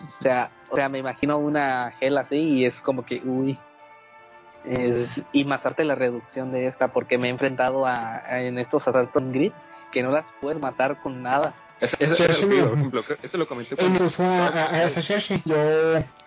O 0.00 0.22
sea, 0.22 0.50
o 0.70 0.76
sea, 0.76 0.88
me 0.88 0.98
imagino 0.98 1.38
una 1.38 1.92
gel 2.00 2.18
así 2.18 2.36
y 2.36 2.64
es 2.64 2.80
como 2.80 3.04
que, 3.04 3.20
uy. 3.24 3.58
Es, 4.64 5.22
y 5.32 5.44
más 5.44 5.66
arte 5.66 5.84
la 5.84 5.96
reducción 5.96 6.52
de 6.52 6.66
esta, 6.68 6.88
porque 6.88 7.18
me 7.18 7.26
he 7.26 7.30
enfrentado 7.30 7.84
a, 7.86 8.22
a- 8.24 8.42
en 8.42 8.58
estos 8.58 8.86
asaltos 8.86 9.20
en 9.20 9.32
grid 9.32 9.52
que 9.90 10.02
no 10.02 10.10
las 10.12 10.24
puedes 10.40 10.60
matar 10.60 11.00
con 11.02 11.22
nada. 11.22 11.54
Es 11.80 11.98
lo 12.00 12.46
no. 12.46 12.68
por 12.68 12.78
ejemplo, 12.78 13.04
esto 13.22 13.38
lo 13.38 13.46
comenté 13.48 13.74
Él 13.84 13.92
usó 14.00 14.22
a, 14.22 14.46
a, 14.46 14.64
a 14.70 14.84
esa. 14.84 15.00
Yo 15.44 15.56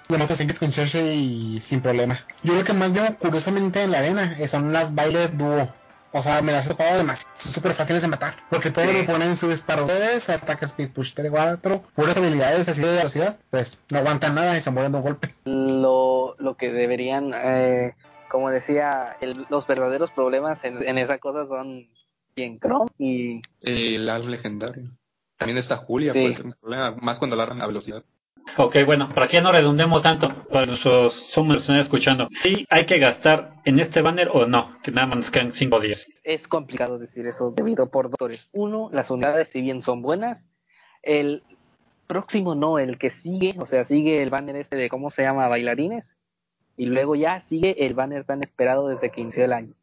le 0.09 0.17
mato 0.17 0.35
singles 0.35 0.59
con 0.59 0.69
y 0.69 1.61
sin 1.61 1.79
problema. 1.81 2.19
Yo 2.43 2.53
lo 2.55 2.63
que 2.63 2.73
más 2.73 2.91
veo 2.91 3.15
curiosamente 3.17 3.81
en 3.81 3.91
la 3.91 3.99
arena 3.99 4.35
eh, 4.37 4.49
son 4.49 4.73
las 4.73 4.93
bailes 4.93 5.35
dúo. 5.37 5.73
O 6.17 6.21
sea, 6.21 6.41
me 6.41 6.53
las 6.53 6.65
he 6.65 6.69
topado 6.69 6.97
demasiado. 6.97 7.29
Son 7.35 7.51
súper 7.51 7.73
fáciles 7.73 8.01
de 8.01 8.07
matar. 8.07 8.35
Porque 8.49 8.71
todos 8.71 8.87
Sí. 8.87 8.93
le 8.93 9.03
ponen 9.03 9.35
su 9.35 9.51
Sparrow 9.51 9.85
3, 9.85 10.29
ataque 10.29 10.63
Speed 10.63 10.91
Push 10.91 11.13
3, 11.13 11.29
4, 11.29 11.83
puras 11.93 12.15
habilidades 12.15 12.69
así 12.69 12.79
de 12.81 12.87
velocidad. 12.95 13.37
Pues 13.49 13.81
no 13.89 13.97
aguantan 13.99 14.33
nada 14.33 14.55
y 14.57 14.61
se 14.61 14.71
mueren 14.71 14.93
de 14.93 14.99
un 14.99 15.03
golpe. 15.03 15.35
Lo, 15.43 16.35
lo 16.39 16.55
que 16.55 16.71
deberían, 16.71 17.33
eh, 17.35 17.95
como 18.31 18.49
decía, 18.49 19.17
el- 19.19 19.45
los 19.49 19.67
verdaderos 19.67 20.09
problemas 20.11 20.63
en, 20.63 20.81
en 20.87 20.97
esa 20.97 21.17
cosa 21.17 21.45
son 21.47 21.89
bien 22.33 22.59
Chrome 22.61 22.89
y 22.97 23.41
el 23.61 24.07
álbum 24.07 24.29
legendario. 24.31 24.83
También 25.37 25.57
está 25.57 25.75
Julia, 25.75 26.13
Sí. 26.13 26.19
puede 26.21 26.33
ser 26.33 26.45
un 26.45 26.53
problema, 26.53 26.95
más 27.01 27.19
cuando 27.19 27.33
alargan 27.33 27.59
la 27.59 27.67
velocidad. 27.67 28.03
Ok, 28.57 28.77
bueno, 28.85 29.09
para 29.13 29.27
que 29.27 29.41
no 29.41 29.51
redundemos 29.51 30.01
tanto, 30.01 30.47
para 30.49 30.65
nuestros 30.65 31.13
summers 31.33 31.57
que 31.57 31.61
están 31.63 31.81
escuchando, 31.81 32.29
¿sí 32.41 32.65
hay 32.69 32.85
que 32.85 32.99
gastar 32.99 33.55
en 33.65 33.79
este 33.79 34.01
banner 34.01 34.29
o 34.31 34.45
no? 34.45 34.79
Que 34.81 34.91
nada 34.91 35.07
más 35.07 35.17
nos 35.17 35.31
quedan 35.31 35.51
5 35.53 35.79
días. 35.81 36.05
es 36.23 36.47
complicado 36.47 36.97
decir 36.97 37.27
eso 37.27 37.51
debido 37.51 37.89
por 37.89 38.05
dos 38.05 38.11
factores. 38.11 38.49
Uno, 38.53 38.89
las 38.93 39.11
unidades 39.11 39.49
si 39.49 39.61
bien 39.61 39.81
son 39.81 40.01
buenas, 40.01 40.43
el 41.03 41.43
próximo 42.07 42.55
no, 42.55 42.79
el 42.79 42.97
que 42.97 43.09
sigue, 43.09 43.55
o 43.59 43.65
sea, 43.65 43.83
sigue 43.83 44.21
el 44.23 44.29
banner 44.29 44.55
este 44.55 44.75
de 44.75 44.89
cómo 44.89 45.09
se 45.09 45.23
llama 45.23 45.47
bailarines 45.47 46.17
y 46.77 46.85
luego 46.85 47.15
ya 47.15 47.41
sigue 47.41 47.85
el 47.85 47.93
banner 47.93 48.23
tan 48.25 48.43
esperado 48.43 48.87
desde 48.87 49.09
que 49.09 49.21
inició 49.21 49.45
el 49.45 49.53
año. 49.53 49.73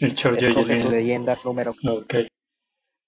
El 0.00 0.16
tus 0.16 0.90
leyendas 0.90 1.44
número. 1.44 1.74
Ok. 1.88 2.14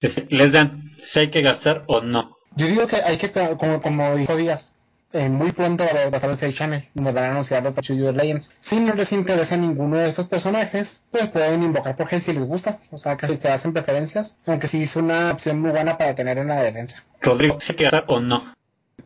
Dice, 0.00 0.26
Les 0.30 0.52
dan, 0.52 0.92
¿si 1.10 1.20
hay 1.20 1.30
que 1.30 1.42
gastar 1.42 1.84
o 1.86 2.00
no? 2.00 2.36
Yo 2.54 2.66
digo 2.66 2.86
que 2.86 2.96
hay 2.96 3.16
que 3.16 3.26
esperar, 3.26 3.56
como, 3.56 3.80
como 3.80 4.14
dijo 4.14 4.36
Díaz, 4.36 4.75
eh, 5.16 5.28
muy 5.28 5.52
pronto 5.52 5.84
va 5.84 6.00
a 6.00 6.04
estar 6.04 6.30
el 6.30 6.38
Side 6.38 6.52
Channel, 6.52 6.82
donde 6.94 7.12
van 7.12 7.24
a 7.24 7.30
anunciar 7.30 7.62
los 7.62 7.90
User 7.90 8.14
Legends. 8.14 8.54
Si 8.60 8.78
no 8.80 8.94
les 8.94 9.12
interesa 9.12 9.56
ninguno 9.56 9.96
de 9.96 10.08
estos 10.08 10.26
personajes, 10.26 11.02
pues 11.10 11.28
pueden 11.28 11.62
invocar 11.62 11.96
por 11.96 12.06
Gel 12.06 12.20
si 12.20 12.32
les 12.32 12.44
gusta. 12.44 12.80
O 12.90 12.98
sea, 12.98 13.16
casi 13.16 13.36
se 13.36 13.48
hacen 13.48 13.72
preferencias, 13.72 14.36
aunque 14.46 14.68
sí 14.68 14.82
es 14.82 14.94
una 14.96 15.32
opción 15.32 15.60
muy 15.60 15.70
buena 15.70 15.96
para 15.96 16.14
tener 16.14 16.38
en 16.38 16.48
la 16.48 16.62
defensa. 16.62 17.04
Rodrigo, 17.20 17.58
¿sí 17.60 17.68
hay 17.70 17.76
que 17.76 17.84
gastar 17.84 18.04
o 18.08 18.20
no? 18.20 18.54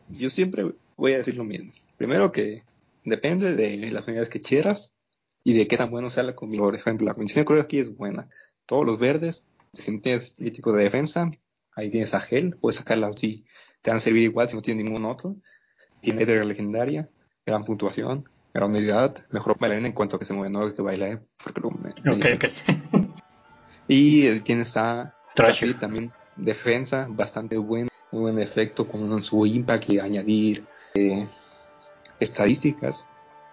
Yo 0.09 0.31
siempre 0.31 0.73
voy 0.97 1.13
a 1.13 1.19
decir 1.19 1.37
lo 1.37 1.45
mismo. 1.45 1.73
Primero 1.97 2.33
que 2.33 2.63
depende 3.05 3.55
de 3.55 3.91
las 3.91 4.07
unidades 4.07 4.29
que 4.29 4.41
quieras 4.41 4.93
y 5.45 5.55
de 5.55 5.67
qué 5.69 5.77
tan 5.77 5.91
bueno 5.91 6.11
sea 6.11 6.23
la 6.23 6.35
combinación. 6.35 6.69
Por 6.69 6.75
ejemplo, 6.75 7.07
la 7.07 7.15
combinación 7.15 7.47
de 7.47 7.61
aquí 7.61 7.79
es 7.79 7.97
buena. 7.97 8.29
Todos 8.67 8.85
los 8.85 8.99
verdes, 8.99 9.45
si 9.73 9.93
no 9.93 10.01
tienes 10.01 10.35
crítico 10.37 10.73
de 10.73 10.85
defensa, 10.85 11.31
ahí 11.75 11.91
tienes 11.91 12.15
a 12.15 12.21
Gel, 12.21 12.57
puedes 12.57 12.77
sacarlas 12.77 13.23
y 13.23 13.45
te 13.83 13.91
van 13.91 13.99
a 13.99 14.01
servir 14.01 14.25
igual 14.25 14.49
si 14.49 14.57
no 14.57 14.63
tienes 14.63 14.85
ningún 14.85 15.05
otro. 15.05 15.37
Tiene 16.01 16.25
de 16.27 16.45
legendaria, 16.45 17.09
gran 17.47 17.65
puntuación, 17.65 18.29
gran 18.55 18.71
unidad, 18.71 19.17
mejor 19.31 19.59
bailarina 19.59 19.87
en 19.89 19.93
cuanto 19.95 20.17
a 20.17 20.19
que 20.19 20.25
se 20.25 20.33
mueve, 20.33 20.51
no 20.51 20.75
que 20.75 20.83
baila, 20.83 21.21
porque 21.43 21.61
luego 21.61 21.79
me- 21.79 21.95
me 22.03 22.11
Ok, 22.13 22.17
dicen. 22.17 22.37
ok. 22.37 22.45
Y 23.89 24.27
eh, 24.29 24.41
tienes 24.41 24.77
a. 24.77 25.15
Thrasher 25.35 25.77
también, 25.79 26.13
defensa 26.37 27.07
bastante 27.11 27.57
buena, 27.57 27.89
muy 28.13 28.23
buen 28.23 28.39
efecto 28.39 28.87
con 28.87 29.21
su 29.23 29.47
impact 29.47 29.91
y 29.91 29.99
añadir 29.99 30.65
eh, 30.95 31.27
estadísticas. 32.19 33.09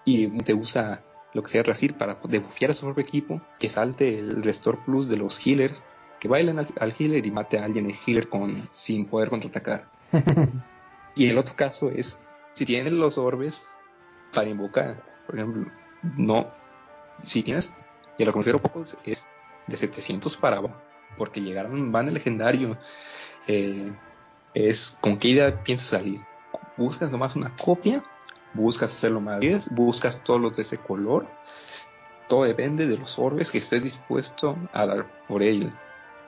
Y 0.06 0.28
te 0.44 0.54
usa 0.54 1.04
lo 1.34 1.44
que 1.44 1.50
sea 1.50 1.64
Trasir 1.64 1.96
para 1.96 2.18
debufiar 2.28 2.72
a 2.72 2.74
su 2.74 2.86
propio 2.86 3.04
equipo, 3.04 3.42
que 3.60 3.70
salte 3.70 4.20
el 4.20 4.44
Restore 4.44 4.78
Plus 4.86 5.10
de 5.10 5.18
los 5.18 5.46
healers, 5.46 5.84
que 6.20 6.28
bailen 6.28 6.60
al, 6.60 6.68
al 6.80 6.94
healer 6.98 7.26
y 7.26 7.32
mate 7.32 7.60
a 7.60 7.66
alguien 7.66 7.86
el 7.88 7.96
healer 8.06 8.28
con, 8.30 8.56
sin 8.70 9.06
poder 9.06 9.30
contraatacar. 9.30 9.86
Y 11.16 11.30
el 11.30 11.38
otro 11.40 11.56
caso 11.56 11.90
es, 11.90 12.20
si 12.58 12.66
tienes 12.66 12.92
los 12.92 13.20
orbes 13.20 13.68
para 14.34 14.50
invocar, 14.50 15.04
por 15.28 15.36
ejemplo, 15.36 15.72
no, 16.02 16.50
si 17.22 17.44
tienes, 17.44 17.72
y 18.18 18.26
lo 18.26 18.32
refiero 18.32 18.60
pocos, 18.60 18.98
es 19.04 19.28
de 19.68 19.78
700 19.78 20.36
para 20.38 20.58
abajo, 20.58 20.76
porque 21.20 21.40
llegar 21.40 21.68
a 21.68 21.70
un 21.70 21.92
banner 21.92 22.14
legendario 22.14 22.76
eh, 23.48 23.94
es 24.56 24.98
con 25.00 25.20
qué 25.20 25.28
idea 25.28 25.64
piensas 25.64 25.90
salir. 25.90 26.20
Buscas 26.78 27.12
nomás 27.12 27.36
una 27.36 27.56
copia, 27.56 28.04
buscas 28.56 28.92
hacerlo 28.92 29.22
más 29.22 29.40
10, 29.40 29.76
buscas 29.76 30.24
todos 30.24 30.42
los 30.42 30.54
de 30.58 30.64
ese 30.64 30.80
color, 30.80 31.28
todo 32.28 32.44
depende 32.44 32.88
de 32.88 32.98
los 32.98 33.20
orbes 33.20 33.52
que 33.52 33.60
estés 33.60 33.84
dispuesto 33.84 34.58
a 34.74 34.88
dar 34.88 35.26
por 35.28 35.44
él. 35.44 35.72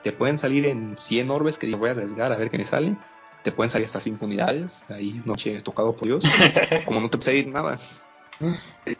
Te 0.04 0.12
pueden 0.12 0.38
salir 0.38 0.64
en 0.66 0.96
100 0.96 1.28
orbes 1.28 1.58
que 1.58 1.66
digo, 1.66 1.80
voy 1.80 1.88
a 1.88 1.92
arriesgar 1.92 2.30
a 2.30 2.36
ver 2.36 2.50
qué 2.50 2.58
me 2.58 2.64
sale. 2.64 2.96
Te 3.42 3.52
pueden 3.52 3.70
salir 3.70 3.86
hasta 3.86 4.00
5 4.00 4.24
unidades, 4.24 4.90
ahí 4.90 5.20
noche 5.24 5.58
tocado 5.60 5.96
por 5.96 6.08
Dios. 6.08 6.24
Como 6.84 7.00
no 7.00 7.08
te 7.08 7.18
puede 7.18 7.24
salir 7.26 7.48
nada. 7.48 7.78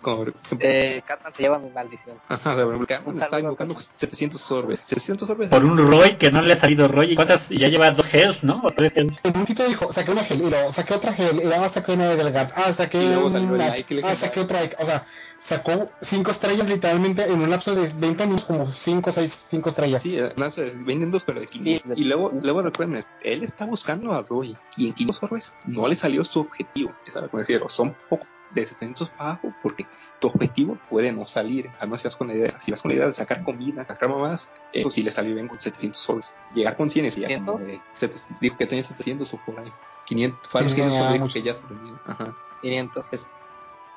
Como, 0.03 0.26
Eh, 0.59 1.03
Catman 1.07 1.33
se 1.33 1.42
lleva 1.42 1.59
mi 1.59 1.70
maldición. 1.70 2.16
Ajá, 2.29 2.55
de 2.55 2.87
Catman 2.87 3.16
está 3.16 3.40
invocando 3.40 3.74
700 3.74 4.50
orbes. 4.53 4.81
700 4.81 5.31
orbes. 5.31 5.48
Por 5.48 5.64
un 5.64 5.79
Roy 5.79 6.16
que 6.18 6.31
no 6.31 6.42
le 6.42 6.53
ha 6.53 6.61
salido 6.61 6.87
Roy. 6.88 7.12
¿Y 7.12 7.16
cuántas? 7.16 7.48
Ya 7.48 7.68
lleva 7.68 7.90
dos 7.90 8.07
Hells, 8.12 8.42
¿no? 8.44 8.61
O 8.62 8.70
tres 8.70 8.92
Hells. 8.94 9.16
En 9.22 9.37
un 9.37 9.46
sitio 9.46 9.66
dijo, 9.66 9.92
saqué 9.92 10.11
una 10.11 10.24
gel, 10.24 10.42
y 10.42 10.50
luego 10.50 10.70
saqué 10.70 10.94
otra 10.94 11.14
gel, 11.14 11.40
y 11.40 11.46
luego 11.46 11.68
saqué 11.68 11.92
una 11.92 12.09
de 12.09 12.16
Delgard, 12.16 12.50
ah, 12.55 12.72
saqué 12.72 13.03
Y 13.03 13.09
luego 13.09 13.26
un 13.26 13.33
salió 13.33 13.55
el 13.55 13.61
Ike, 13.62 13.94
Ike 13.94 14.07
ah, 14.07 14.14
saqué 14.14 14.40
Ike, 14.40 14.76
o 14.79 14.85
sea, 14.85 15.07
sacó 15.38 15.90
cinco 16.00 16.31
estrellas 16.31 16.68
literalmente 16.68 17.24
en 17.24 17.40
un 17.40 17.50
lapso 17.50 17.74
de 17.74 17.90
20 17.96 18.26
minutos, 18.26 18.44
como 18.44 18.66
5 18.66 19.11
o 19.11 19.12
6, 19.12 19.46
5 19.48 19.68
estrellas. 19.68 20.03
Sí, 20.03 20.18
además 20.18 20.59
eh, 20.59 20.72
venden 20.76 21.11
dos, 21.11 21.24
pero 21.24 21.40
de 21.40 21.46
500. 21.46 21.96
Sí. 21.96 22.03
Y 22.03 22.05
luego, 22.05 22.33
luego 22.42 22.62
recuerden, 22.62 23.03
él 23.22 23.42
está 23.42 23.64
buscando 23.64 24.12
a 24.12 24.22
Roy. 24.22 24.57
Y 24.76 24.88
en 24.88 24.92
500 24.92 25.22
orbes 25.22 25.57
no 25.66 25.88
le 25.88 25.96
salió 25.96 26.24
su 26.24 26.40
objetivo. 26.40 26.92
Es 27.07 27.16
a 27.16 27.22
lo 27.22 27.31
que 27.31 27.37
me 27.37 27.42
refiero. 27.42 27.68
Son 27.68 27.96
poco 28.09 28.26
de 28.50 28.66
700 28.66 29.10
para 29.10 29.30
abajo 29.30 29.54
porque 29.62 29.86
tu 30.20 30.28
objetivo 30.28 30.76
puede 30.88 31.12
no 31.12 31.26
salir. 31.26 31.70
Además, 31.78 32.00
si 32.00 32.06
vas 32.08 32.16
con 32.16 32.28
la 32.28 32.34
idea, 32.34 32.50
si 32.60 32.70
vas 32.70 32.82
con 32.82 32.90
la 32.90 32.96
idea 32.96 33.06
de 33.06 33.14
sacar 33.14 33.42
comida, 33.42 33.86
sacar 33.86 34.08
más, 34.10 34.52
eso 34.72 34.90
sí 34.90 35.02
le 35.02 35.12
salió 35.12 35.34
bien 35.34 35.48
con 35.48 35.60
700 35.60 36.08
orbes. 36.10 36.32
Llegar 36.52 36.76
con 36.76 36.90
100 36.90 37.06
es 37.06 37.16
ya 37.16 37.28
como 37.38 37.58
700. 37.58 37.66
de, 37.66 38.18
set- 38.28 38.38
dijo 38.40 38.56
que 38.56 38.66
tenía 38.66 38.84
700 38.84 39.32
o 39.32 39.38
por 39.38 39.60
ahí. 39.60 39.72
500, 40.04 40.50
fue 40.50 40.60
a 40.60 40.64
los 40.64 40.72
Sí, 40.72 40.76
500 40.76 40.94
ya, 40.94 40.98
cuando 40.98 41.12
dijo 41.14 41.24
muchos. 41.24 41.34
que 41.34 41.42
ya 41.42 41.54
se 41.54 41.66
vendía. 41.68 41.94
Ajá. 42.04 42.34
500. 42.60 43.06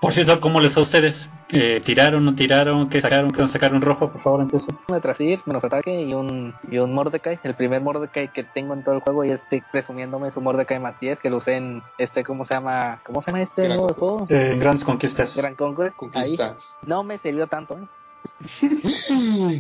Por 0.04 0.14
cierto, 0.14 0.42
¿cómo 0.42 0.60
les 0.60 0.74
fue 0.74 0.82
a 0.82 0.86
ustedes? 0.86 1.16
Eh, 1.48 1.82
¿Tiraron, 1.86 2.26
no 2.26 2.36
tiraron? 2.36 2.90
¿Qué 2.90 3.00
sacaron? 3.00 3.32
¿Qué 3.32 3.42
no 3.42 3.48
sacaron 3.48 3.82
rojo? 3.82 4.12
Por 4.12 4.22
favor, 4.22 4.42
empiezo. 4.42 4.68
Un 4.90 4.96
de 4.96 5.00
Trasir, 5.00 5.40
menos 5.46 5.64
ataque 5.64 6.02
y 6.02 6.14
un, 6.14 6.54
y 6.70 6.78
un 6.78 6.94
Mordecai. 6.94 7.40
El 7.42 7.56
primer 7.56 7.80
Mordecai 7.80 8.28
que 8.34 8.44
tengo 8.44 8.74
en 8.74 8.84
todo 8.84 8.96
el 8.96 9.00
juego 9.00 9.24
y 9.24 9.32
este 9.32 9.64
presumiéndome 9.72 10.30
su 10.32 10.42
Mordecai 10.42 10.78
más 10.78 11.00
10 11.00 11.22
que 11.22 11.30
lo 11.30 11.38
usé 11.38 11.56
en 11.56 11.84
este, 11.98 12.26
¿cómo 12.26 12.44
se 12.44 12.54
llama? 12.54 13.00
¿Cómo 13.06 13.22
se 13.22 13.32
llama 13.32 13.44
este 13.44 13.62
Gran 13.64 13.78
modo 13.78 13.88
de 13.88 13.94
Conquest. 13.94 14.30
juego? 14.30 14.42
Eh, 14.52 14.58
grandes 14.60 14.84
conquistas. 14.84 15.36
Gran 15.38 15.56
Conquest. 15.56 15.94
Ahí. 15.94 16.10
Conquistas. 16.12 16.78
No 16.86 17.04
me 17.04 17.18
sirvió 17.18 17.48
tanto, 17.48 17.78
¿eh? 17.78 17.88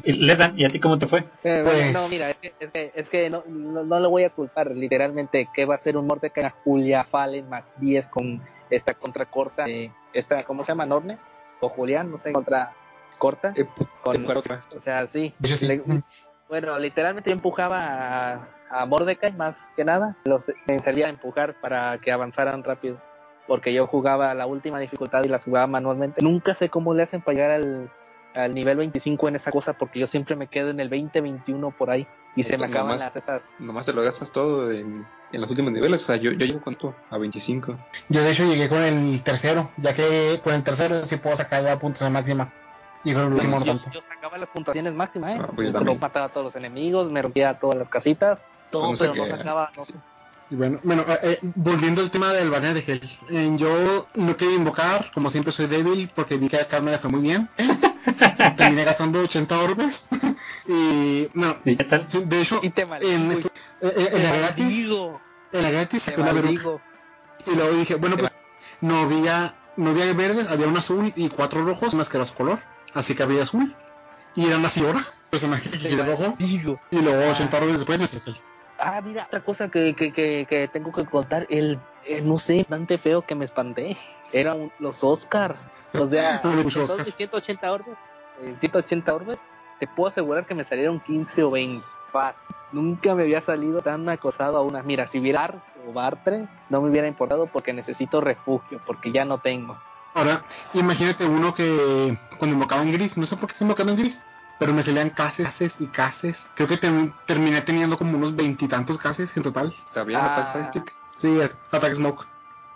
Ledan, 0.05 0.57
¿y 0.57 0.65
a 0.65 0.69
ti 0.69 0.79
cómo 0.79 0.97
te 0.99 1.07
fue? 1.07 1.19
Eh, 1.43 1.61
Pues- 1.63 1.63
bueno, 1.63 1.91
no, 2.01 2.07
mira, 2.09 2.29
es 2.29 2.37
que, 2.37 2.53
es 2.59 2.71
que, 2.71 2.91
es 2.95 3.09
que 3.09 3.29
no, 3.29 3.43
no, 3.47 3.83
no 3.83 3.99
lo 3.99 4.09
voy 4.09 4.23
a 4.23 4.29
culpar. 4.29 4.71
Literalmente, 4.71 5.49
que 5.53 5.65
va 5.65 5.75
a 5.75 5.77
ser 5.79 5.97
un 5.97 6.07
Mordecai 6.07 6.45
a 6.45 6.49
Julia 6.63 7.03
Fallen 7.03 7.49
más 7.49 7.71
10 7.79 8.07
con 8.07 8.41
esta 8.69 8.93
contra 8.93 9.25
corta. 9.25 9.65
de 9.65 9.91
esta, 10.13 10.43
¿Cómo 10.43 10.63
se 10.63 10.71
llama? 10.71 10.85
¿Norne? 10.85 11.17
O 11.59 11.69
Julián, 11.69 12.11
no 12.11 12.17
sé, 12.17 12.31
contra 12.33 12.73
corta. 13.17 13.53
Eh, 13.55 13.65
Con-. 14.03 14.25
O 14.75 14.79
sea, 14.79 15.07
sí. 15.07 15.33
Sí. 15.43 15.67
Le- 15.67 15.83
bueno, 16.49 16.77
literalmente 16.77 17.29
yo 17.29 17.35
empujaba 17.35 18.33
a, 18.33 18.47
a 18.69 18.85
Mordecai 18.85 19.31
más 19.33 19.55
que 19.75 19.83
nada. 19.85 20.17
Los 20.25 20.51
me 20.67 20.77
salía 20.79 21.07
a 21.07 21.09
empujar 21.09 21.55
para 21.61 21.97
que 21.99 22.11
avanzaran 22.11 22.63
rápido. 22.63 22.97
Porque 23.47 23.73
yo 23.73 23.87
jugaba 23.87 24.33
la 24.33 24.45
última 24.45 24.79
dificultad 24.79 25.23
y 25.23 25.27
la 25.27 25.39
jugaba 25.39 25.67
manualmente. 25.67 26.23
Nunca 26.23 26.53
sé 26.53 26.69
cómo 26.69 26.93
le 26.93 27.03
hacen 27.03 27.21
para 27.21 27.35
llegar 27.35 27.51
al, 27.51 27.89
al 28.33 28.53
nivel 28.53 28.77
25 28.77 29.27
en 29.27 29.35
esa 29.35 29.51
cosa. 29.51 29.73
Porque 29.73 29.99
yo 29.99 30.07
siempre 30.07 30.35
me 30.35 30.47
quedo 30.47 30.69
en 30.69 30.79
el 30.79 30.89
20-21 30.89 31.73
por 31.73 31.89
ahí. 31.91 32.07
Y 32.35 32.43
se 32.43 32.57
me 32.57 32.65
acaban 32.65 32.87
nomás- 32.87 32.99
las 33.01 33.15
esas. 33.15 33.43
Nomás 33.59 33.85
te 33.85 33.93
lo 33.93 34.01
gastas 34.01 34.31
todo 34.31 34.71
en, 34.71 35.05
en 35.31 35.41
los 35.41 35.49
últimos 35.49 35.71
niveles. 35.71 36.01
O 36.03 36.05
sea, 36.07 36.15
yo, 36.15 36.31
yo 36.31 36.45
llevo 36.45 36.61
cuánto? 36.61 36.95
A 37.11 37.17
25. 37.17 37.77
Yo 38.09 38.23
de 38.23 38.31
hecho 38.31 38.45
llegué 38.45 38.67
con 38.69 38.81
el 38.81 39.21
tercero, 39.23 39.69
ya 39.77 39.93
que 39.93 40.39
con 40.43 40.53
el 40.53 40.63
tercero 40.63 41.03
sí 41.03 41.17
puedo 41.17 41.35
sacar 41.35 41.61
la 41.63 41.77
puntuación 41.77 42.11
máxima. 42.13 42.51
Y 43.03 43.13
con 43.13 43.23
el 43.27 43.33
último 43.33 43.59
no 43.59 43.65
Yo, 43.65 43.73
tanto. 43.75 43.91
yo 43.91 44.01
sacaba 44.01 44.37
las 44.37 44.49
puntuaciones 44.49 44.93
máximas, 44.93 45.35
¿eh? 45.35 45.39
Ah, 45.41 45.49
pues 45.53 45.73
yo 45.73 45.95
mataba 45.95 46.27
a 46.27 46.29
todos 46.29 46.45
los 46.45 46.55
enemigos, 46.55 47.11
me 47.11 47.21
rompía 47.21 47.59
todas 47.59 47.75
las 47.77 47.89
casitas. 47.89 48.39
Todo, 48.71 48.93
pero 48.97 49.13
no 49.13 49.27
sacaba. 49.27 49.71
No, 49.75 49.83
sí. 49.83 49.93
Y 50.49 50.55
bueno, 50.55 50.79
bueno 50.83 51.03
eh, 51.07 51.17
eh, 51.23 51.39
volviendo 51.55 52.01
al 52.01 52.11
tema 52.11 52.31
del 52.33 52.49
banner 52.49 52.73
de 52.73 52.83
Hell, 52.85 53.09
eh, 53.29 53.51
yo 53.55 54.07
no 54.15 54.37
quería 54.37 54.55
invocar, 54.55 55.11
como 55.13 55.29
siempre 55.29 55.51
soy 55.51 55.67
débil, 55.67 56.11
porque 56.13 56.37
vi 56.37 56.49
que 56.49 56.57
a 56.57 56.67
Carmen 56.67 56.91
le 56.91 56.99
fue 56.99 57.09
muy 57.09 57.21
bien. 57.21 57.49
Terminé 58.57 58.83
gastando 58.83 59.21
80 59.21 59.59
orbes. 59.59 60.09
y 60.67 61.27
no, 61.33 61.57
¿Y 61.65 61.77
qué 61.77 61.83
tal? 61.85 62.07
de 62.11 62.41
hecho, 62.41 62.59
Y 62.61 62.69
te 62.69 62.81
en, 62.81 62.89
la 62.89 62.95
gratis, 64.37 64.89
en 65.51 65.63
la 65.63 65.71
gratis 65.71 66.11
una 66.17 66.33
Veruca. 66.33 66.83
Y 67.45 67.55
luego 67.55 67.75
dije, 67.75 67.95
bueno, 67.95 68.17
pues 68.17 68.31
no 68.81 68.97
había, 68.97 69.55
no 69.77 69.89
había 69.91 70.13
verdes, 70.13 70.49
había 70.49 70.67
un 70.67 70.77
azul 70.77 71.11
y 71.15 71.29
cuatro 71.29 71.65
rojos, 71.65 71.95
más 71.95 72.09
que 72.09 72.17
era 72.17 72.25
su 72.25 72.35
color. 72.35 72.59
Así 72.93 73.15
que 73.15 73.23
había 73.23 73.43
azul. 73.43 73.75
Y 74.35 74.47
era 74.47 74.57
una 74.57 74.69
Fiora, 74.69 75.03
personaje 75.29 75.69
que 75.69 75.79
quiere 75.79 76.03
rojo. 76.03 76.35
Y 76.39 76.59
luego 76.59 77.23
Ah. 77.23 77.31
80 77.31 77.57
orbes 77.57 77.73
después 77.75 77.99
me 77.99 78.07
saqué. 78.07 78.33
Ah, 78.85 78.99
mira, 79.01 79.23
otra 79.27 79.39
cosa 79.39 79.69
que, 79.69 79.93
que, 79.93 80.11
que, 80.11 80.45
que 80.47 80.67
tengo 80.67 80.91
que 80.91 81.05
contar, 81.05 81.47
el, 81.49 81.79
el, 82.05 82.27
no 82.27 82.37
sé, 82.37 82.57
bastante 82.57 82.97
feo 82.97 83.21
que 83.21 83.33
me 83.33 83.45
espanté, 83.45 83.97
eran 84.33 84.71
los 84.79 85.03
Oscar. 85.03 85.55
O 85.97 86.05
sea, 86.07 86.41
todos 86.41 86.65
mis 86.65 87.15
180 87.15 87.71
orbes, 87.71 87.95
eh, 88.41 88.55
180 88.59 89.13
orbes, 89.13 89.39
te 89.79 89.87
puedo 89.87 90.09
asegurar 90.09 90.45
que 90.45 90.53
me 90.53 90.65
salieron 90.65 90.99
15 90.99 91.43
o 91.43 91.51
20. 91.51 91.85
Paz. 92.11 92.35
Nunca 92.73 93.15
me 93.15 93.23
había 93.23 93.41
salido 93.41 93.81
tan 93.81 94.07
acosado 94.09 94.57
a 94.57 94.61
una. 94.61 94.83
Mira, 94.83 95.07
si 95.07 95.19
hubiera 95.19 95.45
Ars 95.45 95.57
o 95.87 95.93
Bartres, 95.93 96.47
no 96.69 96.81
me 96.81 96.89
hubiera 96.89 97.07
importado 97.07 97.47
porque 97.47 97.73
necesito 97.73 98.21
refugio, 98.21 98.81
porque 98.85 99.11
ya 99.11 99.25
no 99.25 99.39
tengo. 99.39 99.77
Ahora, 100.13 100.43
imagínate 100.73 101.25
uno 101.25 101.53
que 101.53 102.17
cuando 102.37 102.55
invocaba 102.55 102.83
en 102.83 102.91
gris, 102.91 103.17
no 103.17 103.25
sé 103.25 103.35
por 103.35 103.47
qué 103.47 103.53
estoy 103.53 103.65
invocando 103.65 103.93
en 103.93 103.99
gris, 103.99 104.21
pero 104.63 104.73
me 104.73 104.81
salían 104.83 105.09
cases, 105.09 105.45
cases 105.45 105.75
y 105.79 105.87
cases. 105.87 106.49
Creo 106.55 106.67
que 106.67 106.75
termi- 106.75 107.13
terminé 107.25 107.61
teniendo 107.61 107.97
como 107.97 108.17
unos 108.17 108.35
veintitantos 108.35 108.97
cases 108.97 109.35
en 109.35 109.43
total. 109.43 109.73
Está 109.85 110.03
bien, 110.03 110.19
Ah. 110.21 110.33
Attack 110.33 110.53
Tactic. 110.53 110.93
Sí, 111.17 111.39
Attack 111.71 111.93
Smoke. 111.93 112.25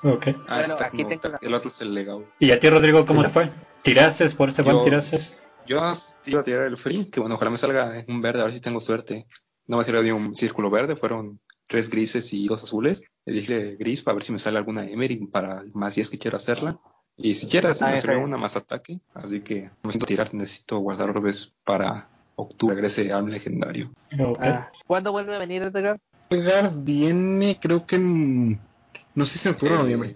Ok. 0.04 0.28
Ah, 0.28 0.34
Bueno, 0.48 0.62
está 0.62 0.86
aquí 0.86 0.98
como- 1.04 1.10
tengo 1.10 1.30
la- 1.30 1.40
El 1.42 1.54
otro 1.54 1.70
es 1.70 1.82
el 1.82 1.94
legado. 1.94 2.26
¿Y 2.40 2.52
a 2.52 2.60
ti, 2.60 2.70
Rodrigo, 2.70 3.06
cómo 3.06 3.22
Sí. 3.22 3.28
te 3.28 3.34
fue? 3.34 3.54
¿Tirases 3.84 4.34
por 4.36 4.50
ese 4.50 4.62
buen 4.62 4.78
Yo- 4.78 4.84
tirases? 4.84 5.22
Yo 5.66 5.78
iba 6.26 6.40
a 6.42 6.44
tirar 6.44 6.68
el 6.68 6.78
free, 6.78 7.10
que 7.10 7.20
bueno, 7.20 7.36
ojalá 7.36 7.52
me 7.52 7.58
salga 7.58 8.04
un 8.08 8.22
verde, 8.22 8.42
a 8.42 8.44
ver 8.44 8.54
si 8.54 8.62
tengo 8.62 8.80
suerte. 8.80 9.26
No 9.66 9.78
me 9.78 9.84
salió 9.84 10.02
ni 10.04 10.12
un 10.12 10.36
círculo 10.36 10.70
verde, 10.70 10.96
fueron 10.96 11.40
tres 11.68 11.90
grises 11.90 12.32
y 12.34 12.48
dos 12.48 12.64
azules. 12.64 13.04
Le 13.26 13.34
dije 13.34 13.76
gris 13.78 14.02
para 14.02 14.16
ver 14.16 14.24
si 14.24 14.32
me 14.32 14.40
sale 14.40 14.58
alguna 14.58 14.86
Emery 14.86 15.28
para 15.28 15.64
más 15.74 15.96
si 15.96 16.02
es 16.02 16.10
que 16.10 16.18
quiero 16.18 16.38
hacerla. 16.38 16.80
Y 17.18 17.34
si 17.34 17.48
quieres, 17.48 17.82
Ah, 17.82 17.90
me 17.90 17.98
salió 17.98 18.24
una 18.24 18.38
más 18.38 18.56
ataque, 18.56 19.00
así 19.16 19.42
que 19.42 19.72
no 19.84 19.92
siento 19.92 20.06
tirar, 20.06 20.32
necesito 20.34 20.78
guardar 20.80 21.10
orbes 21.10 21.52
para 21.64 22.08
octubre, 22.36 22.76
regrese 22.76 23.12
al 23.12 23.30
legendario. 23.30 23.90
Ok. 24.20 24.40
Ah, 24.42 24.72
¿Cuándo 24.86 25.12
vuelve 25.12 25.36
a 25.36 25.40
venir 25.40 25.64
Edgar? 25.64 26.00
Edgar 26.30 26.72
viene, 26.78 27.58
creo 27.60 27.86
que 27.88 27.96
en. 27.96 28.60
No 29.16 29.26
sé 29.26 29.40
si 29.40 29.48
en 29.48 29.56
octubre 29.56 29.74
o 29.74 29.78
Eh, 29.78 29.82
noviembre. 29.82 30.16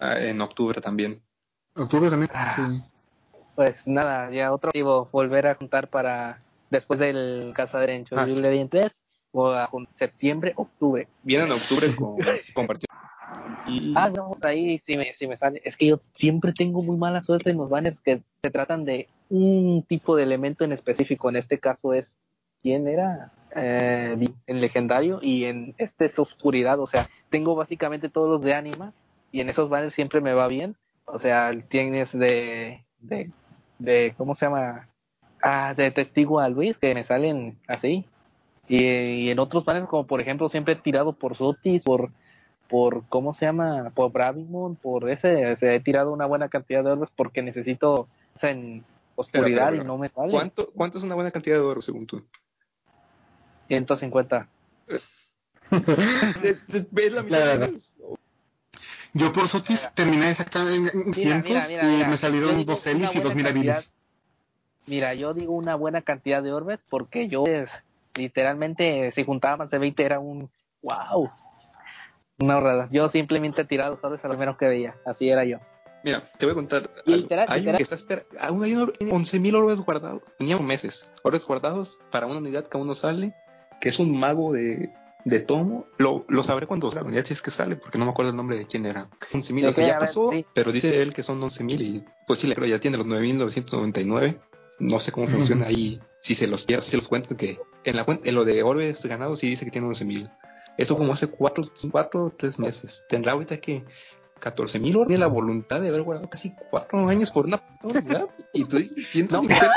ah, 0.00 0.18
en 0.18 0.40
octubre 0.40 0.80
también. 0.80 1.22
Octubre 1.76 2.10
también, 2.10 2.30
Ah. 2.34 2.50
sí. 2.50 2.82
Pues 3.54 3.86
nada, 3.86 4.30
ya 4.32 4.52
otro 4.52 4.68
motivo, 4.68 5.06
volver 5.12 5.46
a 5.46 5.54
juntar 5.54 5.88
para 5.88 6.42
después 6.70 6.98
del 6.98 7.52
Cazador 7.54 7.90
en 7.90 8.04
Ah. 8.10 8.26
Jubilee 8.26 8.66
3 8.68 9.00
o 9.32 9.50
a 9.50 9.70
septiembre, 9.94 10.52
octubre. 10.56 11.06
Viene 11.22 11.44
en 11.44 11.52
octubre 11.52 11.94
con 11.94 12.16
compartir. 12.54 12.88
Ah, 13.94 14.10
no, 14.14 14.32
ahí 14.42 14.78
sí 14.78 14.96
me, 14.96 15.12
sí 15.12 15.26
me 15.26 15.36
sale. 15.36 15.60
Es 15.64 15.76
que 15.76 15.86
yo 15.86 16.00
siempre 16.12 16.52
tengo 16.52 16.82
muy 16.82 16.96
mala 16.96 17.22
suerte 17.22 17.50
en 17.50 17.58
los 17.58 17.68
banners 17.68 18.00
que 18.00 18.22
se 18.42 18.50
tratan 18.50 18.84
de 18.84 19.08
un 19.28 19.84
tipo 19.88 20.16
de 20.16 20.24
elemento 20.24 20.64
en 20.64 20.72
específico. 20.72 21.28
En 21.28 21.36
este 21.36 21.58
caso 21.58 21.92
es, 21.92 22.16
¿quién 22.62 22.88
era? 22.88 23.32
Eh, 23.54 24.16
en 24.46 24.60
legendario 24.60 25.18
y 25.22 25.44
en 25.44 25.74
este 25.78 26.06
es 26.06 26.18
oscuridad. 26.18 26.80
O 26.80 26.86
sea, 26.86 27.06
tengo 27.30 27.54
básicamente 27.54 28.08
todos 28.08 28.28
los 28.28 28.42
de 28.42 28.54
anima 28.54 28.92
y 29.32 29.40
en 29.40 29.48
esos 29.48 29.68
banners 29.68 29.94
siempre 29.94 30.20
me 30.20 30.34
va 30.34 30.48
bien. 30.48 30.76
O 31.04 31.18
sea, 31.18 31.52
tienes 31.68 32.16
de, 32.16 32.84
de, 33.00 33.30
de 33.78 34.14
¿cómo 34.16 34.34
se 34.34 34.46
llama? 34.46 34.88
Ah, 35.42 35.74
de 35.74 35.90
testigo 35.90 36.40
a 36.40 36.48
Luis 36.48 36.76
que 36.76 36.94
me 36.94 37.04
salen 37.04 37.58
así. 37.66 38.04
Y, 38.68 38.84
y 38.84 39.30
en 39.30 39.38
otros 39.38 39.64
banners, 39.64 39.88
como 39.88 40.06
por 40.06 40.20
ejemplo, 40.20 40.48
siempre 40.48 40.74
he 40.74 40.76
tirado 40.76 41.12
por 41.12 41.36
Sotis, 41.36 41.82
por 41.82 42.12
por 42.70 43.04
cómo 43.08 43.32
se 43.32 43.44
llama 43.46 43.90
por 43.94 44.12
Bravimon 44.12 44.76
por 44.76 45.10
ese 45.10 45.56
se 45.56 45.74
he 45.74 45.80
tirado 45.80 46.12
una 46.12 46.26
buena 46.26 46.48
cantidad 46.48 46.84
de 46.84 46.92
orbes 46.92 47.10
porque 47.14 47.42
necesito 47.42 47.92
o 48.34 48.38
sea, 48.38 48.50
en 48.50 48.84
oscuridad 49.16 49.70
Pero, 49.70 49.70
pero, 49.72 49.82
y 49.82 49.86
no 49.86 49.98
me 49.98 50.08
sale. 50.08 50.30
¿cuánto, 50.32 50.68
¿Cuánto 50.74 50.98
es 50.98 51.04
una 51.04 51.16
buena 51.16 51.30
cantidad 51.32 51.56
de 51.56 51.62
oro 51.62 51.82
según 51.82 52.06
tú? 52.06 52.24
150 53.68 54.46
¿Ves 54.86 55.34
la 55.70 57.22
mitad. 57.22 57.58
La 57.60 57.70
Yo 59.12 59.32
por 59.32 59.46
Sotis 59.48 59.88
terminé 59.94 60.26
de 60.26 60.34
sacar 60.34 60.66
en 60.68 60.86
en 60.88 60.92
Mira, 60.92 61.12
cientos 61.14 61.44
mira, 61.44 61.66
mira, 61.68 61.82
y 61.84 61.96
mira. 61.96 62.08
me 62.08 62.16
salieron 62.16 62.56
digo 62.56 62.72
dos 62.72 62.86
Elif 62.86 63.14
y 63.14 63.20
dos 63.20 63.34
Mirabilis. 63.34 63.92
mira 64.86 65.14
yo 65.14 65.34
digo 65.34 65.52
una 65.54 65.74
buena 65.74 66.02
cantidad 66.02 66.42
de 66.42 66.52
orbes 66.52 66.80
porque 66.88 67.28
yo 67.28 67.44
pues, 67.44 67.70
literalmente 68.14 69.12
si 69.12 69.24
juntaba 69.24 69.58
más 69.58 69.70
de 69.70 69.78
20 69.78 70.04
era 70.04 70.18
un 70.20 70.48
wow 70.82 71.30
una 72.40 72.56
horrada 72.56 72.88
yo 72.90 73.08
simplemente 73.08 73.62
he 73.62 73.64
tirado 73.64 73.98
orbes 74.02 74.24
a 74.24 74.28
lo 74.28 74.36
menos 74.36 74.56
que 74.56 74.66
veía 74.66 74.96
así 75.06 75.28
era 75.28 75.44
yo 75.44 75.58
Mira, 76.02 76.22
te 76.38 76.46
voy 76.46 76.52
a 76.52 76.54
contar. 76.54 76.88
Y 77.04 77.12
algo. 77.12 77.22
literal- 77.24 77.46
hay 77.50 77.60
literal- 77.60 77.76
que 77.76 77.82
está 77.82 77.94
espera, 77.94 78.22
aún 78.40 78.64
hay 78.64 78.72
uno 78.74 78.86
que 78.86 78.92
tiene 78.96 79.12
11.000 79.12 79.54
orbes 79.54 79.80
guardados. 79.80 80.22
Teníamos 80.38 80.64
meses. 80.64 81.12
Orbes 81.24 81.44
guardados 81.44 81.98
para 82.10 82.24
una 82.24 82.38
unidad 82.38 82.66
que 82.66 82.78
aún 82.78 82.86
no 82.86 82.94
sale, 82.94 83.34
que 83.82 83.90
es 83.90 83.98
un 83.98 84.18
mago 84.18 84.50
de, 84.54 84.94
de 85.26 85.40
tomo. 85.40 85.84
Lo, 85.98 86.24
lo 86.30 86.42
sabré 86.42 86.66
cuando 86.66 86.90
la 86.90 87.02
unidad 87.02 87.26
si 87.26 87.34
es 87.34 87.42
que 87.42 87.50
sale, 87.50 87.76
porque 87.76 87.98
no 87.98 88.06
me 88.06 88.12
acuerdo 88.12 88.30
el 88.30 88.36
nombre 88.38 88.56
de 88.56 88.66
quién 88.66 88.86
era. 88.86 89.10
11.000, 89.34 89.66
o 89.68 89.72
sea, 89.74 89.86
ya 89.86 89.92
ver, 89.92 89.98
pasó, 89.98 90.30
sí. 90.30 90.46
pero 90.54 90.72
dice 90.72 91.02
él 91.02 91.12
que 91.12 91.22
son 91.22 91.38
11.000 91.42 91.80
y 91.82 92.02
pues 92.26 92.38
sí, 92.38 92.50
pero 92.54 92.64
ya 92.64 92.78
tiene 92.80 92.96
los 92.96 93.06
9.999. 93.06 94.38
No 94.78 94.98
sé 95.00 95.12
cómo 95.12 95.26
funciona 95.28 95.66
ahí, 95.66 96.00
si 96.20 96.34
se 96.34 96.46
los 96.46 96.64
pierde, 96.64 96.82
si 96.82 96.92
se 96.92 96.96
los 96.96 97.08
cuento 97.08 97.36
que 97.36 97.58
en, 97.84 97.96
la, 97.96 98.06
en 98.24 98.34
lo 98.34 98.46
de 98.46 98.62
orbes 98.62 99.04
ganados 99.04 99.40
sí 99.40 99.48
dice 99.50 99.66
que 99.66 99.70
tiene 99.70 99.86
11.000. 99.86 100.30
Eso 100.76 100.96
como 100.96 101.12
hace 101.12 101.26
cuatro, 101.28 101.64
cuatro 101.90 102.24
o 102.26 102.30
tres 102.30 102.58
meses. 102.58 103.04
Tendrá 103.08 103.32
ahorita 103.32 103.58
que 103.58 103.84
14 104.38 104.78
mil 104.78 104.96
horas. 104.96 105.08
Tiene 105.08 105.20
la 105.20 105.26
voluntad 105.26 105.80
de 105.80 105.88
haber 105.88 106.02
guardado 106.02 106.30
casi 106.30 106.54
cuatro 106.70 107.06
años 107.08 107.30
por 107.30 107.44
una 107.46 107.58
puta 107.58 107.88
unidad. 107.88 108.26
Y 108.54 108.64
tú 108.64 108.78
dices, 108.78 109.06
150. 109.08 109.68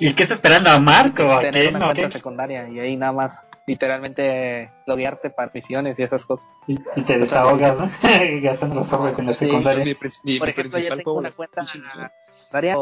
¿Y 0.00 0.14
qué 0.14 0.24
está 0.24 0.34
esperando 0.34 0.70
a 0.70 0.78
Marco? 0.78 1.22
¿A 1.32 1.40
tener 1.40 1.68
una 1.70 1.78
¿O 1.78 1.82
cuenta 1.88 2.06
qué? 2.06 2.10
secundaria 2.12 2.68
y 2.68 2.78
ahí 2.78 2.96
nada 2.96 3.12
más 3.12 3.46
literalmente 3.66 4.70
loguearte 4.86 5.30
para 5.30 5.50
misiones 5.52 5.98
y 5.98 6.02
esas 6.02 6.24
cosas 6.24 6.46
Y, 6.66 6.74
y 6.96 7.02
te 7.04 7.18
desahogas, 7.18 7.76
¿no? 7.78 7.90
Gastando 8.42 8.76
los 8.76 8.92
orbes 8.92 9.18
en 9.18 9.26
la 9.26 9.32
Sí. 9.32 9.38
secundaria. 9.46 9.84
mi, 9.84 9.90
mi- 10.24 10.38
Por 10.38 10.48
mi 10.48 10.52
ejemplo, 10.52 10.78
yo 10.78 10.96
tengo 10.96 11.12
una 11.14 11.30
cuenta 11.30 11.64
secundaria 11.66 12.76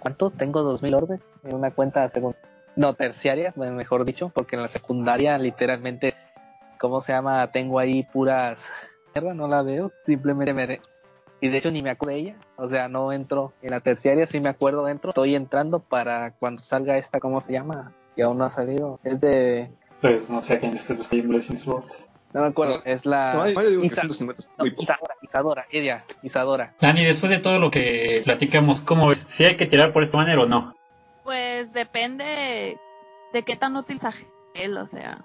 ¿cuántos? 0.00 0.34
Tengo 0.34 0.62
2000 0.62 0.94
orbes 0.94 1.22
en 1.44 1.54
una 1.54 1.70
cuenta 1.70 2.08
secundaria. 2.08 2.48
No, 2.76 2.92
terciaria, 2.94 3.54
mejor 3.56 4.04
dicho, 4.04 4.30
porque 4.34 4.56
en 4.56 4.62
la 4.62 4.68
secundaria 4.68 5.38
literalmente, 5.38 6.14
¿cómo 6.78 7.00
se 7.00 7.12
llama? 7.12 7.50
Tengo 7.50 7.78
ahí 7.78 8.02
puras 8.04 8.62
mierda, 9.14 9.34
no 9.34 9.48
la 9.48 9.62
veo, 9.62 9.92
simplemente 10.04 10.52
me... 10.52 10.80
Y 11.40 11.48
de 11.48 11.58
hecho 11.58 11.70
ni 11.70 11.82
me 11.82 11.90
acuerdo 11.90 12.14
de 12.14 12.20
ella, 12.20 12.36
o 12.56 12.68
sea, 12.68 12.88
no 12.88 13.12
entro 13.12 13.52
en 13.62 13.70
la 13.70 13.80
terciaria, 13.80 14.26
sí 14.26 14.40
me 14.40 14.50
acuerdo, 14.50 14.88
entro, 14.88 15.10
estoy 15.10 15.34
entrando 15.34 15.80
para 15.80 16.32
cuando 16.32 16.62
salga 16.62 16.96
esta, 16.98 17.18
¿cómo 17.18 17.40
se 17.40 17.52
llama? 17.52 17.92
Y 18.14 18.22
aún 18.22 18.38
no 18.38 18.44
ha 18.44 18.50
salido, 18.50 19.00
es 19.04 19.20
de... 19.20 19.70
Pues 20.00 20.28
no 20.28 20.42
sé 20.44 20.54
a 20.54 20.60
quién 20.60 20.76
estés 20.76 20.98
buscando 20.98 21.28
Blazing 21.28 21.58
Swords. 21.58 21.94
No 22.34 22.42
me 22.42 22.48
acuerdo, 22.48 22.80
es 22.84 23.06
la... 23.06 23.32
No, 23.32 23.48
yo 23.48 23.68
digo 23.70 23.80
que 23.80 23.86
Isa- 23.86 24.00
150 24.02 24.40
es 24.40 24.48
no, 24.58 24.64
muy 24.64 24.70
poco. 24.70 24.82
Isadora, 24.82 25.14
Isadora, 25.22 25.66
Edia, 25.70 26.04
Isadora. 26.22 26.74
Dani, 26.80 27.04
después 27.06 27.30
de 27.30 27.38
todo 27.38 27.58
lo 27.58 27.70
que 27.70 28.20
platicamos, 28.24 28.80
¿cómo 28.82 29.08
ves? 29.08 29.26
¿Si 29.36 29.44
hay 29.44 29.56
que 29.56 29.66
tirar 29.66 29.94
por 29.94 30.02
esta 30.02 30.18
manera 30.18 30.42
o 30.42 30.46
no? 30.46 30.74
Pues 31.26 31.72
depende 31.72 32.78
de 33.32 33.42
qué 33.42 33.56
tan 33.56 33.76
útil 33.76 33.98
sea 34.00 34.12
él, 34.54 34.78
o 34.78 34.86
sea. 34.86 35.24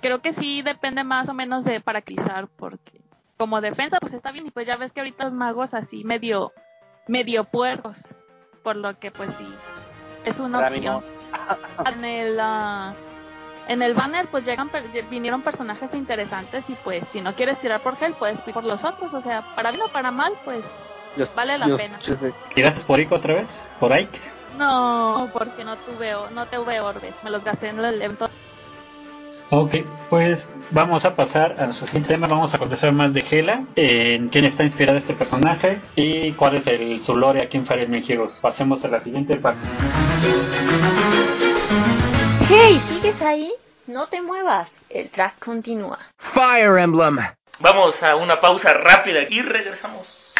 Creo 0.00 0.20
que 0.20 0.32
sí 0.32 0.60
depende 0.60 1.04
más 1.04 1.28
o 1.28 1.34
menos 1.34 1.62
de 1.64 1.78
paraquizar, 1.80 2.48
porque 2.48 3.00
como 3.36 3.60
defensa 3.60 3.98
pues 4.00 4.12
está 4.12 4.32
bien, 4.32 4.48
y 4.48 4.50
pues 4.50 4.66
ya 4.66 4.76
ves 4.76 4.90
que 4.90 4.98
ahorita 4.98 5.26
los 5.26 5.32
magos 5.32 5.72
así 5.72 6.02
medio, 6.02 6.52
medio 7.06 7.44
puercos, 7.44 8.02
por 8.64 8.74
lo 8.74 8.98
que 8.98 9.12
pues 9.12 9.30
sí, 9.38 9.46
es 10.24 10.40
una 10.40 10.58
Para 10.58 10.74
opción. 10.74 11.04
En 11.86 12.04
el, 12.04 12.38
ah, 12.40 12.92
en 13.68 13.82
el 13.82 13.94
banner 13.94 14.26
pues 14.26 14.44
llegan 14.44 14.68
per- 14.68 14.90
vinieron 15.08 15.42
personajes 15.42 15.94
interesantes 15.94 16.68
y 16.68 16.74
pues 16.82 17.06
si 17.08 17.20
no 17.20 17.34
quieres 17.36 17.60
tirar 17.60 17.80
por 17.82 17.96
él 18.02 18.14
puedes 18.18 18.44
ir 18.48 18.52
por 18.52 18.64
los 18.64 18.82
otros, 18.82 19.14
o 19.14 19.22
sea, 19.22 19.42
para 19.54 19.70
bien 19.70 19.82
o 19.84 19.88
para 19.88 20.10
mal 20.10 20.32
pues 20.44 20.64
Vale 21.36 21.56
la 21.56 21.66
pena. 21.76 22.00
¿Tiraste 22.52 22.80
por 22.80 22.98
Ico 22.98 23.14
otra 23.14 23.34
vez? 23.34 23.48
¿Por 23.78 23.92
Ike? 23.92 24.33
No, 24.56 25.30
porque 25.32 25.64
no 25.64 25.76
tuve, 25.78 26.14
o- 26.14 26.30
no 26.30 26.46
tuve 26.46 26.80
orbes, 26.80 27.14
me 27.22 27.30
los 27.30 27.44
gasté 27.44 27.68
en 27.68 27.78
el 27.80 28.00
evento 28.02 28.28
Ok, 29.50 29.74
pues 30.10 30.42
vamos 30.70 31.04
a 31.04 31.14
pasar 31.14 31.60
a 31.60 31.66
nuestro 31.66 31.86
siguiente 31.86 32.14
tema. 32.14 32.26
Vamos 32.26 32.52
a 32.54 32.58
contestar 32.58 32.90
más 32.92 33.12
de 33.12 33.24
Hela, 33.30 33.62
en 33.76 34.30
quién 34.30 34.46
está 34.46 34.64
inspirado 34.64 34.98
este 34.98 35.14
personaje 35.14 35.80
y 35.94 36.32
cuál 36.32 36.56
es 36.56 36.66
el, 36.66 37.04
su 37.04 37.14
lore 37.14 37.42
aquí 37.42 37.58
en 37.58 37.66
Fire 37.66 37.82
Emblem 37.82 38.02
Heroes. 38.08 38.32
Pasemos 38.40 38.82
a 38.84 38.88
la 38.88 39.04
siguiente 39.04 39.36
parte. 39.38 39.60
Hey, 42.48 42.80
¿sigues 42.88 43.20
ahí? 43.22 43.52
No 43.86 44.06
te 44.08 44.22
muevas, 44.22 44.82
el 44.88 45.10
track 45.10 45.38
continúa. 45.44 45.98
Fire 46.18 46.78
Emblem. 46.78 47.18
Vamos 47.60 48.02
a 48.02 48.16
una 48.16 48.40
pausa 48.40 48.72
rápida 48.72 49.20
y 49.28 49.42
regresamos 49.42 50.32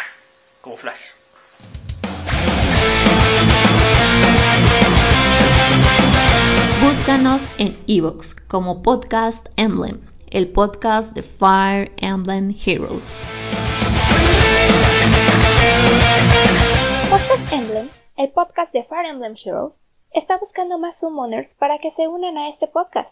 como 0.61 0.75
flash. 0.77 1.11
Búscanos 7.05 7.47
en 7.59 7.77
Evox 7.85 8.33
como 8.47 8.81
Podcast 8.81 9.49
Emblem, 9.57 10.01
el 10.31 10.51
podcast 10.51 11.13
de 11.13 11.21
Fire 11.21 11.91
Emblem 11.97 12.49
Heroes. 12.65 13.03
Podcast 17.07 17.53
Emblem, 17.53 17.89
el 18.17 18.31
podcast 18.31 18.73
de 18.73 18.83
Fire 18.85 19.05
Emblem 19.05 19.35
Heroes, 19.35 19.73
está 20.13 20.39
buscando 20.39 20.79
más 20.79 20.99
summoners 20.99 21.53
para 21.53 21.77
que 21.77 21.91
se 21.91 22.07
unan 22.07 22.39
a 22.39 22.49
este 22.49 22.65
podcast. 22.65 23.11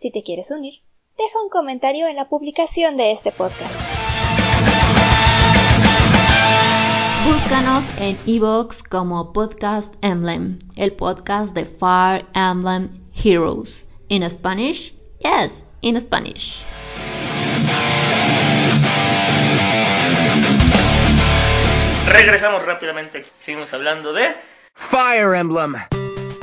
Si 0.00 0.12
te 0.12 0.22
quieres 0.22 0.52
unir, 0.52 0.74
deja 1.18 1.42
un 1.42 1.50
comentario 1.50 2.06
en 2.06 2.14
la 2.14 2.28
publicación 2.28 2.96
de 2.96 3.10
este 3.10 3.32
podcast. 3.32 3.74
Búscanos 7.26 7.82
en 7.98 8.16
Evox 8.24 8.84
como 8.84 9.32
Podcast 9.32 9.92
Emblem, 10.00 10.60
el 10.76 10.92
podcast 10.92 11.52
de 11.54 11.64
Fire 11.64 12.24
Emblem 12.34 13.01
Heroes. 13.12 13.86
In 14.08 14.28
Spanish? 14.28 14.92
Yes, 15.20 15.52
in 15.82 16.00
Spanish. 16.00 16.64
Regresamos 22.08 22.64
rápidamente. 22.66 23.24
Seguimos 23.38 23.72
hablando 23.72 24.12
de 24.12 24.34
Fire 24.74 25.34
Emblem. 25.34 25.74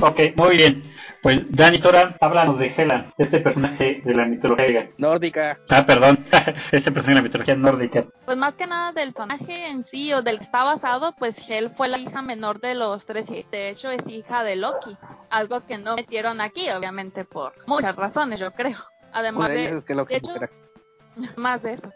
Ok, 0.00 0.20
muy 0.36 0.56
bien. 0.56 0.89
Pues 1.22 1.42
Dani 1.50 1.78
Tora, 1.78 2.16
háblanos 2.18 2.58
de 2.58 2.72
Hela, 2.74 3.12
este 3.18 3.40
personaje 3.40 4.00
de 4.02 4.14
la 4.14 4.24
mitología. 4.24 4.90
Nórdica. 4.96 5.58
Ah, 5.68 5.84
perdón, 5.84 6.24
este 6.72 6.90
personaje 6.90 7.10
de 7.10 7.14
la 7.16 7.22
mitología 7.22 7.54
nórdica. 7.56 8.06
Pues 8.24 8.38
más 8.38 8.54
que 8.54 8.66
nada 8.66 8.92
del 8.92 9.12
personaje 9.12 9.68
en 9.68 9.84
sí 9.84 10.14
o 10.14 10.22
del 10.22 10.38
que 10.38 10.44
está 10.44 10.64
basado, 10.64 11.14
pues 11.18 11.36
Hel 11.46 11.70
fue 11.70 11.88
la 11.88 11.98
hija 11.98 12.22
menor 12.22 12.60
de 12.60 12.74
los 12.74 13.04
tres 13.04 13.28
y 13.30 13.44
de 13.50 13.68
hecho 13.68 13.90
es 13.90 14.00
hija 14.06 14.44
de 14.44 14.56
Loki. 14.56 14.96
Algo 15.28 15.66
que 15.66 15.76
no 15.76 15.96
metieron 15.96 16.40
aquí, 16.40 16.70
obviamente, 16.70 17.26
por 17.26 17.52
muchas 17.66 17.96
razones, 17.96 18.40
yo 18.40 18.52
creo. 18.52 18.78
Además 19.12 19.46
Una 19.46 19.48
de 19.54 19.72
de, 19.72 19.76
es 19.76 19.84
que 19.84 19.94
Loki 19.94 20.14
de 20.14 20.18
hecho, 20.18 20.32
más 21.36 21.62
de 21.62 21.74
eso. 21.74 21.92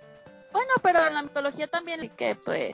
Bueno, 0.52 0.72
pero 0.82 1.06
en 1.06 1.14
la 1.14 1.22
mitología 1.22 1.66
también 1.66 2.04
y 2.04 2.10
que 2.10 2.36
pues 2.36 2.72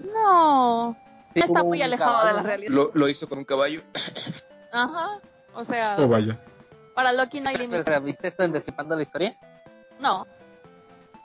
no 0.00 0.96
Sí, 1.32 1.40
está 1.40 1.62
muy 1.62 1.80
alejado 1.80 2.26
de 2.26 2.32
la 2.32 2.42
realidad. 2.42 2.72
Lo, 2.72 2.90
lo 2.94 3.08
hizo 3.08 3.28
con 3.28 3.38
un 3.38 3.44
caballo. 3.44 3.82
Ajá. 4.72 5.20
O 5.56 5.64
sea, 5.64 5.96
Oh, 5.98 6.08
vaya. 6.08 6.38
para 6.94 7.12
Loki 7.12 7.40
no 7.40 7.48
hay 7.48 7.54
Pero, 7.56 7.64
límite. 7.64 7.80
espera, 7.80 7.98
¿Viste 7.98 8.28
esto 8.28 8.42
en 8.44 8.52
Destripando 8.52 8.94
la 8.96 9.02
Historia? 9.02 9.36
No, 9.98 10.26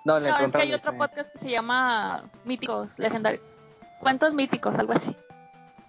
No, 0.06 0.20
le 0.20 0.30
no, 0.30 0.38
es 0.40 0.52
que 0.52 0.58
hay 0.62 0.74
otro 0.74 0.92
este, 0.92 0.98
podcast 0.98 1.32
que 1.34 1.40
se 1.40 1.50
llama 1.52 2.24
Míticos 2.46 2.98
Legendarios. 2.98 3.44
Cuentos 4.00 4.34
míticos, 4.34 4.74
algo 4.76 4.94
así. 4.94 5.16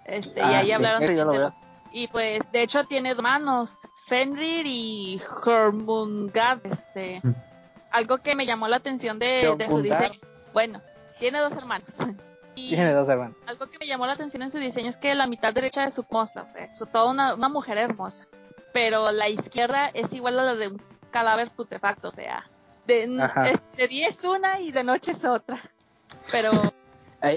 Este, 0.04 0.38
y 0.40 0.42
Ah, 0.42 0.58
ahí 0.58 0.66
sí, 0.66 0.72
hablaron 0.72 1.00
de, 1.06 1.14
lo. 1.24 1.54
Y 1.92 2.08
pues, 2.08 2.40
de 2.52 2.62
hecho, 2.62 2.84
tiene 2.84 3.10
dos 3.10 3.18
hermanos, 3.18 3.78
Fenrir 4.06 4.64
y 4.66 5.18
Jormungand. 5.26 6.60
Este, 6.66 7.20
Mm. 7.22 7.34
algo 7.90 8.18
que 8.18 8.34
me 8.34 8.44
llamó 8.46 8.66
la 8.68 8.76
atención 8.76 9.18
de, 9.18 9.54
de 9.56 9.68
su 9.68 9.80
diseño. 9.80 10.18
Bueno, 10.52 10.82
tiene 11.18 11.38
dos 11.38 11.52
hermanos. 11.52 11.88
Y 12.54 12.70
Tiene 12.70 12.92
dos 12.92 13.08
hermanos. 13.08 13.36
algo 13.46 13.66
que 13.70 13.78
me 13.78 13.86
llamó 13.86 14.06
la 14.06 14.12
atención 14.12 14.42
en 14.42 14.50
su 14.50 14.58
diseño 14.58 14.90
es 14.90 14.96
que 14.98 15.14
la 15.14 15.26
mitad 15.26 15.54
derecha 15.54 15.84
es 15.84 15.94
su 15.94 16.04
sea, 16.04 16.46
es 16.56 16.78
toda 16.92 17.06
una, 17.10 17.34
una 17.34 17.48
mujer 17.48 17.78
hermosa. 17.78 18.26
Pero 18.72 19.10
la 19.12 19.28
izquierda 19.28 19.88
es 19.94 20.12
igual 20.12 20.38
a 20.38 20.44
la 20.44 20.54
de 20.54 20.68
un 20.68 20.82
cadáver 21.10 21.50
putrefacto, 21.50 22.08
o 22.08 22.10
sea, 22.10 22.44
de, 22.86 23.06
de 23.76 23.88
día 23.88 24.08
es 24.08 24.22
una 24.24 24.60
y 24.60 24.70
de 24.72 24.84
noche 24.84 25.12
es 25.12 25.24
otra. 25.24 25.60
Pero 26.30 26.50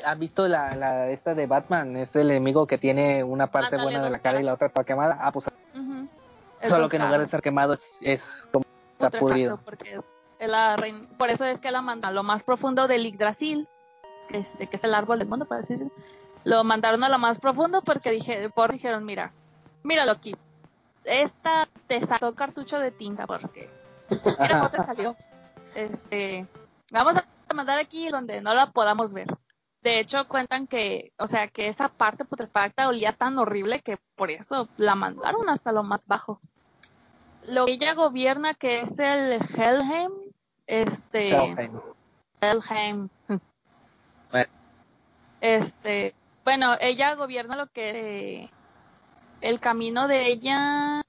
¿Han 0.05 0.20
visto 0.20 0.47
la, 0.47 0.76
la 0.76 1.09
esta 1.11 1.36
de 1.36 1.45
Batman? 1.45 1.95
Es 1.97 2.16
el 2.16 2.32
enemigo 2.32 2.66
que 2.68 2.78
tiene 2.78 3.24
una 3.24 3.47
parte 3.47 3.76
Ándale, 3.76 3.84
buena 3.84 4.03
de 4.05 4.09
la 4.11 4.20
cara 4.20 4.39
y 4.39 4.43
la 4.43 4.53
otra 4.53 4.68
está 4.68 4.84
quemada. 4.84 5.18
Ah, 5.22 5.32
pues 5.32 5.45
ujú, 5.76 6.07
es 6.59 6.70
solo 6.70 6.89
que 6.89 6.95
en 6.95 7.03
lugar 7.03 7.11
de 7.11 7.18
caras, 7.18 7.28
estar 7.28 7.41
quemado 7.41 7.74
es, 7.74 7.97
es 8.01 8.24
como 8.51 8.66
está 8.99 9.11
pudrido. 9.20 9.59
Porque 9.63 9.99
la 10.39 10.76
reina- 10.76 11.07
por 11.20 11.30
eso 11.30 11.45
es 11.45 11.59
que 11.59 11.70
la 11.72 11.82
mandan 11.82 12.11
a 12.11 12.13
lo 12.13 12.24
más 12.24 12.41
profundo 12.43 12.88
del 12.88 13.05
Yggdrasil, 13.05 13.68
que, 14.28 14.39
este, 14.39 14.67
que 14.67 14.78
es 14.78 14.84
el 14.84 14.93
árbol 14.93 15.19
del 15.19 15.28
mundo, 15.28 15.45
para 15.45 15.61
decirlo. 15.61 15.91
Lo 16.43 16.63
mandaron 16.63 17.03
a 17.03 17.09
lo 17.09 17.17
más 17.17 17.39
profundo 17.39 17.82
porque 17.82 18.11
dije, 18.11 18.49
por 18.49 18.71
dijeron, 18.71 19.03
mira, 19.05 19.32
míralo 19.84 20.11
aquí. 20.11 20.36
Esta 21.03 21.67
te 21.88 22.05
sacó 22.05 22.34
cartucho 22.34 22.80
de 22.80 22.91
tinta 22.91 23.28
porque 23.28 23.69
mira 24.39 24.59
cómo 24.59 24.71
te 24.71 24.78
salió. 24.86 25.15
Este, 25.76 26.47
vamos 26.91 27.15
a 27.15 27.53
mandar 27.53 27.80
aquí 27.80 28.09
donde 28.09 28.41
no 28.41 28.53
la 28.53 28.71
podamos 28.71 29.13
ver. 29.13 29.28
De 29.86 29.99
hecho, 29.99 30.28
cuentan 30.28 30.65
que, 30.65 31.13
o 31.19 31.28
sea, 31.28 31.47
que 31.47 31.67
esa 31.67 31.89
parte 31.89 32.26
putrefacta 32.26 32.88
olía 32.88 33.13
tan 33.13 33.38
horrible 33.38 33.82
que 33.82 33.99
por 34.15 34.32
eso 34.32 34.67
la 34.78 34.95
mandaron 34.95 35.47
hasta 35.47 35.71
lo 35.71 35.84
más 35.84 36.07
bajo. 36.07 36.39
Lo 37.47 37.67
que 37.67 37.73
ella 37.73 37.93
gobierna, 37.93 38.55
que 38.55 38.82
es 38.82 38.89
el 38.97 39.34
Helheim, 39.55 40.11
este, 40.65 41.36
Helheim. 41.36 41.80
Helheim. 42.41 43.09
Bueno. 45.46 45.66
Este, 45.66 46.16
bueno, 46.43 46.76
ella 46.82 47.14
gobierna 47.16 47.56
lo 47.56 47.68
que 47.68 48.50
el 49.41 49.60
camino 49.60 50.08
de 50.08 50.28
ella 50.28 51.02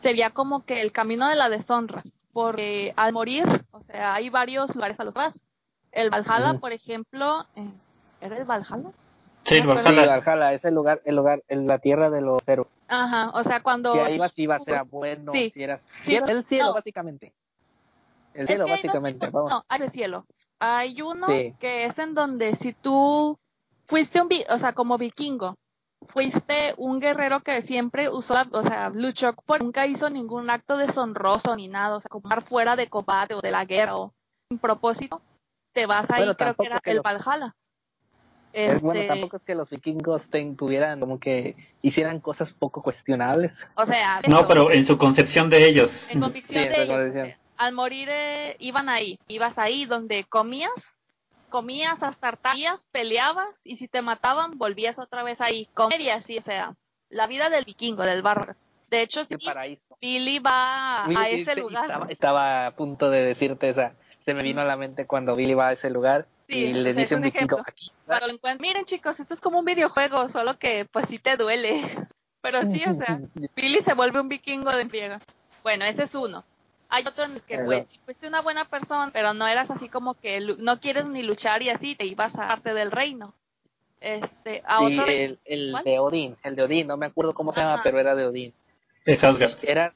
sería 0.00 0.30
como 0.30 0.64
que 0.64 0.80
el 0.80 0.92
camino 0.92 1.28
de 1.28 1.36
la 1.36 1.48
deshonra, 1.48 2.02
porque 2.32 2.92
al 2.96 3.12
morir, 3.12 3.44
o 3.70 3.80
sea, 3.82 4.14
hay 4.14 4.28
varios 4.30 4.74
lugares 4.74 4.98
a 5.00 5.04
los 5.04 5.14
que 5.14 5.20
vas. 5.20 5.42
El 5.92 6.10
Valhalla, 6.10 6.58
por 6.58 6.72
ejemplo, 6.72 7.44
eh, 7.56 7.68
¿era 8.20 8.36
el 8.36 8.44
Valhalla? 8.44 8.90
Sí, 9.46 9.54
el 9.56 9.66
Valhalla. 9.66 10.52
Es 10.52 10.64
el 10.64 10.74
lugar, 10.74 11.00
el 11.04 11.16
lugar, 11.16 11.42
en 11.48 11.66
la 11.66 11.78
tierra 11.78 12.10
de 12.10 12.20
los 12.20 12.46
héroes. 12.48 12.68
Ajá, 12.88 13.30
o 13.34 13.42
sea, 13.44 13.62
cuando 13.62 13.92
Si 13.94 13.98
ahí 14.00 14.18
vas, 14.18 14.38
ibas, 14.38 14.66
era 14.66 14.82
bueno, 14.82 15.32
Sí. 15.32 15.50
si 15.52 15.62
eras 15.62 15.82
Sí, 16.04 16.14
el 16.16 16.44
cielo, 16.44 16.66
no. 16.68 16.74
básicamente. 16.74 17.32
El 18.34 18.42
Es 18.42 18.46
cielo, 18.48 18.66
que 18.66 18.70
básicamente. 18.72 19.26
tipos- 19.26 19.32
Vamos. 19.32 19.50
No, 19.50 19.64
hay 19.68 19.80
de 19.80 19.90
cielo. 19.90 20.26
Hay 20.60 21.02
uno 21.02 21.26
Sí. 21.26 21.54
que 21.58 21.86
es 21.86 21.98
en 21.98 22.14
donde 22.14 22.54
si 22.56 22.72
tú 22.72 23.38
fuiste 23.90 24.20
un, 24.22 24.28
vi- 24.28 24.44
o 24.48 24.58
sea, 24.58 24.72
como 24.72 24.96
vikingo, 24.96 25.56
fuiste 26.08 26.74
un 26.78 27.00
guerrero 27.00 27.40
que 27.40 27.60
siempre 27.62 28.08
usó, 28.08 28.34
la- 28.34 28.48
o 28.52 28.62
sea, 28.62 28.88
luchó 28.90 29.34
por, 29.34 29.62
nunca 29.62 29.86
hizo 29.86 30.08
ningún 30.08 30.48
acto 30.48 30.76
deshonroso 30.78 31.54
ni 31.56 31.68
nada, 31.68 31.96
o 31.96 32.00
sea, 32.00 32.08
como 32.08 32.28
estar 32.28 32.42
fuera 32.42 32.76
de 32.76 32.88
combate 32.88 33.34
o 33.34 33.40
de 33.40 33.50
la 33.50 33.64
guerra 33.64 33.96
o 33.96 34.12
sin 34.48 34.58
propósito, 34.58 35.20
te 35.74 35.86
vas 35.86 36.10
ahí, 36.10 36.20
Bueno, 36.20 36.36
creo 36.36 36.54
que 36.54 36.66
era 36.66 36.76
es 36.76 36.82
que 36.82 36.90
el 36.92 36.96
los- 36.96 37.04
Valhalla. 37.04 37.54
Es, 38.52 38.80
bueno, 38.80 39.00
Este, 39.00 39.12
tampoco 39.12 39.36
es 39.36 39.44
que 39.44 39.54
los 39.54 39.70
vikingos 39.70 40.28
ten- 40.28 40.56
tuvieran 40.56 40.98
como 40.98 41.20
que 41.20 41.54
hicieran 41.82 42.18
cosas 42.18 42.52
poco 42.52 42.82
cuestionables. 42.82 43.56
O 43.76 43.86
sea, 43.86 44.20
No, 44.28 44.40
eso. 44.40 44.48
pero 44.48 44.72
en 44.72 44.86
su 44.88 44.98
concepción 44.98 45.48
de 45.50 45.68
ellos. 45.68 45.92
en 46.08 46.18
convicción 46.20 46.64
Sí, 46.64 46.68
de 46.68 46.82
ellos. 46.82 47.02
o 47.02 47.12
sea, 47.12 47.38
al 47.58 47.74
morir 47.74 48.08
eh, 48.10 48.56
iban 48.58 48.88
ahí, 48.88 49.16
ibas 49.28 49.56
ahí 49.56 49.84
donde 49.84 50.24
comías, 50.24 50.72
comías 51.50 52.02
hasta 52.02 52.28
hartarías, 52.28 52.80
peleabas 52.92 53.48
y 53.64 53.76
si 53.76 53.88
te 53.88 54.00
mataban 54.00 54.56
volvías 54.56 54.98
otra 54.98 55.22
vez 55.22 55.40
ahí, 55.40 55.66
comer 55.74 56.00
y 56.00 56.10
así, 56.10 56.38
o 56.38 56.42
sea, 56.42 56.74
la 57.10 57.26
vida 57.26 57.50
del 57.50 57.64
vikingo, 57.64 58.02
del 58.04 58.22
bárbaro. 58.22 58.54
De 58.88 59.02
hecho, 59.02 59.24
sí, 59.24 59.36
paraíso. 59.36 59.96
Billy 60.00 60.38
va 60.38 61.04
a, 61.04 61.08
Billy- 61.08 61.16
a 61.16 61.28
ese 61.28 61.56
lugar. 61.56 61.84
Estaba, 61.84 62.06
estaba 62.08 62.66
a 62.66 62.70
punto 62.76 63.10
de 63.10 63.22
decirte 63.22 63.68
esa. 63.68 63.94
Se 64.18 64.34
me 64.34 64.42
vino 64.42 64.60
a 64.60 64.64
la 64.64 64.76
mente 64.76 65.06
cuando 65.06 65.36
Billy 65.36 65.54
va 65.54 65.68
a 65.68 65.72
ese 65.72 65.90
lugar 65.90 66.26
Sí, 66.48 66.58
y 66.58 66.72
le 66.72 66.94
dice 66.94 67.14
un 67.14 67.22
vikingo 67.22 67.60
aquí. 67.64 67.92
Miren 68.58 68.84
chicos, 68.84 69.20
esto 69.20 69.34
es 69.34 69.40
como 69.40 69.60
un 69.60 69.64
videojuego, 69.64 70.28
solo 70.30 70.58
que 70.58 70.84
pues 70.90 71.06
sí 71.08 71.18
te 71.18 71.36
duele. 71.36 71.82
Pero 72.42 72.62
sí, 72.62 72.82
o 72.86 72.94
sea, 72.94 73.20
Billy 73.56 73.82
se 73.82 73.94
vuelve 73.94 74.20
un 74.20 74.28
vikingo 74.28 74.70
de 74.70 74.88
friega. 74.88 75.20
Bueno, 75.62 75.84
ese 75.84 76.04
es 76.04 76.14
uno. 76.14 76.44
Hay 76.90 77.06
otro 77.06 77.24
en 77.24 77.32
el 77.34 77.42
que 77.42 77.58
pues, 77.58 77.88
si 77.88 77.98
fuiste 78.00 78.26
una 78.26 78.40
buena 78.40 78.64
persona, 78.64 79.10
pero 79.12 79.32
no 79.32 79.46
eras 79.46 79.70
así 79.70 79.88
como 79.88 80.14
que 80.14 80.40
no 80.58 80.80
quieres 80.80 81.06
ni 81.06 81.22
luchar 81.22 81.62
y 81.62 81.70
así, 81.70 81.94
te 81.94 82.04
ibas 82.04 82.34
a 82.34 82.48
parte 82.48 82.74
del 82.74 82.90
reino. 82.90 83.32
Este, 84.00 84.62
a 84.66 84.78
Sí, 84.80 84.98
otro 84.98 85.12
el, 85.12 85.38
el 85.44 85.72
de 85.84 85.98
Odín, 85.98 86.36
el 86.42 86.56
de 86.56 86.62
Odín, 86.62 86.86
no 86.86 86.96
me 86.96 87.06
acuerdo 87.06 87.32
cómo 87.34 87.52
se 87.52 87.60
llama, 87.60 87.80
pero 87.82 88.00
era 88.00 88.14
de 88.14 88.26
Odín. 88.26 88.54
Es 89.04 89.22
Asgard. 89.22 89.52
Era 89.62 89.92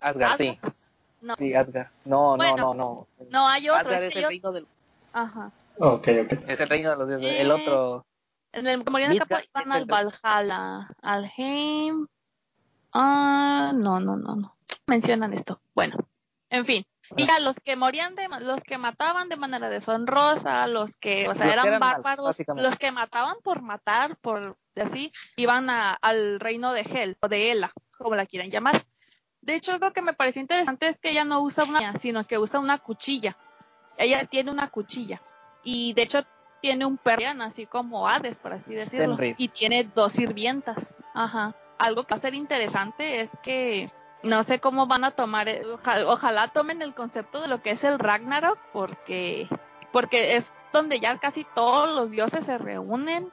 Asgard, 0.00 0.38
sí. 0.38 0.58
No, 1.20 1.34
Sí, 1.36 1.52
Asgard. 1.54 1.88
No, 2.04 2.36
Bueno, 2.36 2.56
no, 2.56 2.74
no, 2.74 3.06
no. 3.18 3.26
no 3.30 3.48
hay 3.48 3.68
otro. 3.68 3.80
Asgard 3.82 4.02
es 4.04 4.10
es 4.10 4.16
el 4.16 4.22
yo- 4.22 4.28
reino 4.28 4.52
del, 4.52 4.66
Ajá. 5.12 5.50
Ok, 5.78 6.08
ok. 6.24 6.32
es 6.48 6.60
el 6.60 6.68
reino 6.68 6.90
de 6.90 6.96
los 6.96 7.08
dioses. 7.08 7.40
El 7.40 7.50
Eh, 7.50 7.52
otro, 7.52 8.06
En 8.52 8.66
el 8.68 8.84
capa 8.84 9.00
iban 9.02 9.42
es 9.42 9.70
al 9.74 9.82
el- 9.82 9.86
Valhalla, 9.86 10.88
al 11.02 11.30
Heim. 11.36 12.06
Ah, 12.92 13.72
no, 13.74 14.00
no, 14.00 14.16
no, 14.16 14.34
no. 14.36 14.54
Mencionan 14.86 15.32
esto. 15.32 15.60
Bueno, 15.74 15.96
en 16.50 16.66
fin. 16.66 16.84
Y 17.16 17.26
ya 17.26 17.40
los 17.40 17.56
que 17.60 17.74
morían 17.76 18.14
de, 18.14 18.28
los 18.40 18.60
que 18.62 18.78
mataban 18.78 19.28
de 19.28 19.36
manera 19.36 19.68
deshonrosa, 19.68 20.66
los 20.68 20.96
que, 20.96 21.28
o 21.28 21.34
sea, 21.34 21.46
Los 21.46 21.54
eran, 21.54 21.66
eran 21.66 21.80
bárbaros, 21.80 22.36
los 22.56 22.76
que 22.78 22.92
mataban 22.92 23.36
por 23.42 23.62
matar, 23.62 24.16
por 24.18 24.56
así, 24.76 25.10
iban 25.36 25.70
a- 25.70 25.94
al 25.94 26.38
reino 26.38 26.72
de 26.72 26.82
Hel, 26.82 27.16
o 27.20 27.28
de 27.28 27.50
Ela, 27.50 27.72
como 27.98 28.14
la 28.14 28.26
quieran 28.26 28.50
llamar. 28.50 28.84
De 29.40 29.54
hecho, 29.56 29.72
algo 29.72 29.92
que 29.92 30.02
me 30.02 30.12
pareció 30.12 30.40
interesante 30.40 30.88
es 30.88 30.98
que 30.98 31.10
ella 31.10 31.24
no 31.24 31.40
usa 31.40 31.64
una, 31.64 31.96
sino 31.96 32.22
que 32.24 32.38
usa 32.38 32.60
una 32.60 32.78
cuchilla. 32.78 33.36
Ella 33.96 34.26
tiene 34.26 34.50
una 34.50 34.68
cuchilla. 34.70 35.20
Y 35.64 35.92
de 35.94 36.02
hecho 36.02 36.24
tiene 36.60 36.84
un 36.84 36.96
perro, 36.98 37.24
así 37.42 37.66
como 37.66 38.06
Hades, 38.06 38.36
por 38.36 38.52
así 38.52 38.74
decirlo. 38.74 39.16
Y 39.38 39.48
tiene 39.48 39.84
dos 39.84 40.12
sirvientas. 40.12 41.02
Ajá. 41.14 41.54
Algo 41.78 42.04
que 42.04 42.14
va 42.14 42.18
a 42.18 42.20
ser 42.20 42.34
interesante 42.34 43.22
es 43.22 43.30
que 43.42 43.90
no 44.22 44.42
sé 44.42 44.60
cómo 44.60 44.86
van 44.86 45.04
a 45.04 45.12
tomar, 45.12 45.48
eh, 45.48 45.62
oja- 45.66 46.06
ojalá 46.06 46.48
tomen 46.48 46.82
el 46.82 46.94
concepto 46.94 47.40
de 47.40 47.48
lo 47.48 47.62
que 47.62 47.70
es 47.72 47.84
el 47.84 47.98
Ragnarok, 47.98 48.58
porque, 48.72 49.48
porque 49.92 50.36
es 50.36 50.44
donde 50.72 51.00
ya 51.00 51.18
casi 51.18 51.46
todos 51.54 51.88
los 51.94 52.10
dioses 52.10 52.44
se 52.44 52.58
reúnen 52.58 53.30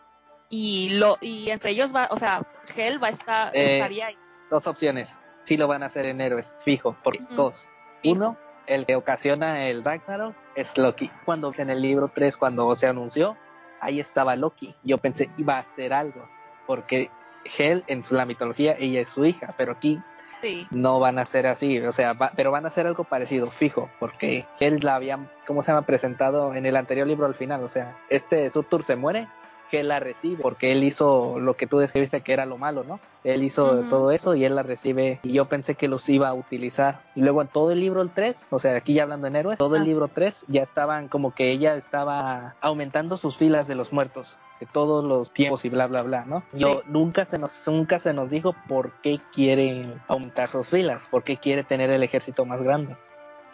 y 0.50 0.90
lo 0.98 1.18
y 1.22 1.50
entre 1.50 1.72
ellos 1.72 1.94
va, 1.94 2.08
o 2.12 2.18
sea, 2.18 2.42
Hel 2.76 3.02
va 3.04 3.08
a 3.08 3.12
estar, 3.12 3.56
Eh, 3.56 3.76
estaría 3.78 4.08
ahí. 4.08 4.16
Dos 4.50 4.66
opciones. 4.68 5.14
Sí 5.42 5.58
lo 5.58 5.68
van 5.68 5.84
a 5.84 5.88
hacer 5.88 6.08
en 6.08 6.20
héroes, 6.22 6.54
fijo, 6.64 6.96
por 7.04 7.16
dos. 7.36 7.68
Uno, 8.04 8.38
el 8.66 8.86
que 8.86 8.96
ocasiona 8.96 9.66
el 9.68 9.84
Ragnarok 9.84 10.36
es 10.56 10.76
Loki. 10.78 11.10
Cuando 11.26 11.52
en 11.58 11.70
el 11.70 11.82
libro 11.82 12.12
3, 12.14 12.36
cuando 12.38 12.74
se 12.76 12.88
anunció, 12.88 13.38
ahí 13.82 14.00
estaba 14.00 14.36
Loki. 14.36 14.74
Yo 14.84 14.98
pensé 14.98 15.30
iba 15.38 15.56
a 15.56 15.60
hacer 15.60 15.94
algo, 15.94 16.28
porque 16.66 17.10
Hel 17.58 17.84
en 17.88 18.04
su- 18.04 18.16
la 18.16 18.26
mitología 18.26 18.76
ella 18.80 19.02
es 19.02 19.10
su 19.10 19.24
hija, 19.26 19.54
pero 19.58 19.74
aquí 19.74 20.02
Sí. 20.42 20.68
no 20.72 21.00
van 21.00 21.20
a 21.20 21.26
ser 21.26 21.48
así, 21.48 21.80
o 21.80 21.92
sea, 21.92 22.14
va- 22.14 22.32
pero 22.36 22.52
van 22.52 22.66
a 22.66 22.68
hacer 22.68 22.86
algo 22.88 23.04
parecido, 23.04 23.50
fijo, 23.50 23.90
porque 24.00 24.46
él 24.60 24.80
la 24.84 24.96
habían, 24.96 25.30
¿cómo 25.48 25.62
se 25.62 25.72
llama? 25.72 25.86
Presentado 25.86 26.54
en 26.54 26.66
el 26.66 26.76
anterior 26.76 27.08
libro 27.08 27.26
al 27.26 27.36
final, 27.36 27.64
o 27.64 27.68
sea, 27.68 27.98
este 28.10 28.50
Surtur 28.52 28.84
se 28.84 28.96
muere, 28.96 29.28
que 29.72 29.84
la 29.84 30.00
recibe, 30.00 30.42
porque 30.42 30.72
él 30.72 30.82
hizo 30.86 31.40
lo 31.40 31.56
que 31.56 31.68
tú 31.68 31.80
describiste 31.80 32.22
que 32.22 32.32
era 32.32 32.46
lo 32.46 32.58
malo, 32.58 32.86
¿no? 32.86 33.02
Él 33.26 33.44
hizo 33.44 33.82
todo 33.90 34.12
eso 34.12 34.34
y 34.34 34.46
él 34.46 34.56
la 34.56 34.64
recibe 34.64 35.20
y 35.24 35.34
yo 35.34 35.46
pensé 35.50 35.76
que 35.76 35.90
los 35.90 36.08
iba 36.08 36.30
a 36.30 36.34
utilizar. 36.34 37.02
Y 37.16 37.22
luego 37.22 37.42
en 37.42 37.50
todo 37.50 37.72
el 37.72 37.82
libro 37.82 38.02
el 38.02 38.12
3, 38.12 38.46
o 38.50 38.60
sea, 38.60 38.78
aquí 38.78 38.94
ya 38.94 39.04
hablando 39.04 39.28
en 39.28 39.36
héroes, 39.36 39.58
todo 39.60 39.76
el 39.76 39.82
Ah. 39.82 39.86
libro 39.86 40.08
3 40.08 40.46
ya 40.48 40.62
estaban 40.64 41.10
como 41.10 41.36
que 41.36 41.52
ella 41.52 41.76
estaba 41.76 42.56
aumentando 42.62 43.18
sus 43.18 43.36
filas 43.36 43.68
de 43.68 43.76
los 43.76 43.92
muertos 43.92 44.38
de 44.60 44.66
todos 44.66 45.04
los 45.04 45.32
tiempos 45.32 45.64
y 45.66 45.70
bla 45.70 45.88
bla 45.88 46.02
bla, 46.04 46.26
¿no? 46.26 46.44
Yo 46.54 46.74
Sí. 46.74 46.80
nunca 46.88 47.26
se 47.26 47.38
nos 47.38 47.68
nunca 47.68 48.00
se 48.00 48.14
nos 48.14 48.30
dijo 48.30 48.56
por 48.68 48.92
qué 49.02 49.20
quiere 49.34 49.86
aumentar 50.08 50.50
sus 50.50 50.68
filas, 50.70 51.06
por 51.12 51.24
qué 51.24 51.38
quiere 51.38 51.64
tener 51.64 51.90
el 51.92 52.04
ejército 52.04 52.46
más 52.46 52.62
grande. 52.62 52.96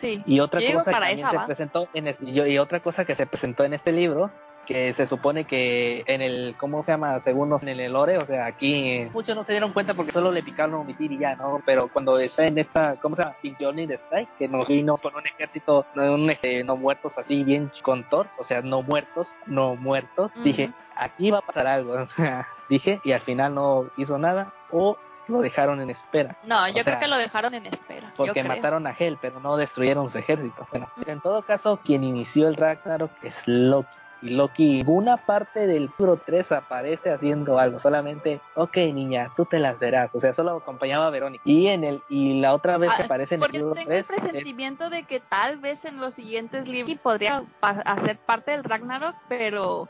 Sí. 0.02 0.22
Y 0.26 0.40
otra 0.40 0.60
cosa 0.74 0.92
que 0.92 1.00
también 1.00 1.30
se 1.30 1.40
presentó 1.46 1.88
en 1.94 2.08
este, 2.08 2.30
y 2.30 2.58
otra 2.58 2.80
cosa 2.82 3.06
que 3.06 3.16
se 3.16 3.26
presentó 3.26 3.64
en 3.64 3.74
este 3.74 3.92
libro 3.92 4.32
que 4.66 4.94
se 4.94 5.06
supone 5.06 5.46
que 5.46 6.04
en 6.08 6.22
el 6.22 6.56
cómo 6.58 6.84
se 6.84 6.92
llama 6.92 7.20
según 7.20 7.50
nos 7.50 7.64
en 7.64 7.70
el 7.80 7.92
lore 7.94 8.18
o 8.18 8.26
sea 8.26 8.46
aquí 8.46 8.92
eh, 8.92 9.10
muchos 9.14 9.36
no 9.36 9.44
se 9.44 9.52
dieron 9.54 9.74
cuenta 9.74 9.94
porque 9.94 10.12
solo 10.12 10.32
le 10.32 10.42
picaron 10.44 10.76
omitir 10.76 11.12
y 11.12 11.18
ya 11.18 11.36
no 11.36 11.62
pero 11.66 11.88
cuando 11.90 12.18
está 12.18 12.46
en 12.46 12.58
esta 12.58 12.96
cómo 13.02 13.16
se 13.16 13.24
llama 13.24 13.36
Big 13.44 13.58
de 13.58 13.94
Strike 13.96 14.30
que 14.38 14.48
nos 14.48 14.68
vino 14.68 14.98
con 14.98 15.16
un 15.16 15.26
ejército 15.26 15.86
un 15.96 16.30
eje- 16.30 16.64
no 16.64 16.78
muertos 16.78 17.18
así 17.18 17.44
bien 17.44 17.72
con 17.82 18.04
Thor 18.10 18.28
o 18.38 18.44
sea 18.44 18.62
no 18.62 18.82
muertos 18.82 19.36
no 19.46 19.76
muertos 19.76 20.32
dije 20.44 20.72
aquí 20.96 21.32
va 21.32 21.40
a 21.40 21.42
pasar 21.42 21.68
algo 21.68 21.94
o 22.02 22.08
sea 22.08 22.46
dije 22.70 23.00
y 23.04 23.12
al 23.12 23.22
final 23.22 23.54
no 23.56 23.90
hizo 23.98 24.18
nada 24.18 24.54
o 24.72 24.98
lo 25.30 25.40
dejaron 25.42 25.80
en 25.80 25.90
espera 25.90 26.36
No, 26.44 26.68
yo 26.68 26.82
O 26.82 26.84
sea, 26.84 26.84
creo 26.84 27.00
que 27.00 27.08
lo 27.08 27.16
dejaron 27.18 27.54
en 27.54 27.66
espera. 27.66 28.12
porque 28.18 28.44
mataron 28.44 28.86
a 28.88 28.92
Hel, 28.98 29.18
pero 29.22 29.40
no 29.40 29.56
destruyeron 29.56 30.10
su 30.10 30.18
ejército. 30.18 30.68
Bueno, 30.70 30.90
en 31.06 31.22
todo 31.22 31.44
caso, 31.44 31.80
quien 31.82 32.04
inició 32.04 32.50
el 32.50 32.58
Ragnarok 32.58 33.10
es 33.24 33.42
Loki. 33.46 33.88
Y 34.24 34.30
Loki, 34.30 34.80
en 34.80 34.88
una 34.90 35.18
parte 35.18 35.68
del 35.68 35.92
libro 35.98 36.18
3 36.26 36.54
aparece 36.54 37.12
haciendo 37.12 37.60
algo, 37.60 37.78
solamente, 37.78 38.40
ok 38.56 38.78
niña, 38.78 39.30
tú 39.36 39.46
te 39.46 39.60
las 39.60 39.78
verás, 39.80 40.10
o 40.14 40.22
sea, 40.22 40.32
solo 40.34 40.56
acompañaba 40.58 41.08
a 41.08 41.10
Verónica. 41.10 41.44
Y 41.46 41.68
en 41.68 41.84
el, 41.84 42.02
y 42.08 42.40
la 42.40 42.54
otra 42.54 42.78
vez 42.78 42.94
que 42.94 43.02
Ah, 43.02 43.06
aparece 43.06 43.36
en 43.36 43.44
el 43.44 43.52
libro 43.52 43.74
tengo 43.74 43.92
el 43.92 44.06
3 44.06 44.10
es, 44.10 44.22
presentimiento 44.24 44.90
de 44.90 45.04
que 45.04 45.20
tal 45.20 45.58
vez 45.58 45.84
en 45.84 45.98
los 46.00 46.14
siguientes 46.14 46.68
libros 46.70 46.98
podría 47.00 47.44
hacer 47.62 48.18
parte 48.26 48.52
del 48.52 48.64
Ragnarok, 48.64 49.14
pero 49.28 49.90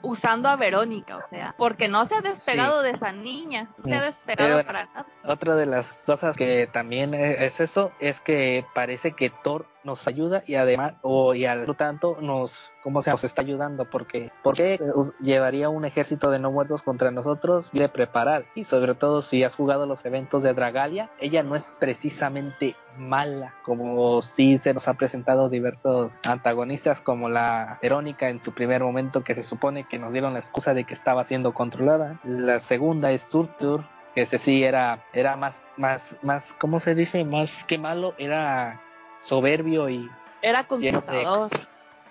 usando 0.00 0.48
a 0.48 0.56
Verónica, 0.56 1.16
o 1.18 1.28
sea, 1.28 1.54
porque 1.58 1.88
no 1.88 2.06
se 2.06 2.14
ha 2.14 2.20
despegado 2.20 2.82
de 2.82 2.90
esa 2.92 3.12
niña, 3.12 3.68
no 3.78 3.84
se 3.84 3.94
ha 3.94 3.98
Mm. 3.98 4.04
despegado 4.04 4.52
bueno, 4.54 4.66
para 4.66 4.86
nada. 4.86 5.06
Otra 5.24 5.54
de 5.56 5.66
las 5.66 5.92
cosas 6.06 6.36
que 6.36 6.66
también 6.72 7.12
e- 7.14 7.44
es 7.44 7.60
eso, 7.60 7.92
es 8.00 8.20
que 8.20 8.64
parece 8.74 9.12
que 9.12 9.30
Thor 9.42 9.66
nos 9.86 10.06
ayuda 10.06 10.42
y 10.46 10.56
además, 10.56 10.94
o 11.00 11.34
y 11.34 11.46
al 11.46 11.64
tanto 11.76 12.18
nos, 12.20 12.70
¿cómo 12.82 13.00
se 13.00 13.10
nos 13.10 13.24
está 13.24 13.40
ayudando? 13.40 13.86
Porque, 13.86 14.30
¿por 14.42 14.54
qué 14.56 14.78
llevaría 15.22 15.70
un 15.70 15.84
ejército 15.84 16.30
de 16.30 16.38
no 16.38 16.50
muertos 16.50 16.82
contra 16.82 17.10
nosotros? 17.10 17.70
Quiere 17.70 17.88
preparar 17.88 18.44
y 18.54 18.64
sobre 18.64 18.94
todo 18.94 19.22
si 19.22 19.44
has 19.44 19.54
jugado 19.54 19.86
los 19.86 20.04
eventos 20.04 20.42
de 20.42 20.52
Dragalia, 20.52 21.10
ella 21.20 21.42
no 21.42 21.56
es 21.56 21.64
precisamente 21.78 22.76
mala, 22.98 23.54
como 23.64 24.20
sí 24.22 24.58
se 24.58 24.74
nos 24.74 24.88
ha 24.88 24.94
presentado 24.94 25.48
diversos 25.48 26.12
antagonistas 26.24 27.00
como 27.00 27.28
la 27.28 27.78
Verónica 27.80 28.28
en 28.28 28.42
su 28.42 28.52
primer 28.52 28.82
momento 28.82 29.22
que 29.22 29.34
se 29.34 29.42
supone 29.42 29.84
que 29.84 29.98
nos 29.98 30.12
dieron 30.12 30.32
la 30.32 30.40
excusa 30.40 30.74
de 30.74 30.84
que 30.84 30.94
estaba 30.94 31.24
siendo 31.24 31.54
controlada. 31.54 32.20
La 32.24 32.60
segunda 32.60 33.12
es 33.12 33.22
Surtur, 33.22 33.84
que 34.14 34.22
ese 34.22 34.38
sí 34.38 34.64
era, 34.64 35.04
era 35.12 35.36
más, 35.36 35.62
más, 35.76 36.16
más, 36.22 36.54
¿cómo 36.54 36.80
se 36.80 36.94
dice? 36.94 37.22
Más 37.24 37.50
que 37.66 37.78
malo, 37.78 38.14
era 38.18 38.80
soberbio 39.26 39.88
y 39.88 40.08
Era 40.42 40.62
de 40.62 40.68
conquistador. 40.68 41.50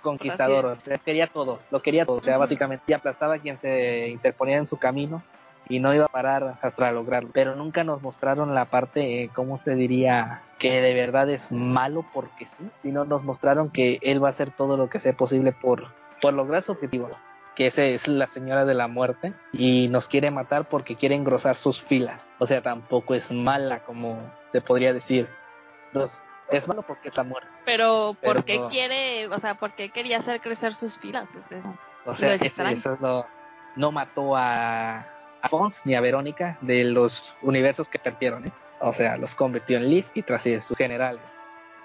conquistador, 0.01 0.65
Así 0.65 0.81
o 0.81 0.85
sea, 0.85 0.97
quería 0.99 1.27
todo, 1.27 1.59
lo 1.71 1.81
quería 1.81 2.05
todo, 2.05 2.17
o 2.17 2.21
sea, 2.21 2.37
básicamente 2.37 2.83
y 2.87 2.93
aplastaba 2.93 3.35
a 3.35 3.39
quien 3.39 3.57
se 3.57 4.09
interponía 4.09 4.57
en 4.57 4.67
su 4.67 4.77
camino 4.77 5.23
y 5.67 5.79
no 5.79 5.93
iba 5.93 6.05
a 6.05 6.09
parar 6.09 6.59
hasta 6.61 6.91
lograrlo, 6.91 7.31
pero 7.33 7.55
nunca 7.55 7.83
nos 7.83 8.01
mostraron 8.01 8.53
la 8.53 8.65
parte, 8.65 9.23
eh, 9.23 9.29
¿cómo 9.33 9.57
se 9.57 9.75
diría? 9.75 10.43
Que 10.59 10.81
de 10.81 10.93
verdad 10.93 11.29
es 11.29 11.51
malo 11.51 12.05
porque 12.13 12.45
sí, 12.45 12.69
sino 12.83 13.05
nos 13.05 13.23
mostraron 13.23 13.71
que 13.71 13.99
él 14.03 14.23
va 14.23 14.27
a 14.27 14.29
hacer 14.29 14.51
todo 14.51 14.77
lo 14.77 14.89
que 14.89 14.99
sea 14.99 15.13
posible 15.13 15.53
por, 15.53 15.87
por 16.21 16.33
lograr 16.33 16.61
su 16.61 16.73
objetivo, 16.73 17.09
que 17.55 17.67
esa 17.67 17.83
es 17.83 18.07
la 18.07 18.27
señora 18.27 18.65
de 18.65 18.75
la 18.75 18.87
muerte 18.87 19.33
y 19.53 19.87
nos 19.87 20.07
quiere 20.07 20.29
matar 20.29 20.69
porque 20.69 20.97
quiere 20.97 21.15
engrosar 21.15 21.55
sus 21.55 21.81
filas, 21.81 22.27
o 22.37 22.45
sea, 22.45 22.61
tampoco 22.61 23.15
es 23.15 23.31
mala 23.31 23.79
como 23.79 24.19
se 24.51 24.61
podría 24.61 24.93
decir. 24.93 25.27
Entonces, 25.87 26.21
es 26.51 26.67
malo 26.67 26.81
porque 26.83 27.09
es 27.09 27.17
la 27.17 27.23
muerte. 27.23 27.49
Pero, 27.65 28.15
¿por 28.21 28.43
qué 28.43 28.59
no. 28.59 28.69
quiere, 28.69 29.27
o 29.27 29.39
sea, 29.39 29.55
por 29.55 29.73
qué 29.73 29.89
quería 29.89 30.19
hacer 30.19 30.41
crecer 30.41 30.73
sus 30.73 30.97
filas? 30.97 31.27
Es. 31.49 31.65
O 32.05 32.13
sea, 32.13 32.35
extraño. 32.35 32.77
eso 32.77 32.93
es 32.93 33.01
lo- 33.01 33.25
no 33.75 33.91
mató 33.91 34.35
a, 34.37 34.99
a 35.41 35.49
Fons 35.49 35.81
ni 35.85 35.95
a 35.95 36.01
Verónica 36.01 36.57
de 36.61 36.83
los 36.85 37.35
universos 37.41 37.89
que 37.89 37.99
perdieron. 37.99 38.45
¿eh? 38.47 38.51
O 38.79 38.93
sea, 38.93 39.17
los 39.17 39.35
convirtió 39.35 39.77
en 39.77 39.89
Leaf 39.89 40.05
y 40.13 40.21
tras 40.21 40.43
de 40.43 40.61
sus 40.61 40.77
generales. 40.77 41.21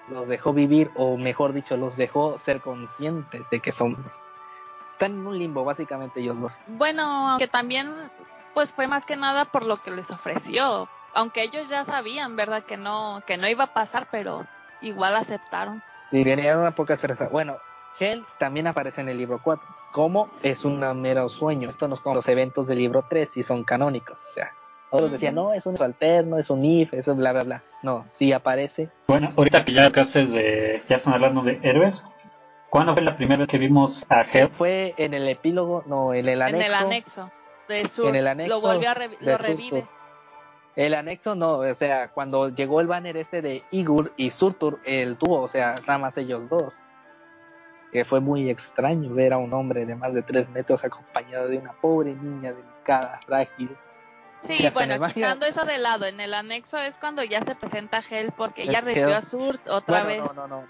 Los 0.09 0.27
dejó 0.27 0.53
vivir, 0.53 0.89
o 0.95 1.17
mejor 1.17 1.53
dicho, 1.53 1.75
los 1.77 1.95
dejó 1.97 2.37
ser 2.37 2.61
conscientes 2.61 3.49
de 3.49 3.59
que 3.59 3.71
son. 3.71 4.03
Están 4.91 5.13
en 5.13 5.27
un 5.27 5.37
limbo, 5.37 5.63
básicamente, 5.63 6.19
ellos 6.19 6.39
dos. 6.39 6.53
Bueno, 6.67 7.35
que 7.39 7.47
también, 7.47 7.91
pues 8.53 8.71
fue 8.71 8.87
más 8.87 9.05
que 9.05 9.15
nada 9.15 9.45
por 9.45 9.63
lo 9.65 9.77
que 9.77 9.91
les 9.91 10.09
ofreció. 10.11 10.87
Aunque 11.13 11.43
ellos 11.43 11.67
ya 11.69 11.85
sabían, 11.85 12.35
¿verdad? 12.35 12.63
Que 12.63 12.77
no, 12.77 13.21
que 13.25 13.37
no 13.37 13.47
iba 13.47 13.65
a 13.65 13.73
pasar, 13.73 14.07
pero 14.11 14.45
igual 14.81 15.15
aceptaron. 15.15 15.83
Y 16.11 16.23
tenían 16.23 16.59
una 16.59 16.71
poca 16.71 16.93
esperanza. 16.93 17.27
Bueno, 17.29 17.57
Hel 17.99 18.25
también 18.39 18.67
aparece 18.67 19.01
en 19.01 19.09
el 19.09 19.17
libro 19.17 19.39
4. 19.43 19.63
¿Cómo? 19.91 20.29
Es 20.41 20.63
un 20.65 20.79
mero 21.01 21.29
sueño. 21.29 21.69
Esto 21.69 21.87
no 21.87 21.95
es 21.95 22.01
como 22.01 22.15
los 22.15 22.27
eventos 22.27 22.67
del 22.67 22.79
libro 22.79 23.05
3 23.09 23.37
y 23.37 23.43
son 23.43 23.63
canónicos. 23.63 24.19
O 24.29 24.33
sea, 24.33 24.51
otros 24.89 25.11
decían, 25.11 25.37
Ujú. 25.37 25.49
no, 25.49 25.53
es 25.53 25.65
un 25.65 25.81
alterno, 25.81 26.37
es 26.37 26.49
un 26.49 26.63
if, 26.65 26.93
eso 26.93 27.15
bla, 27.15 27.31
bla, 27.31 27.43
bla. 27.43 27.63
No, 27.81 28.05
sí 28.15 28.31
aparece. 28.33 28.89
Bueno, 29.07 29.29
ahorita 29.37 29.63
que 29.65 29.73
ya 29.73 29.87
haces 29.87 30.31
de, 30.31 30.83
ya 30.89 30.97
están 30.97 31.13
hablando 31.13 31.41
de 31.41 31.59
héroes, 31.63 32.01
¿cuándo 32.69 32.93
fue 32.93 33.03
la 33.03 33.15
primera 33.15 33.39
vez 33.39 33.47
que 33.47 33.57
vimos 33.57 34.03
a 34.09 34.21
Hel? 34.21 34.49
Fue 34.57 34.93
en 34.97 35.13
el 35.13 35.27
epílogo, 35.27 35.83
no, 35.85 36.13
en 36.13 36.27
el 36.27 36.41
anexo. 36.41 36.57
En 36.57 36.65
el 36.65 36.73
anexo 36.73 37.31
de 37.67 37.87
Sur. 37.87 38.07
En 38.09 38.15
el 38.15 38.27
anexo 38.27 38.53
lo 38.53 38.61
volvió 38.61 38.89
a 38.89 38.93
de 38.93 39.17
lo 39.19 39.37
revive. 39.37 39.87
El 40.75 40.93
anexo 40.93 41.35
no, 41.35 41.57
o 41.57 41.73
sea, 41.73 42.09
cuando 42.09 42.49
llegó 42.49 42.79
el 42.79 42.87
banner 42.87 43.17
este 43.17 43.41
de 43.41 43.63
Igur 43.71 44.13
y 44.15 44.29
Surtur, 44.29 44.79
él 44.85 45.17
tuvo, 45.17 45.41
o 45.41 45.47
sea, 45.47 45.75
nada 45.85 45.97
más 45.97 46.17
ellos 46.17 46.47
dos. 46.49 46.79
Que 47.91 48.05
fue 48.05 48.21
muy 48.21 48.49
extraño 48.49 49.13
ver 49.13 49.33
a 49.33 49.37
un 49.37 49.53
hombre 49.53 49.85
de 49.85 49.95
más 49.95 50.13
de 50.13 50.21
tres 50.21 50.47
metros 50.49 50.83
acompañado 50.85 51.49
de 51.49 51.57
una 51.57 51.73
pobre 51.73 52.13
niña 52.13 52.53
delicada, 52.53 53.19
frágil. 53.25 53.75
Sí, 54.47 54.57
Ya, 54.59 54.69
en 54.69 54.73
bueno, 54.73 54.93
el 54.95 55.13
quitando 55.13 55.45
eso 55.45 55.65
de 55.65 55.77
lado, 55.77 56.05
en 56.05 56.19
el 56.21 56.33
anexo 56.33 56.77
es 56.77 56.95
cuando 56.99 57.21
ya 57.23 57.43
se 57.43 57.53
presenta 57.53 58.01
Hel 58.09 58.31
porque 58.31 58.63
ella 58.63 58.79
Es 58.79 58.85
revivió 58.85 59.15
a 59.17 59.21
Surt 59.21 59.67
otra 59.67 60.03
vez. 60.03 60.23
no, 60.23 60.31
no, 60.33 60.47
no, 60.47 60.61
no, 60.61 60.69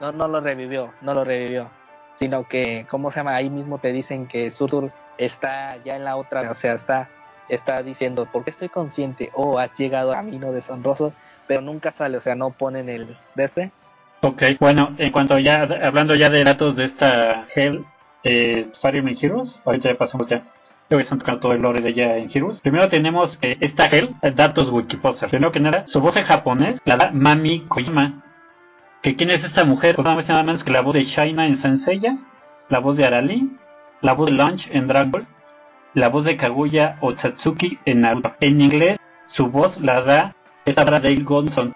no, 0.00 0.12
no 0.12 0.28
lo 0.28 0.40
revivió, 0.40 0.92
no 1.00 1.14
lo 1.14 1.24
revivió, 1.24 1.70
sino 2.14 2.46
que, 2.48 2.86
¿cómo 2.90 3.10
se 3.12 3.20
llama? 3.20 3.36
Ahí 3.36 3.50
mismo 3.50 3.78
te 3.78 3.92
dicen 3.92 4.26
que 4.26 4.50
Surtur 4.50 4.90
está 5.16 5.76
ya 5.84 5.94
en 5.96 6.04
la 6.04 6.16
otra, 6.16 6.50
o 6.50 6.54
sea, 6.54 6.74
está, 6.74 7.08
está 7.48 7.82
diciendo, 7.82 8.28
porque 8.30 8.50
estoy 8.50 8.68
consciente, 8.68 9.30
o 9.34 9.58
has 9.58 9.76
llegado 9.76 10.12
a 10.12 10.16
camino 10.16 10.52
deshonroso, 10.52 11.12
pero 11.46 11.60
nunca 11.60 11.92
sale, 11.92 12.16
o 12.16 12.20
sea, 12.20 12.34
no 12.34 12.50
ponen 12.50 12.88
el 12.88 13.16
verde. 13.34 13.72
Ok, 14.20 14.42
bueno, 14.58 14.94
en 14.98 15.12
cuanto 15.12 15.38
ya, 15.38 15.62
hablando 15.84 16.14
ya 16.14 16.28
de 16.28 16.44
datos 16.44 16.76
de 16.76 16.86
esta 16.86 17.46
Hel, 17.54 17.84
eh, 18.24 18.70
Fire 18.82 18.98
Emblem 18.98 19.16
Heroes, 19.20 19.54
ahorita 19.64 19.90
ya 19.90 19.98
pasamos 19.98 20.28
ya. 20.28 20.42
Hoy 20.90 21.02
están 21.02 21.18
tocando 21.18 21.40
todo 21.40 21.52
el 21.52 21.60
lore 21.60 21.82
de 21.82 21.90
ella 21.90 22.16
en 22.16 22.30
Heroes. 22.32 22.60
Primero 22.60 22.88
tenemos 22.88 23.38
eh, 23.42 23.58
esta 23.60 23.86
Hell, 23.86 24.16
datos 24.34 24.70
Wikiposter. 24.70 25.28
Primero 25.28 25.52
que 25.52 25.60
nada, 25.60 25.84
su 25.86 26.00
voz 26.00 26.16
en 26.16 26.24
japonés 26.24 26.80
la 26.84 26.96
da 26.96 27.10
Mami 27.12 27.66
Koyama. 27.68 28.24
¿Que 29.02 29.14
¿Quién 29.14 29.30
es 29.30 29.44
esta 29.44 29.64
mujer? 29.64 29.94
Pues 29.94 30.04
nada 30.04 30.16
más 30.16 30.26
nada 30.28 30.42
menos 30.42 30.64
que 30.64 30.72
la 30.72 30.80
voz 30.80 30.94
de 30.94 31.04
Shaina 31.04 31.46
en 31.46 31.60
Sanseiya, 31.60 32.16
la 32.70 32.78
voz 32.80 32.96
de 32.96 33.04
Arali, 33.04 33.50
la 34.00 34.14
voz 34.14 34.26
de 34.26 34.32
Lunch 34.32 34.66
en 34.72 34.88
Dragon 34.88 35.10
Ball, 35.12 35.26
la 35.98 36.08
voz 36.08 36.24
de 36.24 36.36
Kaguya 36.36 36.98
Otsatsuki 37.00 37.78
en 37.84 38.02
Naruto. 38.02 38.32
En 38.40 38.60
inglés, 38.60 38.98
su 39.28 39.48
voz 39.48 39.76
la 39.80 40.02
da 40.02 40.36
esta 40.64 40.82
obra 40.82 41.00
Dale 41.00 41.22
Gonson. 41.22 41.74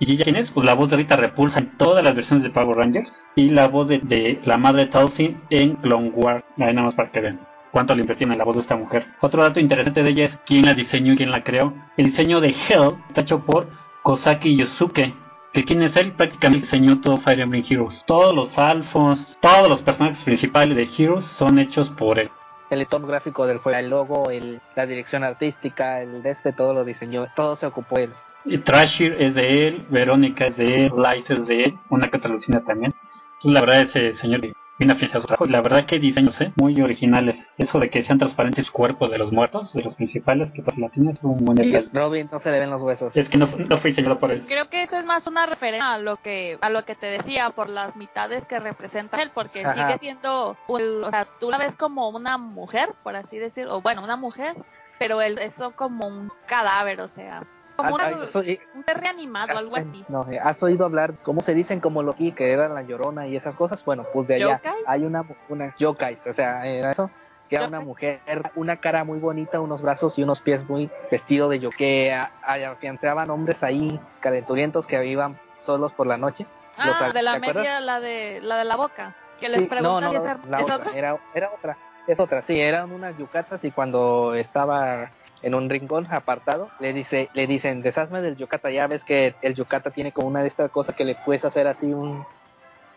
¿Y 0.00 0.12
ella 0.12 0.24
quién 0.24 0.36
es? 0.36 0.50
Pues 0.50 0.66
la 0.66 0.74
voz 0.74 0.90
de 0.90 0.96
Rita 0.96 1.16
Repulsa 1.16 1.60
en 1.60 1.76
todas 1.78 2.02
las 2.04 2.14
versiones 2.14 2.42
de 2.42 2.50
Power 2.50 2.76
Rangers 2.76 3.10
y 3.36 3.50
la 3.50 3.68
voz 3.68 3.86
de, 3.88 4.00
de 4.00 4.40
la 4.44 4.56
madre 4.56 4.86
Tulsi 4.86 5.36
en 5.50 5.76
Clone 5.76 6.10
Wars. 6.14 6.44
Ahí 6.58 6.74
nada 6.74 6.86
más 6.86 6.94
para 6.94 7.10
que 7.12 7.20
vean 7.20 7.40
cuánto 7.70 7.94
le 7.94 8.02
invirtieron 8.02 8.32
en 8.32 8.38
la 8.38 8.44
voz 8.44 8.56
de 8.56 8.62
esta 8.62 8.76
mujer. 8.76 9.06
Otro 9.20 9.42
dato 9.42 9.60
interesante 9.60 10.02
de 10.02 10.10
ella 10.10 10.24
es 10.24 10.38
quién 10.46 10.66
la 10.66 10.74
diseñó 10.74 11.12
y 11.12 11.16
quién 11.16 11.30
la 11.30 11.44
creó. 11.44 11.74
El 11.96 12.06
diseño 12.06 12.40
de 12.40 12.48
Hell 12.48 12.96
está 13.08 13.22
hecho 13.22 13.44
por 13.44 13.68
Kosaki 14.02 14.56
Yosuke, 14.56 15.14
que 15.52 15.64
quien 15.64 15.82
es 15.82 15.96
él 15.96 16.12
prácticamente 16.12 16.66
diseñó 16.66 17.00
todo 17.00 17.18
Fire 17.18 17.40
Emblem 17.40 17.64
Heroes. 17.68 18.02
Todos 18.06 18.34
los 18.34 18.58
alfos, 18.58 19.36
todos 19.40 19.68
los 19.68 19.82
personajes 19.82 20.22
principales 20.24 20.76
de 20.76 20.88
Heroes 20.98 21.24
son 21.38 21.58
hechos 21.60 21.88
por 21.90 22.18
él. 22.18 22.30
El 22.70 22.80
entorno 22.80 23.06
gráfico 23.06 23.46
del 23.46 23.58
juego, 23.58 23.78
el 23.78 23.90
logo, 23.90 24.30
el, 24.30 24.60
la 24.74 24.86
dirección 24.86 25.22
artística, 25.22 26.00
el 26.00 26.22
de 26.22 26.30
este, 26.30 26.52
todo 26.52 26.74
lo 26.74 26.84
diseñó, 26.84 27.26
todo 27.34 27.56
se 27.56 27.66
ocupó 27.66 27.98
él. 27.98 28.12
Y 28.44 28.58
Trashir 28.58 29.14
es 29.20 29.34
de 29.34 29.68
él, 29.68 29.86
Verónica 29.90 30.46
es 30.46 30.56
de 30.56 30.64
él, 30.64 30.92
Light 30.96 31.30
es 31.30 31.46
de 31.46 31.62
él, 31.64 31.78
una 31.88 32.10
catalucina 32.10 32.62
también. 32.64 32.94
Entonces 33.36 33.52
la 33.52 33.60
verdad 33.60 33.80
ese 33.82 34.14
señor 34.20 34.40
bien 34.78 34.90
afianzado 34.90 35.22
su 35.22 35.26
trabajo. 35.28 35.46
La 35.46 35.60
verdad 35.62 35.86
que 35.86 35.98
diseños, 35.98 36.40
¿eh? 36.40 36.52
Muy 36.60 36.80
originales. 36.80 37.36
Eso 37.58 37.78
de 37.78 37.90
que 37.90 38.02
sean 38.02 38.18
transparentes 38.18 38.70
cuerpos 38.70 39.10
de 39.10 39.18
los 39.18 39.32
muertos, 39.32 39.72
de 39.72 39.82
los 39.82 39.94
principales, 39.94 40.50
que 40.52 40.62
pues 40.62 40.76
la 40.78 40.88
tienes 40.88 41.22
un 41.22 41.36
buen 41.44 41.56
detalle. 41.56 41.88
Robin 41.92 42.28
no 42.30 42.38
se 42.40 42.50
le 42.50 42.60
ven 42.60 42.70
los 42.70 42.82
huesos. 42.82 43.16
Es 43.16 43.28
que 43.28 43.38
no, 43.38 43.46
no 43.46 43.78
fue 43.78 43.90
diseñado 43.90 44.18
por 44.18 44.30
él. 44.32 44.44
Creo 44.46 44.68
que 44.68 44.82
eso 44.82 44.96
es 44.96 45.04
más 45.04 45.26
una 45.26 45.46
referencia 45.46 45.92
a 45.92 45.98
lo 45.98 46.16
que 46.16 46.58
a 46.60 46.70
lo 46.70 46.84
que 46.84 46.94
te 46.94 47.06
decía 47.06 47.50
por 47.50 47.68
las 47.68 47.94
mitades 47.96 48.44
que 48.46 48.58
representa 48.58 49.22
él, 49.22 49.30
porque 49.32 49.64
Ajá. 49.64 49.74
sigue 49.74 49.98
siendo, 49.98 50.56
un- 50.68 51.04
o 51.04 51.10
sea, 51.10 51.26
tú 51.40 51.50
la 51.50 51.58
ves 51.58 51.74
como 51.76 52.08
una 52.10 52.38
mujer, 52.38 52.90
por 53.02 53.16
así 53.16 53.38
decirlo, 53.38 53.76
o 53.76 53.80
bueno, 53.80 54.02
una 54.02 54.16
mujer, 54.16 54.54
pero 54.98 55.20
él 55.22 55.38
eso 55.38 55.72
como 55.76 56.06
un 56.06 56.30
cadáver, 56.46 57.00
o 57.00 57.08
sea, 57.08 57.42
como 57.76 57.94
una- 57.94 58.04
ah, 58.08 58.26
soy- 58.26 58.60
un 58.72 58.84
ser 58.84 59.00
reanimado, 59.00 59.56
algo 59.56 59.76
así. 59.76 60.04
No, 60.08 60.30
eh, 60.30 60.38
¿has 60.42 60.62
oído 60.62 60.84
hablar 60.84 61.14
cómo 61.22 61.40
se 61.40 61.54
dicen 61.54 61.80
como 61.80 62.02
los 62.02 62.16
que 62.16 62.32
era 62.38 62.68
la 62.68 62.82
llorona 62.82 63.26
y 63.26 63.36
esas 63.36 63.56
cosas? 63.56 63.84
Bueno, 63.84 64.06
pues 64.12 64.26
de 64.28 64.34
allá 64.36 64.56
¿Yokais? 64.56 64.84
hay 64.86 65.04
una 65.04 65.24
una 65.48 65.74
yokais, 65.76 66.26
o 66.26 66.32
sea, 66.32 66.66
era 66.66 66.90
eso 66.92 67.10
que 67.48 67.56
era 67.56 67.68
una 67.68 67.80
mujer, 67.80 68.22
una 68.54 68.78
cara 68.78 69.04
muy 69.04 69.18
bonita, 69.18 69.60
unos 69.60 69.82
brazos 69.82 70.18
y 70.18 70.22
unos 70.22 70.40
pies 70.40 70.66
muy 70.66 70.90
vestido 71.10 71.48
de 71.50 71.60
yo 71.60 71.68
que 71.70 72.10
afianzaban 72.42 73.28
hombres 73.30 73.62
ahí 73.62 74.00
calenturientos 74.20 74.86
que 74.86 75.04
iban 75.06 75.38
solos 75.60 75.92
por 75.92 76.06
la 76.06 76.16
noche. 76.16 76.46
Los 76.84 77.00
Ah, 77.00 77.06
al- 77.06 77.12
de 77.12 77.22
la 77.22 77.38
media, 77.38 77.80
la 77.80 78.00
de 78.00 78.40
la 78.42 78.56
de 78.56 78.64
la 78.64 78.76
boca, 78.76 79.12
que 79.38 79.48
les 79.48 79.62
Sí, 79.62 79.68
preguntan 79.68 80.00
no, 80.04 80.10
si 80.10 80.16
no, 80.16 80.24
es, 80.24 80.48
la 80.48 80.56
¿es 80.58 80.62
otra, 80.64 80.76
otra? 80.76 80.92
Era, 80.96 81.18
era 81.34 81.50
otra, 81.50 81.78
es 82.06 82.18
otra, 82.20 82.42
sí, 82.42 82.58
eran 82.60 82.90
unas 82.90 83.16
yucatas 83.18 83.62
y 83.64 83.70
cuando 83.70 84.34
estaba 84.34 85.10
en 85.44 85.54
un 85.54 85.68
rincón 85.68 86.06
apartado, 86.10 86.70
le 86.80 86.94
dice, 86.94 87.28
le 87.34 87.46
dicen, 87.46 87.82
deshazme 87.82 88.22
del 88.22 88.36
yucata, 88.36 88.70
ya 88.70 88.86
ves 88.86 89.04
que 89.04 89.34
el 89.42 89.54
yucata 89.54 89.90
tiene 89.90 90.10
como 90.10 90.28
una 90.28 90.40
de 90.40 90.48
estas 90.48 90.70
cosas 90.70 90.96
que 90.96 91.04
le 91.04 91.16
puedes 91.16 91.44
hacer 91.44 91.66
así 91.66 91.92
un, 91.92 92.24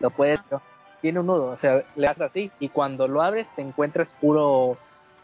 lo 0.00 0.08
puedes, 0.08 0.40
tiene 1.02 1.20
un 1.20 1.26
nudo, 1.26 1.50
o 1.50 1.56
sea, 1.56 1.84
le 1.94 2.06
haces 2.06 2.22
así 2.22 2.50
y 2.58 2.70
cuando 2.70 3.06
lo 3.06 3.20
abres 3.20 3.46
te 3.54 3.60
encuentras 3.60 4.14
puro, 4.18 4.78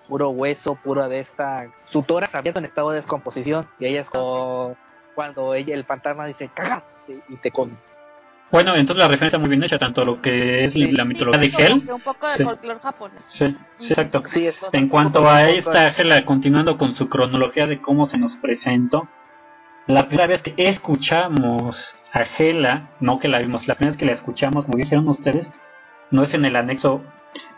puro 0.06 0.28
hueso, 0.30 0.74
pura 0.74 1.08
de 1.08 1.20
esta, 1.20 1.72
su 1.86 2.02
tórax 2.02 2.34
abierto 2.34 2.60
en 2.60 2.66
estado 2.66 2.90
de 2.90 2.96
descomposición 2.96 3.66
y 3.78 3.86
ella 3.86 4.02
es 4.02 4.10
como, 4.10 4.76
cuando 5.14 5.54
ella, 5.54 5.74
el 5.74 5.84
fantasma 5.84 6.26
dice, 6.26 6.50
cagas 6.52 6.94
y, 7.08 7.32
y 7.32 7.36
te 7.38 7.50
come. 7.50 7.72
Bueno, 8.50 8.72
entonces 8.76 9.02
la 9.02 9.08
referencia 9.08 9.38
muy 9.38 9.48
bien 9.48 9.64
hecha, 9.64 9.78
tanto 9.78 10.04
lo 10.04 10.20
que 10.22 10.62
es 10.64 10.72
Sí. 10.72 10.84
la 10.92 11.02
Sí, 11.02 11.08
mitología 11.08 11.40
de 11.40 11.52
como 11.52 11.66
Hell. 11.66 11.86
que 11.86 11.92
un 11.92 12.00
poco 12.00 12.28
de 12.28 12.36
Sí. 12.36 12.44
folclore 12.44 12.78
japonés. 12.80 13.28
Sí, 13.32 13.46
sí, 13.78 13.86
exacto. 13.88 14.22
Sí, 14.26 14.48
En 14.72 14.88
cuanto 14.88 15.28
a 15.28 15.48
esta 15.50 15.88
Hela, 15.88 16.24
continuando 16.24 16.76
con 16.78 16.94
su 16.94 17.08
cronología 17.08 17.66
de 17.66 17.80
cómo 17.80 18.08
se 18.08 18.18
nos 18.18 18.36
presentó, 18.36 19.08
la 19.86 20.06
primera 20.06 20.28
vez 20.28 20.42
que 20.42 20.54
escuchamos 20.56 21.76
a 22.12 22.22
Hela, 22.38 22.90
no 23.00 23.18
que 23.18 23.28
la 23.28 23.40
vimos, 23.40 23.66
la 23.66 23.74
primera 23.74 23.92
vez 23.92 23.98
que 24.00 24.06
la 24.06 24.12
escuchamos, 24.12 24.66
como 24.66 24.78
dijeron 24.78 25.08
ustedes, 25.08 25.50
no 26.12 26.22
es 26.22 26.32
en 26.32 26.44
el 26.44 26.54
anexo, 26.54 27.02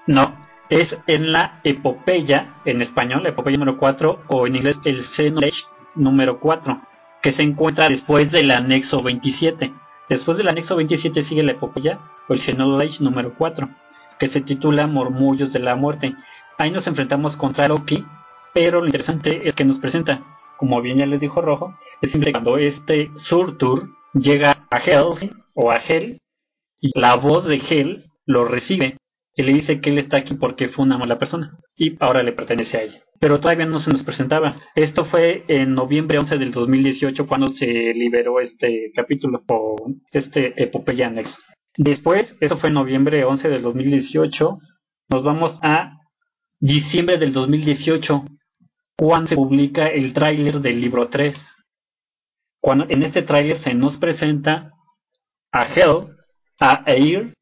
no, 0.07 0.34
es 0.70 0.97
en 1.07 1.30
la 1.30 1.61
epopeya, 1.62 2.55
en 2.64 2.80
español, 2.80 3.22
la 3.22 3.28
epopeya 3.30 3.59
número 3.59 3.76
4, 3.78 4.22
o 4.28 4.47
en 4.47 4.57
inglés 4.57 4.76
el 4.84 5.05
Xenoblade 5.14 5.53
número 5.95 6.41
4, 6.41 6.80
que 7.22 7.32
se 7.34 7.43
encuentra 7.43 7.89
después 7.91 8.30
del 8.32 8.51
anexo 8.51 9.03
27. 9.03 9.72
Después 10.09 10.38
del 10.38 10.48
anexo 10.48 10.76
27 10.76 11.24
sigue 11.24 11.42
la 11.42 11.52
epopeya, 11.52 11.98
o 12.28 12.34
el 12.34 12.40
Xenoblade 12.40 12.98
número 13.00 13.34
4, 13.34 13.68
que 14.18 14.28
se 14.28 14.40
titula 14.40 14.86
Murmullos 14.86 15.52
de 15.52 15.59
la 15.59 15.74
Muerte. 15.74 16.14
Ahí 16.59 16.70
nos 16.70 16.86
enfrentamos 16.86 17.36
contra 17.36 17.68
Loki, 17.68 18.04
pero 18.54 18.80
lo 18.80 18.86
interesante 18.86 19.48
es 19.48 19.54
que 19.54 19.64
nos 19.64 19.78
presenta, 19.78 20.22
como 20.57 20.80
bien 20.80 20.98
ya 20.98 21.07
les 21.07 21.20
dijo 21.20 21.40
Rojo, 21.40 21.76
es 22.00 22.11
siempre 22.11 22.32
cuando 22.32 22.57
este 22.57 23.11
Surtur 23.28 23.90
llega 24.14 24.66
a 24.70 24.78
Hell 24.78 25.30
o 25.54 25.70
a 25.70 25.76
Hell 25.76 26.20
y 26.80 26.98
la 26.98 27.16
voz 27.16 27.44
de 27.46 27.57
Hell 27.57 28.04
lo 28.24 28.44
recibe 28.44 28.96
y 29.34 29.42
le 29.42 29.52
dice 29.52 29.80
que 29.80 29.90
él 29.90 29.98
está 29.98 30.18
aquí 30.18 30.34
porque 30.34 30.68
fue 30.68 30.84
una 30.84 30.98
mala 30.98 31.18
persona 31.18 31.59
y 31.76 31.96
ahora 32.00 32.22
le 32.22 32.32
pertenece 32.32 32.76
a 32.76 32.82
ella. 32.82 33.05
Pero 33.20 33.40
todavía 33.40 33.66
no 33.66 33.80
se 33.80 33.90
nos 33.90 34.04
presentaba. 34.04 34.60
Esto 34.74 35.06
fue 35.06 35.44
en 35.48 35.74
noviembre 35.74 36.18
11 36.18 36.38
del 36.38 36.52
2018 36.52 37.26
cuando 37.26 37.52
se 37.52 37.66
liberó 37.94 38.40
este 38.40 38.92
capítulo 38.94 39.42
o 39.48 39.76
este 40.12 40.62
epopeya 40.62 41.06
anexo. 41.06 41.36
Después, 41.76 42.34
eso 42.40 42.56
fue 42.56 42.70
en 42.70 42.74
noviembre 42.74 43.24
11 43.24 43.48
del 43.48 43.62
2018, 43.62 44.58
nos 45.10 45.22
vamos 45.22 45.58
a 45.62 45.98
diciembre 46.58 47.18
del 47.18 47.32
2018, 47.34 48.24
cuando 48.96 49.28
se 49.28 49.36
publica 49.36 49.88
el 49.88 50.14
tráiler 50.14 50.60
del 50.60 50.80
libro 50.80 51.08
3. 51.08 51.36
Cuando 52.60 52.86
en 52.88 53.02
este 53.02 53.22
tráiler 53.22 53.62
se 53.62 53.74
nos 53.74 53.98
presenta 53.98 54.72
a 55.52 55.62
Hell, 55.64 56.16
a 56.58 56.82
Air 56.86 57.34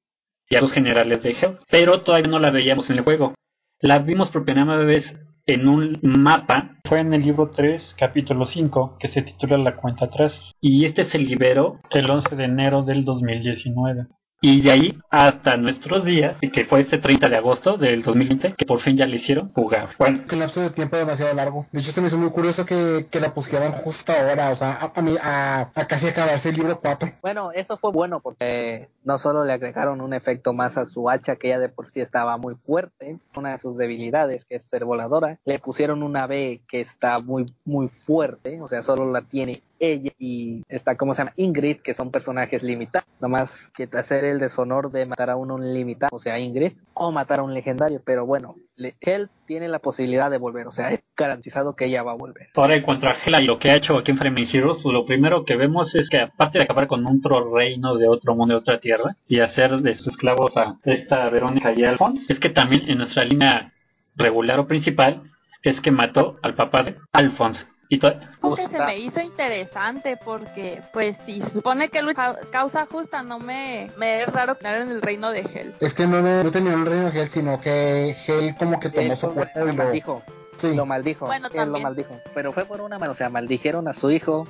y 0.48 0.56
a 0.56 0.60
los 0.60 0.72
generales 0.72 1.22
de 1.22 1.30
Hell, 1.30 1.58
pero 1.70 2.02
todavía 2.02 2.30
no 2.30 2.40
la 2.40 2.50
veíamos 2.50 2.90
en 2.90 2.98
el 2.98 3.04
juego. 3.04 3.34
La 3.80 4.00
vimos 4.00 4.30
por 4.30 4.44
primera 4.44 4.76
vez 4.78 5.04
en 5.46 5.68
un 5.68 5.98
mapa, 6.02 6.78
fue 6.88 7.00
en 7.00 7.12
el 7.12 7.22
libro 7.22 7.50
3, 7.50 7.96
capítulo 7.98 8.46
5, 8.46 8.96
que 8.98 9.08
se 9.08 9.22
titula 9.22 9.58
La 9.58 9.76
cuenta 9.76 10.06
atrás, 10.06 10.32
y 10.60 10.86
este 10.86 11.04
se 11.10 11.18
liberó 11.18 11.80
el 11.90 12.08
11 12.08 12.34
de 12.34 12.44
enero 12.44 12.82
del 12.82 13.04
2019. 13.04 14.06
Y 14.46 14.60
de 14.60 14.70
ahí 14.72 14.98
hasta 15.08 15.56
nuestros 15.56 16.04
días, 16.04 16.36
y 16.42 16.50
que 16.50 16.66
fue 16.66 16.82
este 16.82 16.98
30 16.98 17.30
de 17.30 17.36
agosto 17.36 17.78
del 17.78 18.02
2020, 18.02 18.54
que 18.58 18.66
por 18.66 18.78
fin 18.82 18.94
ya 18.94 19.06
le 19.06 19.16
hicieron 19.16 19.50
jugar. 19.54 19.90
Bueno, 19.98 20.22
el 20.30 20.38
lapso 20.38 20.60
de 20.60 20.68
tiempo 20.68 20.98
demasiado 20.98 21.32
largo. 21.34 21.66
De 21.72 21.80
hecho, 21.80 21.92
se 21.92 22.02
me 22.02 22.08
hizo 22.08 22.18
muy 22.18 22.28
curioso 22.28 22.66
que, 22.66 23.06
que 23.10 23.20
la 23.20 23.32
pusieran 23.32 23.72
justo 23.72 24.12
ahora, 24.12 24.50
o 24.50 24.54
sea, 24.54 24.72
a, 24.74 24.92
a, 24.94 25.00
mí- 25.00 25.16
a, 25.22 25.70
a 25.74 25.86
casi 25.86 26.08
acabarse 26.08 26.50
el 26.50 26.56
libro 26.56 26.78
4. 26.78 27.08
Bueno, 27.22 27.52
eso 27.52 27.78
fue 27.78 27.90
bueno 27.90 28.20
porque 28.20 28.90
no 29.02 29.16
solo 29.16 29.44
le 29.44 29.52
agregaron 29.54 30.02
un 30.02 30.12
efecto 30.12 30.52
más 30.52 30.76
a 30.76 30.84
su 30.84 31.08
hacha 31.08 31.36
que 31.36 31.48
ya 31.48 31.58
de 31.58 31.70
por 31.70 31.86
sí 31.86 32.02
estaba 32.02 32.36
muy 32.36 32.54
fuerte, 32.66 33.18
una 33.34 33.52
de 33.52 33.58
sus 33.60 33.78
debilidades 33.78 34.44
que 34.44 34.56
es 34.56 34.64
ser 34.64 34.84
voladora, 34.84 35.38
le 35.46 35.58
pusieron 35.58 36.02
una 36.02 36.26
B 36.26 36.60
que 36.68 36.80
está 36.82 37.18
muy 37.18 37.46
muy 37.64 37.88
fuerte, 37.88 38.60
o 38.60 38.68
sea, 38.68 38.82
solo 38.82 39.10
la 39.10 39.22
tiene 39.22 39.62
ella 39.92 40.12
y 40.18 40.62
está 40.68 40.96
como 40.96 41.14
se 41.14 41.22
llama 41.22 41.32
Ingrid, 41.36 41.78
que 41.78 41.94
son 41.94 42.10
personajes 42.10 42.62
limitados, 42.62 43.08
nomás 43.20 43.70
que 43.70 43.88
hacer 43.92 44.24
el 44.24 44.38
deshonor 44.38 44.90
de 44.90 45.06
matar 45.06 45.30
a 45.30 45.36
uno 45.36 45.58
limitado, 45.58 46.10
o 46.14 46.18
sea, 46.18 46.38
Ingrid, 46.38 46.72
o 46.94 47.12
matar 47.12 47.40
a 47.40 47.42
un 47.42 47.54
legendario, 47.54 48.00
pero 48.04 48.26
bueno, 48.26 48.56
él 48.76 49.28
tiene 49.46 49.68
la 49.68 49.78
posibilidad 49.78 50.30
de 50.30 50.38
volver, 50.38 50.66
o 50.66 50.70
sea, 50.70 50.92
es 50.92 51.00
garantizado 51.16 51.76
que 51.76 51.86
ella 51.86 52.02
va 52.02 52.12
a 52.12 52.16
volver. 52.16 52.48
Ahora, 52.54 52.74
en 52.74 52.82
cuanto 52.82 53.06
a 53.06 53.16
Hela 53.24 53.40
y 53.40 53.46
lo 53.46 53.58
que 53.58 53.70
ha 53.70 53.76
hecho 53.76 53.96
aquí 53.96 54.10
en 54.10 54.18
pues 54.18 54.84
lo 54.84 55.06
primero 55.06 55.44
que 55.44 55.56
vemos 55.56 55.94
es 55.94 56.08
que 56.08 56.18
aparte 56.18 56.58
de 56.58 56.64
acabar 56.64 56.86
con 56.86 57.06
otro 57.06 57.54
reino 57.54 57.96
de 57.96 58.08
otro 58.08 58.34
mundo, 58.34 58.54
de 58.54 58.60
otra 58.60 58.80
tierra, 58.80 59.14
y 59.28 59.40
hacer 59.40 59.78
de 59.78 59.94
sus 59.94 60.08
esclavos 60.08 60.56
a 60.56 60.76
esta 60.84 61.28
Verónica 61.28 61.72
y 61.76 61.84
Alphonse, 61.84 62.24
es 62.28 62.40
que 62.40 62.50
también 62.50 62.82
en 62.88 62.98
nuestra 62.98 63.24
línea 63.24 63.72
regular 64.16 64.58
o 64.60 64.66
principal, 64.66 65.22
es 65.62 65.80
que 65.80 65.90
mató 65.90 66.38
al 66.42 66.54
papá 66.54 66.82
de 66.82 66.96
Alphonse. 67.12 67.64
Y 67.94 67.98
to- 67.98 68.08
Algo 68.42 68.56
que 68.56 68.68
se 68.68 68.78
me 68.78 68.98
hizo 68.98 69.20
interesante 69.20 70.16
porque, 70.22 70.82
pues, 70.92 71.16
si 71.26 71.40
se 71.40 71.50
supone 71.50 71.88
que 71.88 72.00
ca- 72.14 72.38
causa 72.50 72.86
justa, 72.86 73.22
no 73.22 73.38
me, 73.38 73.90
me 73.96 74.22
es 74.22 74.26
raro 74.28 74.58
quedar 74.58 74.80
en 74.82 74.90
el 74.90 75.00
reino 75.02 75.30
de 75.30 75.40
Hell. 75.40 75.74
Es 75.80 75.94
que 75.94 76.06
no, 76.06 76.20
no 76.20 76.50
terminó 76.50 76.76
el 76.76 76.86
reino 76.86 77.10
de 77.10 77.20
Hell, 77.22 77.28
sino 77.28 77.60
que 77.60 78.14
Hell 78.26 78.54
como 78.56 78.80
que 78.80 78.90
tomó 78.90 79.14
su 79.16 79.32
cuerpo 79.32 79.60
y 79.64 79.66
lo... 79.68 79.74
maldijo. 79.74 80.22
Sí, 80.56 80.72
lo 80.74 80.86
maldijo, 80.86 81.26
Bueno, 81.26 81.48
él 81.52 81.72
lo 81.72 81.80
maldijo, 81.80 82.16
pero 82.32 82.52
fue 82.52 82.64
por 82.64 82.80
una 82.80 82.96
mano, 82.98 83.10
o 83.10 83.14
sea, 83.16 83.28
maldijeron 83.28 83.88
a 83.88 83.92
su 83.94 84.12
hijo, 84.12 84.46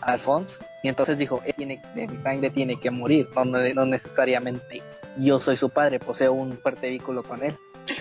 a 0.00 0.12
Alphonse, 0.12 0.56
y 0.82 0.88
entonces 0.88 1.18
dijo, 1.18 1.40
él 1.46 1.54
tiene, 1.56 1.80
de 1.94 2.08
mi 2.08 2.18
sangre 2.18 2.50
tiene 2.50 2.80
que 2.80 2.90
morir, 2.90 3.28
no, 3.36 3.44
no- 3.44 3.86
necesariamente 3.86 4.82
yo 5.16 5.38
soy 5.40 5.56
su 5.56 5.70
padre, 5.70 6.00
poseo 6.00 6.32
un 6.32 6.58
fuerte 6.58 6.88
vínculo 6.90 7.22
con 7.22 7.44
él, 7.44 7.56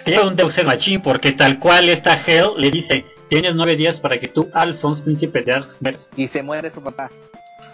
Era 0.05 0.23
un 0.23 0.35
Deus 0.35 0.57
Ex 0.57 0.65
Machine 0.65 0.99
porque 1.01 1.33
tal 1.33 1.59
cual 1.59 1.87
esta 1.87 2.15
Hell 2.25 2.49
le 2.57 2.71
dice, 2.71 3.05
tienes 3.29 3.55
nueve 3.55 3.75
días 3.75 3.97
para 3.99 4.19
que 4.19 4.27
tú, 4.27 4.49
Alphonse, 4.53 5.03
príncipe 5.03 5.41
de 5.41 5.53
Arxverse. 5.53 6.07
Y 6.15 6.27
se 6.27 6.43
muere 6.43 6.69
su 6.71 6.81
papá. 6.81 7.09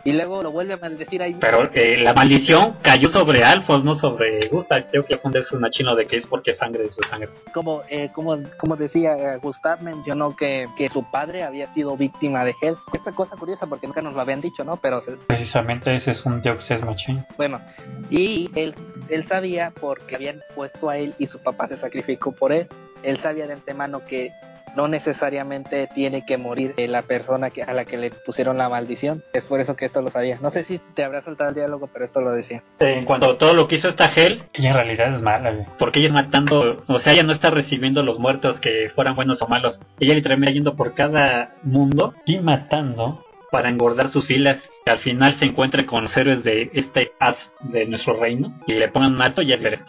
Y 0.04 0.14
luego 0.14 0.42
lo 0.42 0.50
vuelve 0.50 0.74
a 0.74 0.78
maldecir 0.78 1.22
ahí. 1.22 1.36
Pero 1.40 1.70
eh, 1.76 1.96
la 2.02 2.16
maldición 2.16 2.76
cayó 2.82 3.12
sobre 3.12 3.44
Alphonse, 3.44 3.86
no 3.86 4.00
sobre 4.00 4.48
Gustav. 4.50 4.86
Creo 4.90 5.06
que 5.06 5.16
fue 5.20 5.30
un 5.30 5.34
Deus 5.34 5.46
Ex 5.52 5.60
Machine 5.62 5.96
de 5.96 6.08
que 6.08 6.18
es 6.18 6.26
porque 6.26 6.52
es 6.52 6.58
sangre 6.58 6.86
de 6.86 6.92
su 6.92 7.02
sangre. 7.08 7.30
Como, 7.54 7.84
eh, 7.88 8.10
como, 8.12 8.36
como 8.58 8.76
decía, 8.76 9.14
eh, 9.14 9.38
Gustav 9.38 9.84
mencionó 9.84 10.36
que, 10.36 10.66
que 10.76 10.90
su 10.90 11.04
padre 11.12 11.44
había 11.44 11.68
sido 11.68 11.96
víctima 11.98 12.44
de 12.44 12.56
Hell. 12.60 12.78
Esa 12.94 13.12
cosa 13.12 13.36
curiosa 13.36 13.68
porque 13.68 13.86
nunca 13.86 14.02
nos 14.02 14.16
lo 14.16 14.22
habían 14.22 14.42
dicho, 14.42 14.64
¿no? 14.64 14.78
Pero 14.78 15.04
se- 15.04 15.18
Precisamente 15.28 15.96
ese 15.96 16.12
es 16.14 16.26
un 16.26 16.42
Ex 16.44 16.84
Machine. 16.84 17.24
Bueno, 17.38 17.62
y 18.10 18.50
él, 18.56 18.74
él 19.10 19.24
sabía 19.26 19.72
porque 19.80 20.16
habían 20.16 20.42
puesto 20.56 20.90
a 20.90 20.98
él 20.98 21.14
y 21.20 21.28
su 21.28 21.38
papá 21.44 21.68
se 21.68 21.78
sacrificó 21.78 22.32
por 22.32 22.52
él. 22.54 22.68
Él 23.04 23.20
sabía 23.20 23.46
de 23.46 23.54
antemano 23.54 24.04
que 24.04 24.32
no 24.76 24.88
necesariamente 24.88 25.88
tiene 25.94 26.26
que 26.26 26.38
morir 26.38 26.74
eh, 26.78 26.88
la 26.88 27.02
persona 27.02 27.50
que, 27.50 27.64
a 27.64 27.74
la 27.74 27.86
que 27.86 27.98
le 27.98 28.12
pusieron 28.12 28.58
la 28.58 28.70
maldición. 28.70 29.24
Es 29.34 29.46
por 29.46 29.60
eso 29.60 29.76
que 29.76 29.86
esto 29.86 30.02
lo 30.02 30.10
sabía. 30.10 30.40
No 30.42 30.50
sé 30.50 30.64
si 30.64 30.80
te 30.94 31.04
habrá 31.04 31.22
saltado 31.22 31.50
el 31.50 31.56
diálogo, 31.56 31.90
pero 31.92 32.06
esto 32.06 32.22
lo 32.22 32.32
decía. 32.32 32.64
En 32.80 33.06
cuanto 33.06 33.32
a 33.32 33.38
todo 33.38 33.54
lo 33.54 33.68
que 33.68 33.76
hizo 33.76 33.90
esta 33.90 34.12
Hell, 34.16 34.44
ella 34.54 34.70
en 34.70 34.76
realidad 34.76 35.16
es 35.16 35.22
mala. 35.22 35.68
Porque 35.78 36.00
ella 36.00 36.14
matando, 36.14 36.84
o 36.88 37.00
sea, 37.00 37.14
ella 37.14 37.24
no 37.24 37.34
está 37.34 37.50
recibiendo 37.50 38.04
los 38.04 38.20
muertos 38.20 38.60
que 38.60 38.92
fueran 38.96 39.16
buenos 39.16 39.42
o 39.42 39.48
malos. 39.48 39.80
Ella 40.00 40.16
literalmente 40.16 40.54
yendo 40.54 40.76
por 40.76 40.94
cada 40.94 41.56
mundo 41.64 42.14
y 42.26 42.40
matando 42.40 43.26
para 43.52 43.70
engordar 43.70 44.12
sus 44.12 44.26
filas. 44.26 44.58
Que 44.86 44.92
al 44.92 45.00
final 45.00 45.38
se 45.38 45.46
encuentre 45.46 45.86
con 45.86 46.04
los 46.04 46.18
héroes 46.18 46.44
de 46.44 46.72
este 46.74 47.12
as 47.20 47.36
de 47.60 47.86
nuestro 47.86 48.20
reino 48.20 48.60
y 48.66 48.74
le 48.74 48.90
pongan 48.90 49.14
un 49.14 49.22
alto 49.22 49.44
y 49.44 49.54
es 49.54 49.62
ver. 49.62 49.80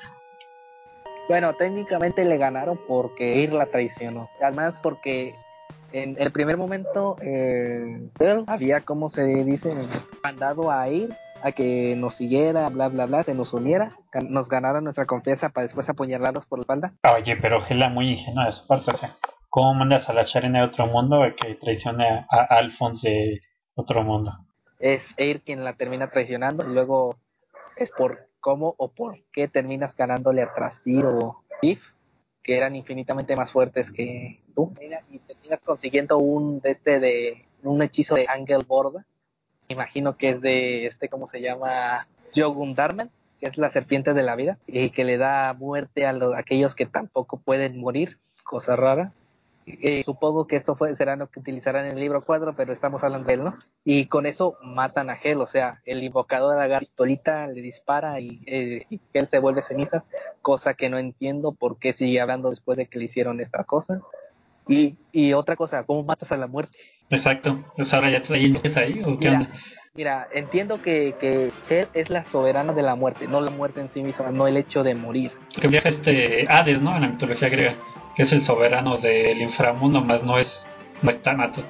Bueno, 1.33 1.55
técnicamente 1.55 2.27
le 2.27 2.37
ganaron 2.37 2.79
porque 2.87 3.37
Ir 3.37 3.55
la 3.55 3.65
traicionó. 3.65 4.29
Además, 4.43 4.79
porque 4.83 5.35
en 5.91 6.15
el 6.19 6.31
primer 6.31 6.59
momento 6.59 7.17
eh, 7.23 8.07
él 8.19 8.45
había, 8.47 8.83
como 8.83 9.09
se 9.09 9.25
dice, 9.25 9.75
mandado 10.23 10.71
a 10.71 10.91
Ir 10.91 11.17
a 11.43 11.53
que 11.53 11.97
nos 11.97 12.17
siguiera, 12.17 12.69
bla, 12.69 12.89
bla, 12.89 13.07
bla, 13.07 13.23
se 13.23 13.33
nos 13.33 13.55
uniera, 13.55 13.97
nos 14.29 14.51
ganara 14.51 14.83
nuestra 14.83 15.07
confianza 15.07 15.49
para 15.49 15.65
después 15.65 15.89
apuñalarlos 15.89 16.45
por 16.45 16.59
la 16.59 16.65
espalda. 16.65 16.93
Oye, 17.17 17.35
pero 17.37 17.65
Hela 17.67 17.89
muy 17.89 18.11
ingenua 18.11 18.49
de 18.49 18.53
su 18.53 18.67
parte, 18.67 18.91
o 18.91 18.97
sea, 18.99 19.17
¿cómo 19.49 19.73
mandas 19.73 20.07
a 20.11 20.13
la 20.13 20.25
Sharon 20.25 20.53
de 20.53 20.61
otro 20.61 20.87
mundo 20.87 21.23
a 21.23 21.35
que 21.35 21.55
traicione 21.55 22.07
a, 22.07 22.27
a 22.29 22.59
Alphonse 22.59 23.09
de 23.09 23.41
otro 23.75 24.03
mundo? 24.03 24.33
Es 24.79 25.19
Ir 25.19 25.41
quien 25.41 25.65
la 25.65 25.73
termina 25.73 26.11
traicionando 26.11 26.69
y 26.69 26.75
luego 26.75 27.17
es 27.77 27.91
por 27.91 28.29
cómo 28.43 28.75
o 28.77 28.89
por 28.89 29.21
qué 29.33 29.49
terminas 29.49 29.97
ganándole 29.97 30.43
a 30.43 30.53
Trasir 30.53 31.07
o 31.07 31.43
If, 31.63 31.81
que 32.43 32.57
eran 32.59 32.77
infinitamente 32.77 33.35
más 33.37 33.51
fuertes 33.53 33.91
que 33.91 34.43
tú. 34.55 34.75
Y 35.09 35.19
terminas 35.21 35.63
consiguiendo 35.63 36.19
un 36.19 36.61
de 36.61 36.73
este 36.73 37.01
de 37.01 37.47
un 37.63 37.81
hechizo 37.81 38.15
de 38.17 38.27
Angel 38.29 38.65
Borda. 38.67 39.07
Imagino 39.69 40.19
que 40.19 40.31
es 40.31 40.41
de 40.43 40.87
este, 40.87 41.09
¿cómo 41.09 41.27
se 41.27 41.41
llama? 41.41 42.07
Jogun 42.35 42.75
Dharma, 42.75 43.09
que 43.41 43.47
es 43.47 43.57
la 43.57 43.71
serpiente 43.71 44.13
de 44.13 44.23
la 44.23 44.35
vida, 44.37 44.59
y 44.67 44.91
que 44.91 45.05
le 45.05 45.19
da 45.19 45.55
muerte 45.55 46.05
a 46.05 46.13
los, 46.13 46.35
aquellos 46.35 46.75
que 46.75 46.87
tampoco 46.87 47.39
pueden 47.39 47.79
morir, 47.79 48.19
cosa 48.43 48.75
rara. 48.77 49.13
Eh, 49.67 50.03
supongo 50.05 50.47
que 50.47 50.57
esto 50.57 50.75
fue, 50.75 50.95
será 50.97 51.15
lo 51.17 51.29
que 51.29 51.39
utilizarán 51.41 51.87
en 51.87 51.93
el 51.93 52.01
libro 52.01 52.25
4, 52.25 52.55
pero 52.57 52.73
estamos 52.73 53.05
hablando 53.05 53.29
de 53.29 53.35
él, 53.35 53.45
¿no? 53.45 53.55
Y 53.85 54.07
con 54.07 54.27
eso 54.27 54.57
matan 54.63 55.09
a 55.11 55.15
Hel, 55.23 55.41
o 55.41 55.47
sea, 55.47 55.81
el 55.85 56.03
invocador 56.03 56.59
agarra 56.59 56.81
pistolita, 56.81 57.47
le 57.47 57.63
dispara 57.63 58.19
y, 58.21 58.43
eh, 58.47 58.87
y 58.91 59.01
Hel 59.13 59.29
se 59.29 59.39
vuelve 59.39 59.63
ceniza, 59.63 60.05
cosa 60.41 60.75
que 60.75 60.89
no 60.89 60.99
entiendo 60.99 61.53
por 61.53 61.79
qué 61.79 61.93
sigue 61.93 62.21
hablando 62.21 62.51
después 62.51 62.77
de 62.77 62.87
que 62.87 62.99
le 62.99 63.05
hicieron 63.05 63.41
esta 63.41 63.63
cosa. 63.65 64.01
Y, 64.69 64.97
y 65.13 65.33
otra 65.33 65.57
cosa, 65.57 65.85
¿cómo 65.85 66.03
matas 66.05 66.33
a 66.33 66.37
la 66.37 66.47
muerte? 66.47 66.79
Exacto, 67.11 67.65
pues 67.77 67.93
ahora 67.93 68.11
ya 68.11 68.23
traen 68.23 68.59
es 68.63 68.77
ahí 68.77 69.01
o 69.05 69.19
qué 69.19 69.29
Mira, 69.29 69.39
onda? 69.41 69.51
mira, 69.95 70.29
entiendo 70.33 70.81
que, 70.83 71.15
que 71.21 71.53
Hel 71.69 71.87
es 71.95 72.11
la 72.11 72.25
soberana 72.25 72.73
de 72.73 72.83
la 72.83 72.95
muerte, 72.95 73.27
no 73.29 73.41
la 73.41 73.51
muerte 73.51 73.81
en 73.81 73.91
sí 73.91 74.03
misma, 74.03 74.31
no 74.31 74.47
el 74.47 74.57
hecho 74.57 74.83
de 74.83 74.95
morir. 74.95 75.31
Que 75.61 75.69
viaja 75.69 75.89
este 75.91 76.47
Hades, 76.49 76.81
¿no? 76.81 76.95
En 76.97 77.03
la 77.03 77.09
mitología 77.09 77.49
griega, 77.49 77.77
que 78.17 78.25
es 78.25 78.33
el 78.33 78.45
soberano 78.45 78.97
del 78.97 79.41
inframundo, 79.41 80.01
más 80.03 80.23
no 80.23 80.39
es, 80.39 80.49
no 81.03 81.11
es 81.11 81.23
Thanatos. 81.23 81.65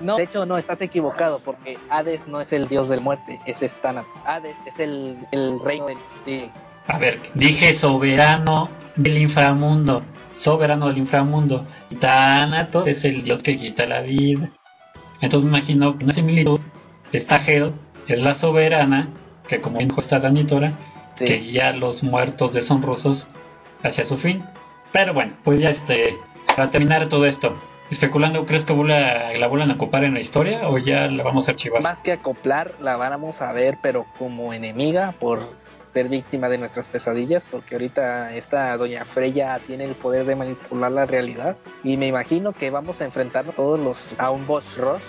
No, 0.00 0.16
de 0.16 0.24
hecho 0.24 0.46
no, 0.46 0.58
estás 0.58 0.80
equivocado 0.80 1.40
porque 1.44 1.78
Hades 1.90 2.26
no 2.26 2.40
es 2.40 2.52
el 2.52 2.68
dios 2.68 2.88
de 2.88 2.96
la 2.96 3.02
muerte, 3.02 3.38
es 3.46 3.58
Thanatos. 3.76 4.10
Hades 4.24 4.56
es 4.66 4.80
el, 4.80 5.16
el 5.30 5.60
reino 5.60 5.86
del... 5.86 5.98
de- 6.26 6.50
A 6.88 6.98
ver, 6.98 7.20
dije 7.34 7.78
soberano 7.78 8.68
del 8.96 9.18
inframundo, 9.18 10.02
soberano 10.40 10.88
del 10.88 10.98
inframundo. 10.98 11.66
Thanatos 12.00 12.88
es 12.88 13.04
el 13.04 13.22
dios 13.22 13.42
que 13.42 13.56
quita 13.56 13.86
la 13.86 14.00
vida. 14.00 14.48
Entonces 15.20 15.48
me 15.48 15.58
imagino 15.58 15.96
que 15.96 16.04
una 16.04 16.14
similitud, 16.14 16.58
esta 17.12 17.36
Hel 17.46 17.72
es 18.08 18.18
la 18.20 18.38
soberana, 18.40 19.08
que 19.46 19.60
como 19.60 19.78
dijo 19.78 20.00
esta 20.00 20.18
Danitora, 20.18 20.72
sí. 21.14 21.26
que 21.26 21.36
guía 21.36 21.68
a 21.68 21.72
los 21.72 22.02
muertos 22.02 22.52
deshonrosos 22.54 23.24
hacia 23.84 24.04
su 24.06 24.16
fin. 24.18 24.42
Pero 24.92 25.14
bueno, 25.14 25.32
pues 25.44 25.60
ya 25.60 25.70
este, 25.70 26.16
para 26.56 26.70
terminar 26.70 27.08
todo 27.08 27.24
esto, 27.24 27.54
especulando, 27.90 28.44
¿crees 28.46 28.64
que 28.64 28.72
vuela- 28.72 29.32
la 29.38 29.46
vuelvan 29.46 29.70
a 29.70 29.74
ocupar 29.74 30.04
en 30.04 30.14
la 30.14 30.20
historia 30.20 30.68
o 30.68 30.78
ya 30.78 31.06
la 31.08 31.22
vamos 31.22 31.48
a 31.48 31.52
archivar? 31.52 31.80
Más 31.82 31.98
que 31.98 32.12
acoplar, 32.12 32.72
la 32.80 32.96
vamos 32.96 33.40
a 33.42 33.52
ver, 33.52 33.78
pero 33.82 34.06
como 34.18 34.52
enemiga 34.52 35.14
por 35.18 35.60
ser 35.92 36.08
víctima 36.08 36.48
de 36.48 36.56
nuestras 36.56 36.88
pesadillas, 36.88 37.44
porque 37.50 37.74
ahorita 37.74 38.34
esta 38.34 38.74
doña 38.78 39.04
Freya 39.04 39.58
tiene 39.66 39.84
el 39.84 39.94
poder 39.94 40.24
de 40.24 40.36
manipular 40.36 40.90
la 40.90 41.04
realidad 41.04 41.56
y 41.84 41.98
me 41.98 42.06
imagino 42.06 42.52
que 42.52 42.70
vamos 42.70 43.02
a 43.02 43.04
enfrentarnos 43.04 43.54
todos 43.54 43.78
los 43.78 44.14
a 44.18 44.30
un 44.30 44.46
boss 44.46 44.78
rush, 44.78 45.02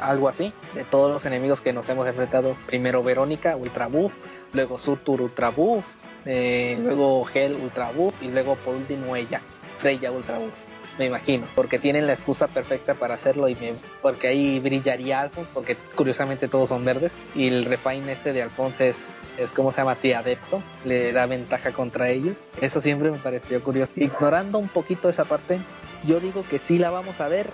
algo, 0.00 0.28
así, 0.28 0.54
de 0.74 0.84
todos 0.84 1.12
los 1.12 1.26
enemigos 1.26 1.60
que 1.60 1.74
nos 1.74 1.86
hemos 1.90 2.06
enfrentado. 2.06 2.56
Primero 2.66 3.02
Verónica, 3.02 3.54
Ultra 3.54 3.88
Buff, 3.88 4.14
luego 4.54 4.78
Surtur 4.78 5.20
Ultra 5.20 5.50
Buff, 5.50 5.84
eh, 6.26 6.78
luego 6.82 7.26
Hell 7.32 7.56
Ultra 7.56 7.90
Buff 7.92 8.14
y 8.22 8.28
luego 8.28 8.56
por 8.56 8.74
último 8.74 9.16
ella, 9.16 9.40
Freya 9.78 10.10
Ultra 10.10 10.38
Buff. 10.38 10.52
Me 10.98 11.06
imagino, 11.06 11.46
porque 11.54 11.78
tienen 11.78 12.06
la 12.06 12.12
excusa 12.12 12.46
perfecta 12.46 12.92
para 12.94 13.14
hacerlo 13.14 13.48
y 13.48 13.54
me, 13.54 13.72
porque 14.02 14.28
ahí 14.28 14.60
brillaría 14.60 15.20
Alphonse, 15.20 15.50
porque 15.54 15.76
curiosamente 15.94 16.46
todos 16.46 16.68
son 16.68 16.84
verdes 16.84 17.12
y 17.34 17.48
el 17.48 17.64
refine 17.64 18.12
este 18.12 18.34
de 18.34 18.42
Alphonse 18.42 18.90
es, 18.90 18.96
es 19.38 19.50
como 19.50 19.72
se 19.72 19.80
llama 19.80 19.92
adepto, 19.92 20.62
le 20.84 21.12
da 21.12 21.24
ventaja 21.24 21.70
contra 21.70 22.10
ellos. 22.10 22.36
Eso 22.60 22.82
siempre 22.82 23.10
me 23.10 23.16
pareció 23.16 23.62
curioso. 23.62 23.92
Ignorando 23.96 24.58
un 24.58 24.68
poquito 24.68 25.08
esa 25.08 25.24
parte, 25.24 25.60
yo 26.06 26.20
digo 26.20 26.44
que 26.50 26.58
sí 26.58 26.78
la 26.78 26.90
vamos 26.90 27.20
a 27.20 27.28
ver, 27.28 27.46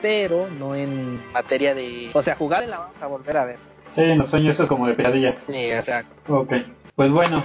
pero 0.00 0.46
no 0.58 0.76
en 0.76 1.20
materia 1.32 1.74
de, 1.74 2.10
o 2.12 2.22
sea, 2.22 2.36
jugar 2.36 2.68
la 2.68 2.78
vamos 2.78 3.02
a 3.02 3.06
volver 3.06 3.36
a 3.36 3.44
ver. 3.46 3.56
Sí, 3.94 4.02
en 4.02 4.18
los 4.18 4.30
sueños 4.30 4.54
eso 4.54 4.62
es 4.64 4.68
como 4.68 4.86
de 4.86 4.94
pesadilla. 4.94 5.34
Sí, 5.46 5.72
o 5.72 5.82
sea, 5.82 6.04
Ok, 6.28 6.52
pues 6.94 7.10
bueno, 7.10 7.42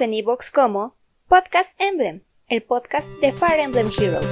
En 0.00 0.14
iVoox 0.14 0.52
como 0.52 0.94
Podcast 1.26 1.68
Emblem, 1.76 2.22
el 2.46 2.62
podcast 2.62 3.06
de 3.20 3.32
Fire 3.32 3.58
Emblem 3.58 3.90
Heroes. 3.98 4.26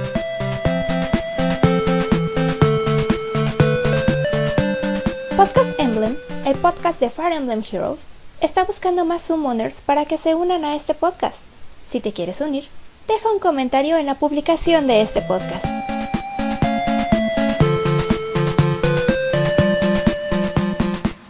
Podcast 5.35 5.77
Emblem, 5.77 6.15
el 6.45 6.55
podcast 6.55 7.01
de 7.01 7.09
Fire 7.09 7.33
Emblem 7.33 7.63
Heroes, 7.69 7.99
está 8.39 8.63
buscando 8.63 9.03
más 9.03 9.23
summoners 9.23 9.81
para 9.81 10.05
que 10.05 10.17
se 10.17 10.35
unan 10.35 10.63
a 10.63 10.75
este 10.75 10.93
podcast. 10.93 11.37
Si 11.91 11.99
te 11.99 12.13
quieres 12.13 12.39
unir, 12.39 12.69
deja 13.09 13.29
un 13.29 13.39
comentario 13.39 13.97
en 13.97 14.05
la 14.05 14.15
publicación 14.15 14.87
de 14.87 15.01
este 15.01 15.21
podcast. 15.21 15.76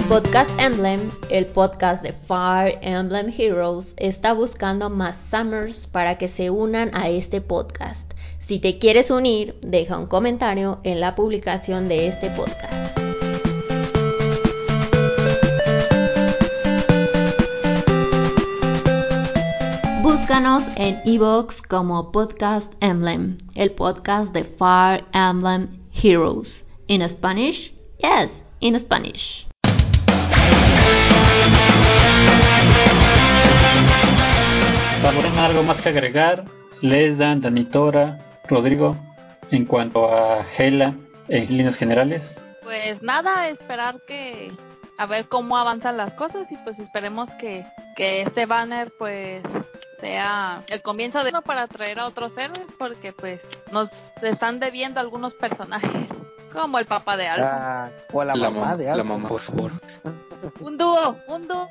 Podcast 0.08 0.50
Emblem, 0.58 1.12
el 1.30 1.48
podcast 1.48 2.02
de 2.02 2.14
Fire 2.14 2.80
Emblem 2.82 3.30
Heroes, 3.38 3.94
está 3.98 4.32
buscando 4.32 4.90
más 4.90 5.18
Summers 5.18 5.86
para 5.86 6.18
que 6.18 6.30
se 6.30 6.50
unan 6.50 6.92
a 6.94 7.10
este 7.10 7.42
podcast. 7.42 8.14
Si 8.40 8.60
te 8.60 8.80
quieres 8.80 9.12
unir, 9.12 9.60
deja 9.62 9.98
un 9.98 10.06
comentario 10.06 10.80
en 10.86 11.02
la 11.02 11.14
publicación 11.14 11.90
de 11.90 12.08
este 12.08 12.30
podcast. 12.30 12.98
Búscanos 20.02 20.64
en 20.78 21.02
iVoox 21.04 21.62
como 21.64 22.14
Podcast 22.14 22.72
Emblem, 22.80 23.40
el 23.56 23.72
podcast 23.72 24.32
de 24.32 24.46
Fire 24.46 25.04
Emblem 25.12 25.68
Heroes. 25.92 26.66
In 26.88 27.08
Spanish? 27.10 27.74
Yes, 28.00 28.42
in 28.62 28.80
Spanish. 28.80 29.47
¿Sabrán 35.02 35.38
algo 35.40 35.64
más 35.64 35.82
que 35.82 35.90
agregar? 35.90 36.44
Les 36.82 37.18
dan 37.18 37.42
Danitora, 37.42 38.18
Rodrigo, 38.48 38.96
en 39.52 39.66
cuanto 39.66 40.14
a 40.14 40.46
Hela 40.58 40.94
en 41.28 41.48
líneas 41.58 41.76
generales. 41.76 42.22
Pues 42.64 43.02
nada, 43.02 43.48
esperar 43.50 44.00
que 44.08 44.52
a 44.98 45.06
ver 45.06 45.28
cómo 45.28 45.58
avanzan 45.58 45.98
las 45.98 46.14
cosas 46.14 46.52
y 46.52 46.58
pues 46.58 46.80
esperemos 46.80 47.30
que, 47.36 47.66
que 47.96 48.22
este 48.24 48.46
banner 48.46 48.92
pues 48.98 49.44
sea 50.00 50.62
el 50.68 50.82
comienzo 50.82 51.24
de 51.24 51.30
uno 51.30 51.42
para 51.42 51.64
atraer 51.64 52.00
a 52.00 52.06
otros 52.08 52.38
héroes 52.38 52.68
porque 52.78 53.14
pues 53.14 53.42
nos 53.72 53.90
están 54.22 54.60
debiendo 54.60 55.00
algunos 55.00 55.34
personajes 55.36 56.08
como 56.54 56.80
el 56.80 56.86
papá 56.86 57.16
de 57.18 57.28
Alpha. 57.28 57.86
Ah, 57.86 57.90
o 58.12 58.24
la, 58.24 58.34
La, 58.36 58.50
mamá 58.50 58.74
mam- 58.74 58.78
de 58.78 58.86
la 58.96 59.04
mamá, 59.04 59.28
por 59.30 59.42
favor. 59.42 59.72
Un 60.60 60.78
dúo, 60.78 61.16
un 61.28 61.48
dúo. 61.48 61.68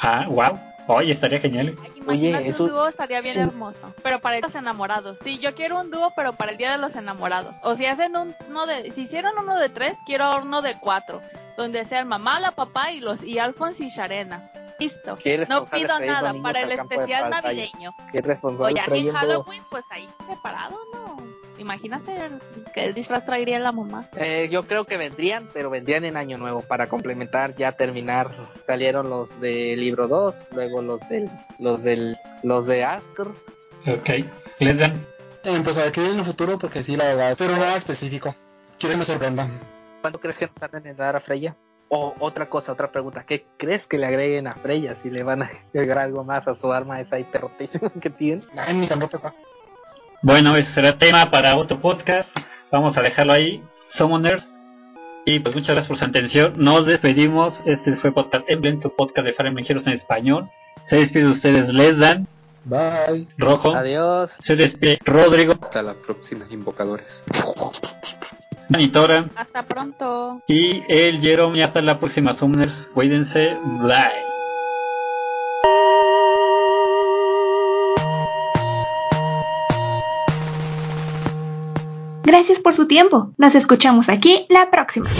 Ah, 0.00 0.26
wow. 0.28 0.58
Oye, 0.92 1.12
estaría 1.12 1.40
genial. 1.40 1.76
Imagínate 1.96 2.48
eso- 2.48 2.64
un 2.64 2.70
dúo 2.70 2.88
estaría 2.88 3.20
bien 3.20 3.38
hermoso. 3.38 3.94
Pero 4.02 4.18
para 4.20 4.40
los 4.40 4.54
enamorados. 4.54 5.18
Sí, 5.24 5.38
yo 5.38 5.54
quiero 5.54 5.80
un 5.80 5.90
dúo, 5.90 6.12
pero 6.16 6.32
para 6.32 6.52
el 6.52 6.58
día 6.58 6.72
de 6.72 6.78
los 6.78 6.94
enamorados. 6.96 7.54
O 7.62 7.76
si 7.76 7.86
hacen 7.86 8.16
un, 8.16 8.34
uno 8.48 8.66
de, 8.66 8.90
si 8.92 9.02
hicieron 9.02 9.32
uno 9.38 9.56
de 9.56 9.68
tres, 9.68 9.96
quiero 10.06 10.40
uno 10.42 10.62
de 10.62 10.78
cuatro, 10.80 11.20
donde 11.56 11.84
sean 11.86 12.08
mamá, 12.08 12.40
la 12.40 12.52
papá 12.52 12.90
y 12.92 13.00
los 13.00 13.22
y 13.22 13.38
Alphonse 13.38 13.84
y 13.84 13.90
Sharena. 13.90 14.50
Listo. 14.78 15.18
No 15.48 15.66
pido 15.66 15.98
nada 16.00 16.32
para 16.42 16.60
el 16.60 16.68
de 16.70 16.74
especial 16.76 17.28
navideño. 17.28 17.92
Qué 18.10 18.18
irresponsable 18.18 18.72
O 18.72 18.74
ya 18.74 18.84
que 18.86 18.96
en 18.98 19.10
trayendo. 19.10 19.18
Halloween, 19.18 19.62
pues 19.70 19.84
ahí 19.90 20.08
separado, 20.26 20.78
¿no? 20.94 21.16
Imagínate 21.60 22.12
qué 22.72 22.94
disfraz 22.94 23.26
traería 23.26 23.58
la 23.58 23.70
mamá. 23.70 24.08
Eh, 24.16 24.48
yo 24.50 24.66
creo 24.66 24.86
que 24.86 24.96
vendrían, 24.96 25.46
pero 25.52 25.68
vendrían 25.68 26.06
en 26.06 26.16
Año 26.16 26.38
Nuevo 26.38 26.62
para 26.62 26.86
complementar, 26.86 27.54
ya 27.54 27.72
terminar. 27.72 28.30
Salieron 28.66 29.10
los 29.10 29.38
de 29.42 29.76
libro 29.76 30.08
2, 30.08 30.48
luego 30.52 30.80
los 30.80 31.06
del, 31.10 31.28
los 31.58 31.82
del, 31.82 32.16
los 32.42 32.64
de 32.64 32.84
Asker. 32.84 33.26
Ok. 33.86 34.08
Les 34.58 34.78
dan. 34.78 35.06
Eh, 35.44 35.60
pues 35.62 35.76
a 35.76 35.82
ver 35.82 35.92
qué 35.92 36.00
viene 36.00 36.14
en 36.14 36.20
el 36.20 36.26
futuro, 36.26 36.58
porque 36.58 36.82
sí, 36.82 36.96
la 36.96 37.04
verdad, 37.04 37.34
pero 37.36 37.52
nada 37.52 37.76
específico. 37.76 38.34
Quiero 38.78 38.94
que 38.94 38.98
me 38.98 39.04
sorprendan. 39.04 39.60
¿Cuándo 40.00 40.18
crees 40.18 40.38
que 40.38 40.46
nos 40.46 40.54
tarden 40.54 40.86
en 40.86 40.96
dar 40.96 41.14
a 41.14 41.20
Freya? 41.20 41.54
O 41.90 42.14
otra 42.20 42.48
cosa, 42.48 42.72
otra 42.72 42.90
pregunta, 42.90 43.24
¿qué 43.26 43.44
crees 43.58 43.86
que 43.86 43.98
le 43.98 44.06
agreguen 44.06 44.46
a 44.46 44.54
Freya 44.54 44.94
si 44.94 45.10
le 45.10 45.22
van 45.24 45.42
a 45.42 45.50
agregar 45.74 45.98
algo 45.98 46.24
más 46.24 46.48
a 46.48 46.54
su 46.54 46.72
arma 46.72 47.00
esa 47.00 47.18
hiperrotísima 47.18 47.90
que 48.00 48.08
tiene? 48.08 48.44
Ay, 48.56 48.74
ni 48.74 48.86
tan 48.86 48.98
rota 49.00 49.18
está. 49.18 49.34
Bueno, 50.22 50.56
ese 50.56 50.72
será 50.74 50.98
tema 50.98 51.30
para 51.30 51.56
otro 51.56 51.80
podcast. 51.80 52.28
Vamos 52.70 52.96
a 52.96 53.02
dejarlo 53.02 53.32
ahí. 53.32 53.62
Summoners. 53.94 54.44
Y 55.24 55.38
pues 55.40 55.54
muchas 55.54 55.70
gracias 55.74 55.88
por 55.88 55.98
su 55.98 56.04
atención. 56.04 56.54
Nos 56.56 56.86
despedimos. 56.86 57.54
Este 57.64 57.96
fue 57.96 58.12
Podcast 58.12 58.44
Emblem, 58.48 58.80
su 58.80 58.94
podcast 58.94 59.26
de 59.26 59.32
Fire 59.32 59.48
Emblem 59.48 59.66
Heroes 59.68 59.86
en 59.86 59.92
español. 59.94 60.48
Se 60.88 60.96
despide 60.96 61.24
de 61.24 61.30
ustedes 61.32 61.68
Les 61.74 61.98
Dan, 61.98 62.26
Bye. 62.64 63.26
Rojo. 63.38 63.74
Adiós. 63.74 64.32
Se 64.42 64.56
despide 64.56 64.98
Rodrigo, 65.04 65.54
Hasta 65.60 65.82
la 65.82 65.94
próxima, 65.94 66.44
invocadores. 66.50 67.24
Manitora 68.68 69.28
Hasta 69.36 69.62
pronto. 69.64 70.40
y 70.46 70.82
el 70.88 71.20
Jerome. 71.20 71.58
Y 71.58 71.62
hasta 71.62 71.80
la 71.80 71.98
próxima 71.98 72.36
Summoners. 72.38 72.88
Cuídense. 72.94 73.56
Bye. 73.82 74.29
Gracias 82.30 82.60
por 82.60 82.74
su 82.74 82.86
tiempo. 82.86 83.32
Nos 83.38 83.56
escuchamos 83.56 84.08
aquí 84.08 84.46
la 84.48 84.70
próxima. 84.70 85.10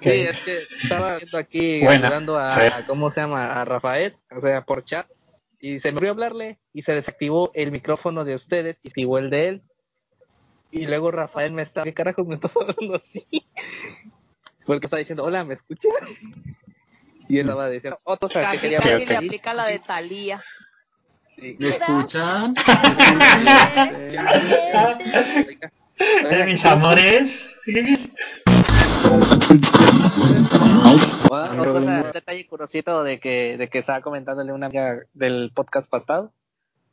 Sí, 0.00 0.10
es 0.10 0.36
que 0.44 0.62
estaba 0.82 1.16
viendo 1.16 1.38
aquí 1.38 1.80
Bueno, 1.82 2.06
ayudando 2.06 2.38
a, 2.38 2.54
a 2.54 2.86
¿cómo 2.86 3.10
se 3.10 3.20
llama? 3.20 3.60
A 3.60 3.64
Rafael, 3.64 4.16
o 4.30 4.40
sea, 4.40 4.62
por 4.62 4.84
chat. 4.84 5.06
Y 5.60 5.80
se 5.80 5.90
me 5.90 5.98
olvidó 5.98 6.12
hablarle 6.12 6.58
y 6.72 6.82
se 6.82 6.92
desactivó 6.92 7.50
el 7.54 7.72
micrófono 7.72 8.24
de 8.24 8.34
ustedes 8.34 8.78
y 8.82 8.88
activó 8.88 9.18
el 9.18 9.30
de 9.30 9.48
él. 9.48 9.62
Y 10.70 10.86
luego 10.86 11.10
Rafael 11.10 11.52
me 11.52 11.62
está, 11.62 11.82
¿qué 11.82 11.94
carajos 11.94 12.26
me 12.26 12.34
estás 12.34 12.52
hablando 12.56 12.96
así? 12.96 13.26
Porque 14.66 14.86
está 14.86 14.96
diciendo, 14.96 15.24
hola, 15.24 15.44
¿me 15.44 15.54
escuchas? 15.54 15.92
Y 17.28 17.38
él 17.38 17.46
estaba 17.46 17.68
diciendo, 17.68 17.98
otra 18.04 18.28
cosa 18.28 18.40
que 18.40 18.44
Casi, 18.44 18.58
quería 18.58 18.78
casi 18.80 19.06
le 19.06 19.16
aplica 19.16 19.54
la 19.54 19.66
de 19.66 19.78
Talía. 19.78 20.42
Sí. 21.36 21.56
¿Me 21.58 21.68
escuchan? 21.68 22.54
Mis 26.46 26.64
amores. 26.64 27.30
Un 27.66 28.12
detalle 32.12 32.46
curiosito 32.46 33.02
de 33.02 33.18
que, 33.18 33.56
de 33.56 33.68
que 33.68 33.78
estaba 33.78 34.02
comentándole 34.02 34.52
una 34.52 34.66
amiga 34.66 35.00
del 35.14 35.50
podcast 35.52 35.90
pasado, 35.90 36.32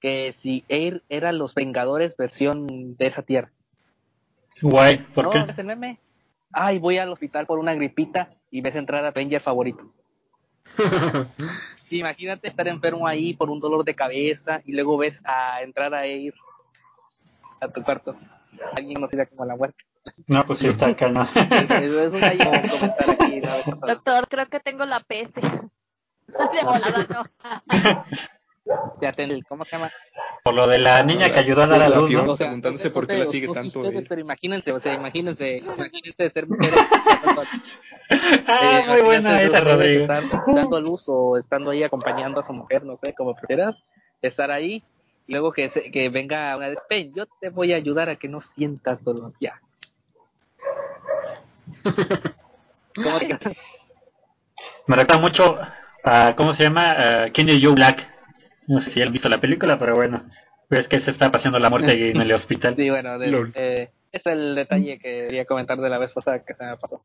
que 0.01 0.31
si 0.31 0.65
Air 0.69 1.03
era 1.09 1.31
los 1.31 1.53
Vengadores 1.53 2.17
versión 2.17 2.97
de 2.97 3.05
esa 3.05 3.21
tierra. 3.21 3.51
Guay, 4.61 4.97
¿por 5.13 5.25
¿No? 5.25 5.31
qué? 5.31 5.45
¿Es 5.51 5.59
el 5.59 5.67
meme? 5.67 5.99
Ay, 6.51 6.79
voy 6.79 6.97
al 6.97 7.11
hospital 7.11 7.45
por 7.45 7.59
una 7.59 7.75
gripita 7.75 8.31
y 8.49 8.61
ves 8.61 8.75
entrar 8.75 9.05
a 9.05 9.09
Avenger 9.09 9.41
favorito. 9.41 9.93
Imagínate 11.91 12.47
estar 12.47 12.67
enfermo 12.67 13.05
ahí 13.05 13.35
por 13.35 13.51
un 13.51 13.59
dolor 13.59 13.83
de 13.83 13.93
cabeza 13.93 14.59
y 14.65 14.71
luego 14.71 14.97
ves 14.97 15.21
a 15.25 15.61
entrar 15.61 15.93
a 15.93 16.07
Air 16.07 16.33
a 17.61 17.67
tu 17.67 17.83
cuarto. 17.83 18.15
Alguien 18.75 18.99
nos 18.99 19.13
irá 19.13 19.27
como 19.27 19.43
a 19.43 19.45
la 19.45 19.55
muerte. 19.55 19.83
No, 20.27 20.45
pues 20.45 20.59
sí 20.59 20.67
está 20.67 20.89
acá, 20.89 21.09
¿no? 21.09 21.23
Es, 21.51 21.71
es- 21.71 22.13
un 22.13 22.69
comentar 22.69 23.09
aquí 23.09 23.39
la 23.39 23.55
vez 23.57 23.65
pasada. 23.65 23.93
Doctor, 23.93 24.27
creo 24.27 24.47
que 24.47 24.59
tengo 24.59 24.85
la 24.85 24.99
peste. 24.99 25.41
De 26.27 26.63
volada 26.63 27.07
no. 27.09 28.03
Ya 29.01 29.13
¿Cómo 29.49 29.65
se 29.65 29.71
llama? 29.71 29.91
Por 30.43 30.53
lo 30.53 30.67
de 30.67 30.79
la 30.79 31.03
niña 31.03 31.29
que 31.31 31.39
ayudó 31.39 31.63
a 31.63 31.67
dar 31.67 31.81
a 31.81 31.89
La 31.89 31.97
luz, 31.97 32.09
¿no? 32.11 32.23
O 32.31 32.37
sea, 32.37 32.47
preguntándose 32.47 32.89
por 32.91 33.07
qué 33.07 33.17
la 33.17 33.25
sigue 33.25 33.47
tanto. 33.49 33.81
ustedes, 33.81 34.03
eh. 34.03 34.05
pero 34.07 34.21
imagínense, 34.21 34.71
o 34.71 34.79
sea, 34.79 34.93
imagínense, 34.93 35.57
imagínense 35.57 36.29
ser 36.29 36.47
mujeres. 36.47 36.79
Ah, 38.47 38.81
eh, 38.85 38.87
muy 38.89 39.01
buena 39.01 39.35
esa, 39.41 39.59
Rodrigo. 39.61 40.01
estar 40.01 40.23
dando 40.47 40.77
a 40.77 40.79
luz 40.79 41.03
o 41.07 41.37
estando 41.37 41.71
ahí 41.71 41.83
acompañando 41.83 42.39
a 42.39 42.43
su 42.43 42.53
mujer, 42.53 42.85
no 42.85 42.95
sé, 42.95 43.13
como 43.13 43.35
prefieras, 43.35 43.83
estar 44.21 44.49
ahí 44.51 44.83
y 45.27 45.31
luego 45.33 45.51
que, 45.51 45.69
se- 45.69 45.91
que 45.91 46.07
venga 46.09 46.55
una 46.55 46.69
ven, 46.89 47.13
yo 47.13 47.25
te 47.41 47.49
voy 47.49 47.73
a 47.73 47.77
ayudar 47.77 48.09
a 48.09 48.15
que 48.15 48.27
no 48.29 48.39
sientas 48.39 49.03
dolor, 49.03 49.33
ya. 49.39 49.59
¿Cómo 52.95 53.19
que- 53.19 53.37
Me 54.87 54.95
recuerda 54.95 55.21
mucho 55.21 55.57
a, 56.03 56.35
¿cómo 56.35 56.53
se 56.55 56.63
llama? 56.63 57.29
¿Quién 57.33 57.49
es 57.49 57.59
Joe 57.63 57.73
Black? 57.73 58.07
No 58.67 58.81
sé 58.81 58.91
si 58.91 59.01
han 59.01 59.11
visto 59.11 59.29
la 59.29 59.39
película, 59.39 59.77
pero 59.79 59.95
bueno. 59.95 60.29
Pero 60.69 60.81
es 60.81 60.87
que 60.87 61.01
se 61.01 61.11
está 61.11 61.31
pasando 61.31 61.59
la 61.59 61.69
muerte 61.69 62.09
en 62.09 62.21
el 62.21 62.31
hospital. 62.33 62.75
Sí, 62.75 62.89
bueno, 62.89 63.21
eh, 63.21 63.91
es 64.11 64.25
el 64.25 64.55
detalle 64.55 64.97
que 64.99 65.25
quería 65.27 65.45
comentar 65.45 65.77
de 65.79 65.89
la 65.89 65.97
vez 65.97 66.11
pasada 66.11 66.43
que 66.45 66.53
se 66.53 66.63
me 66.65 66.77
pasó. 66.77 67.03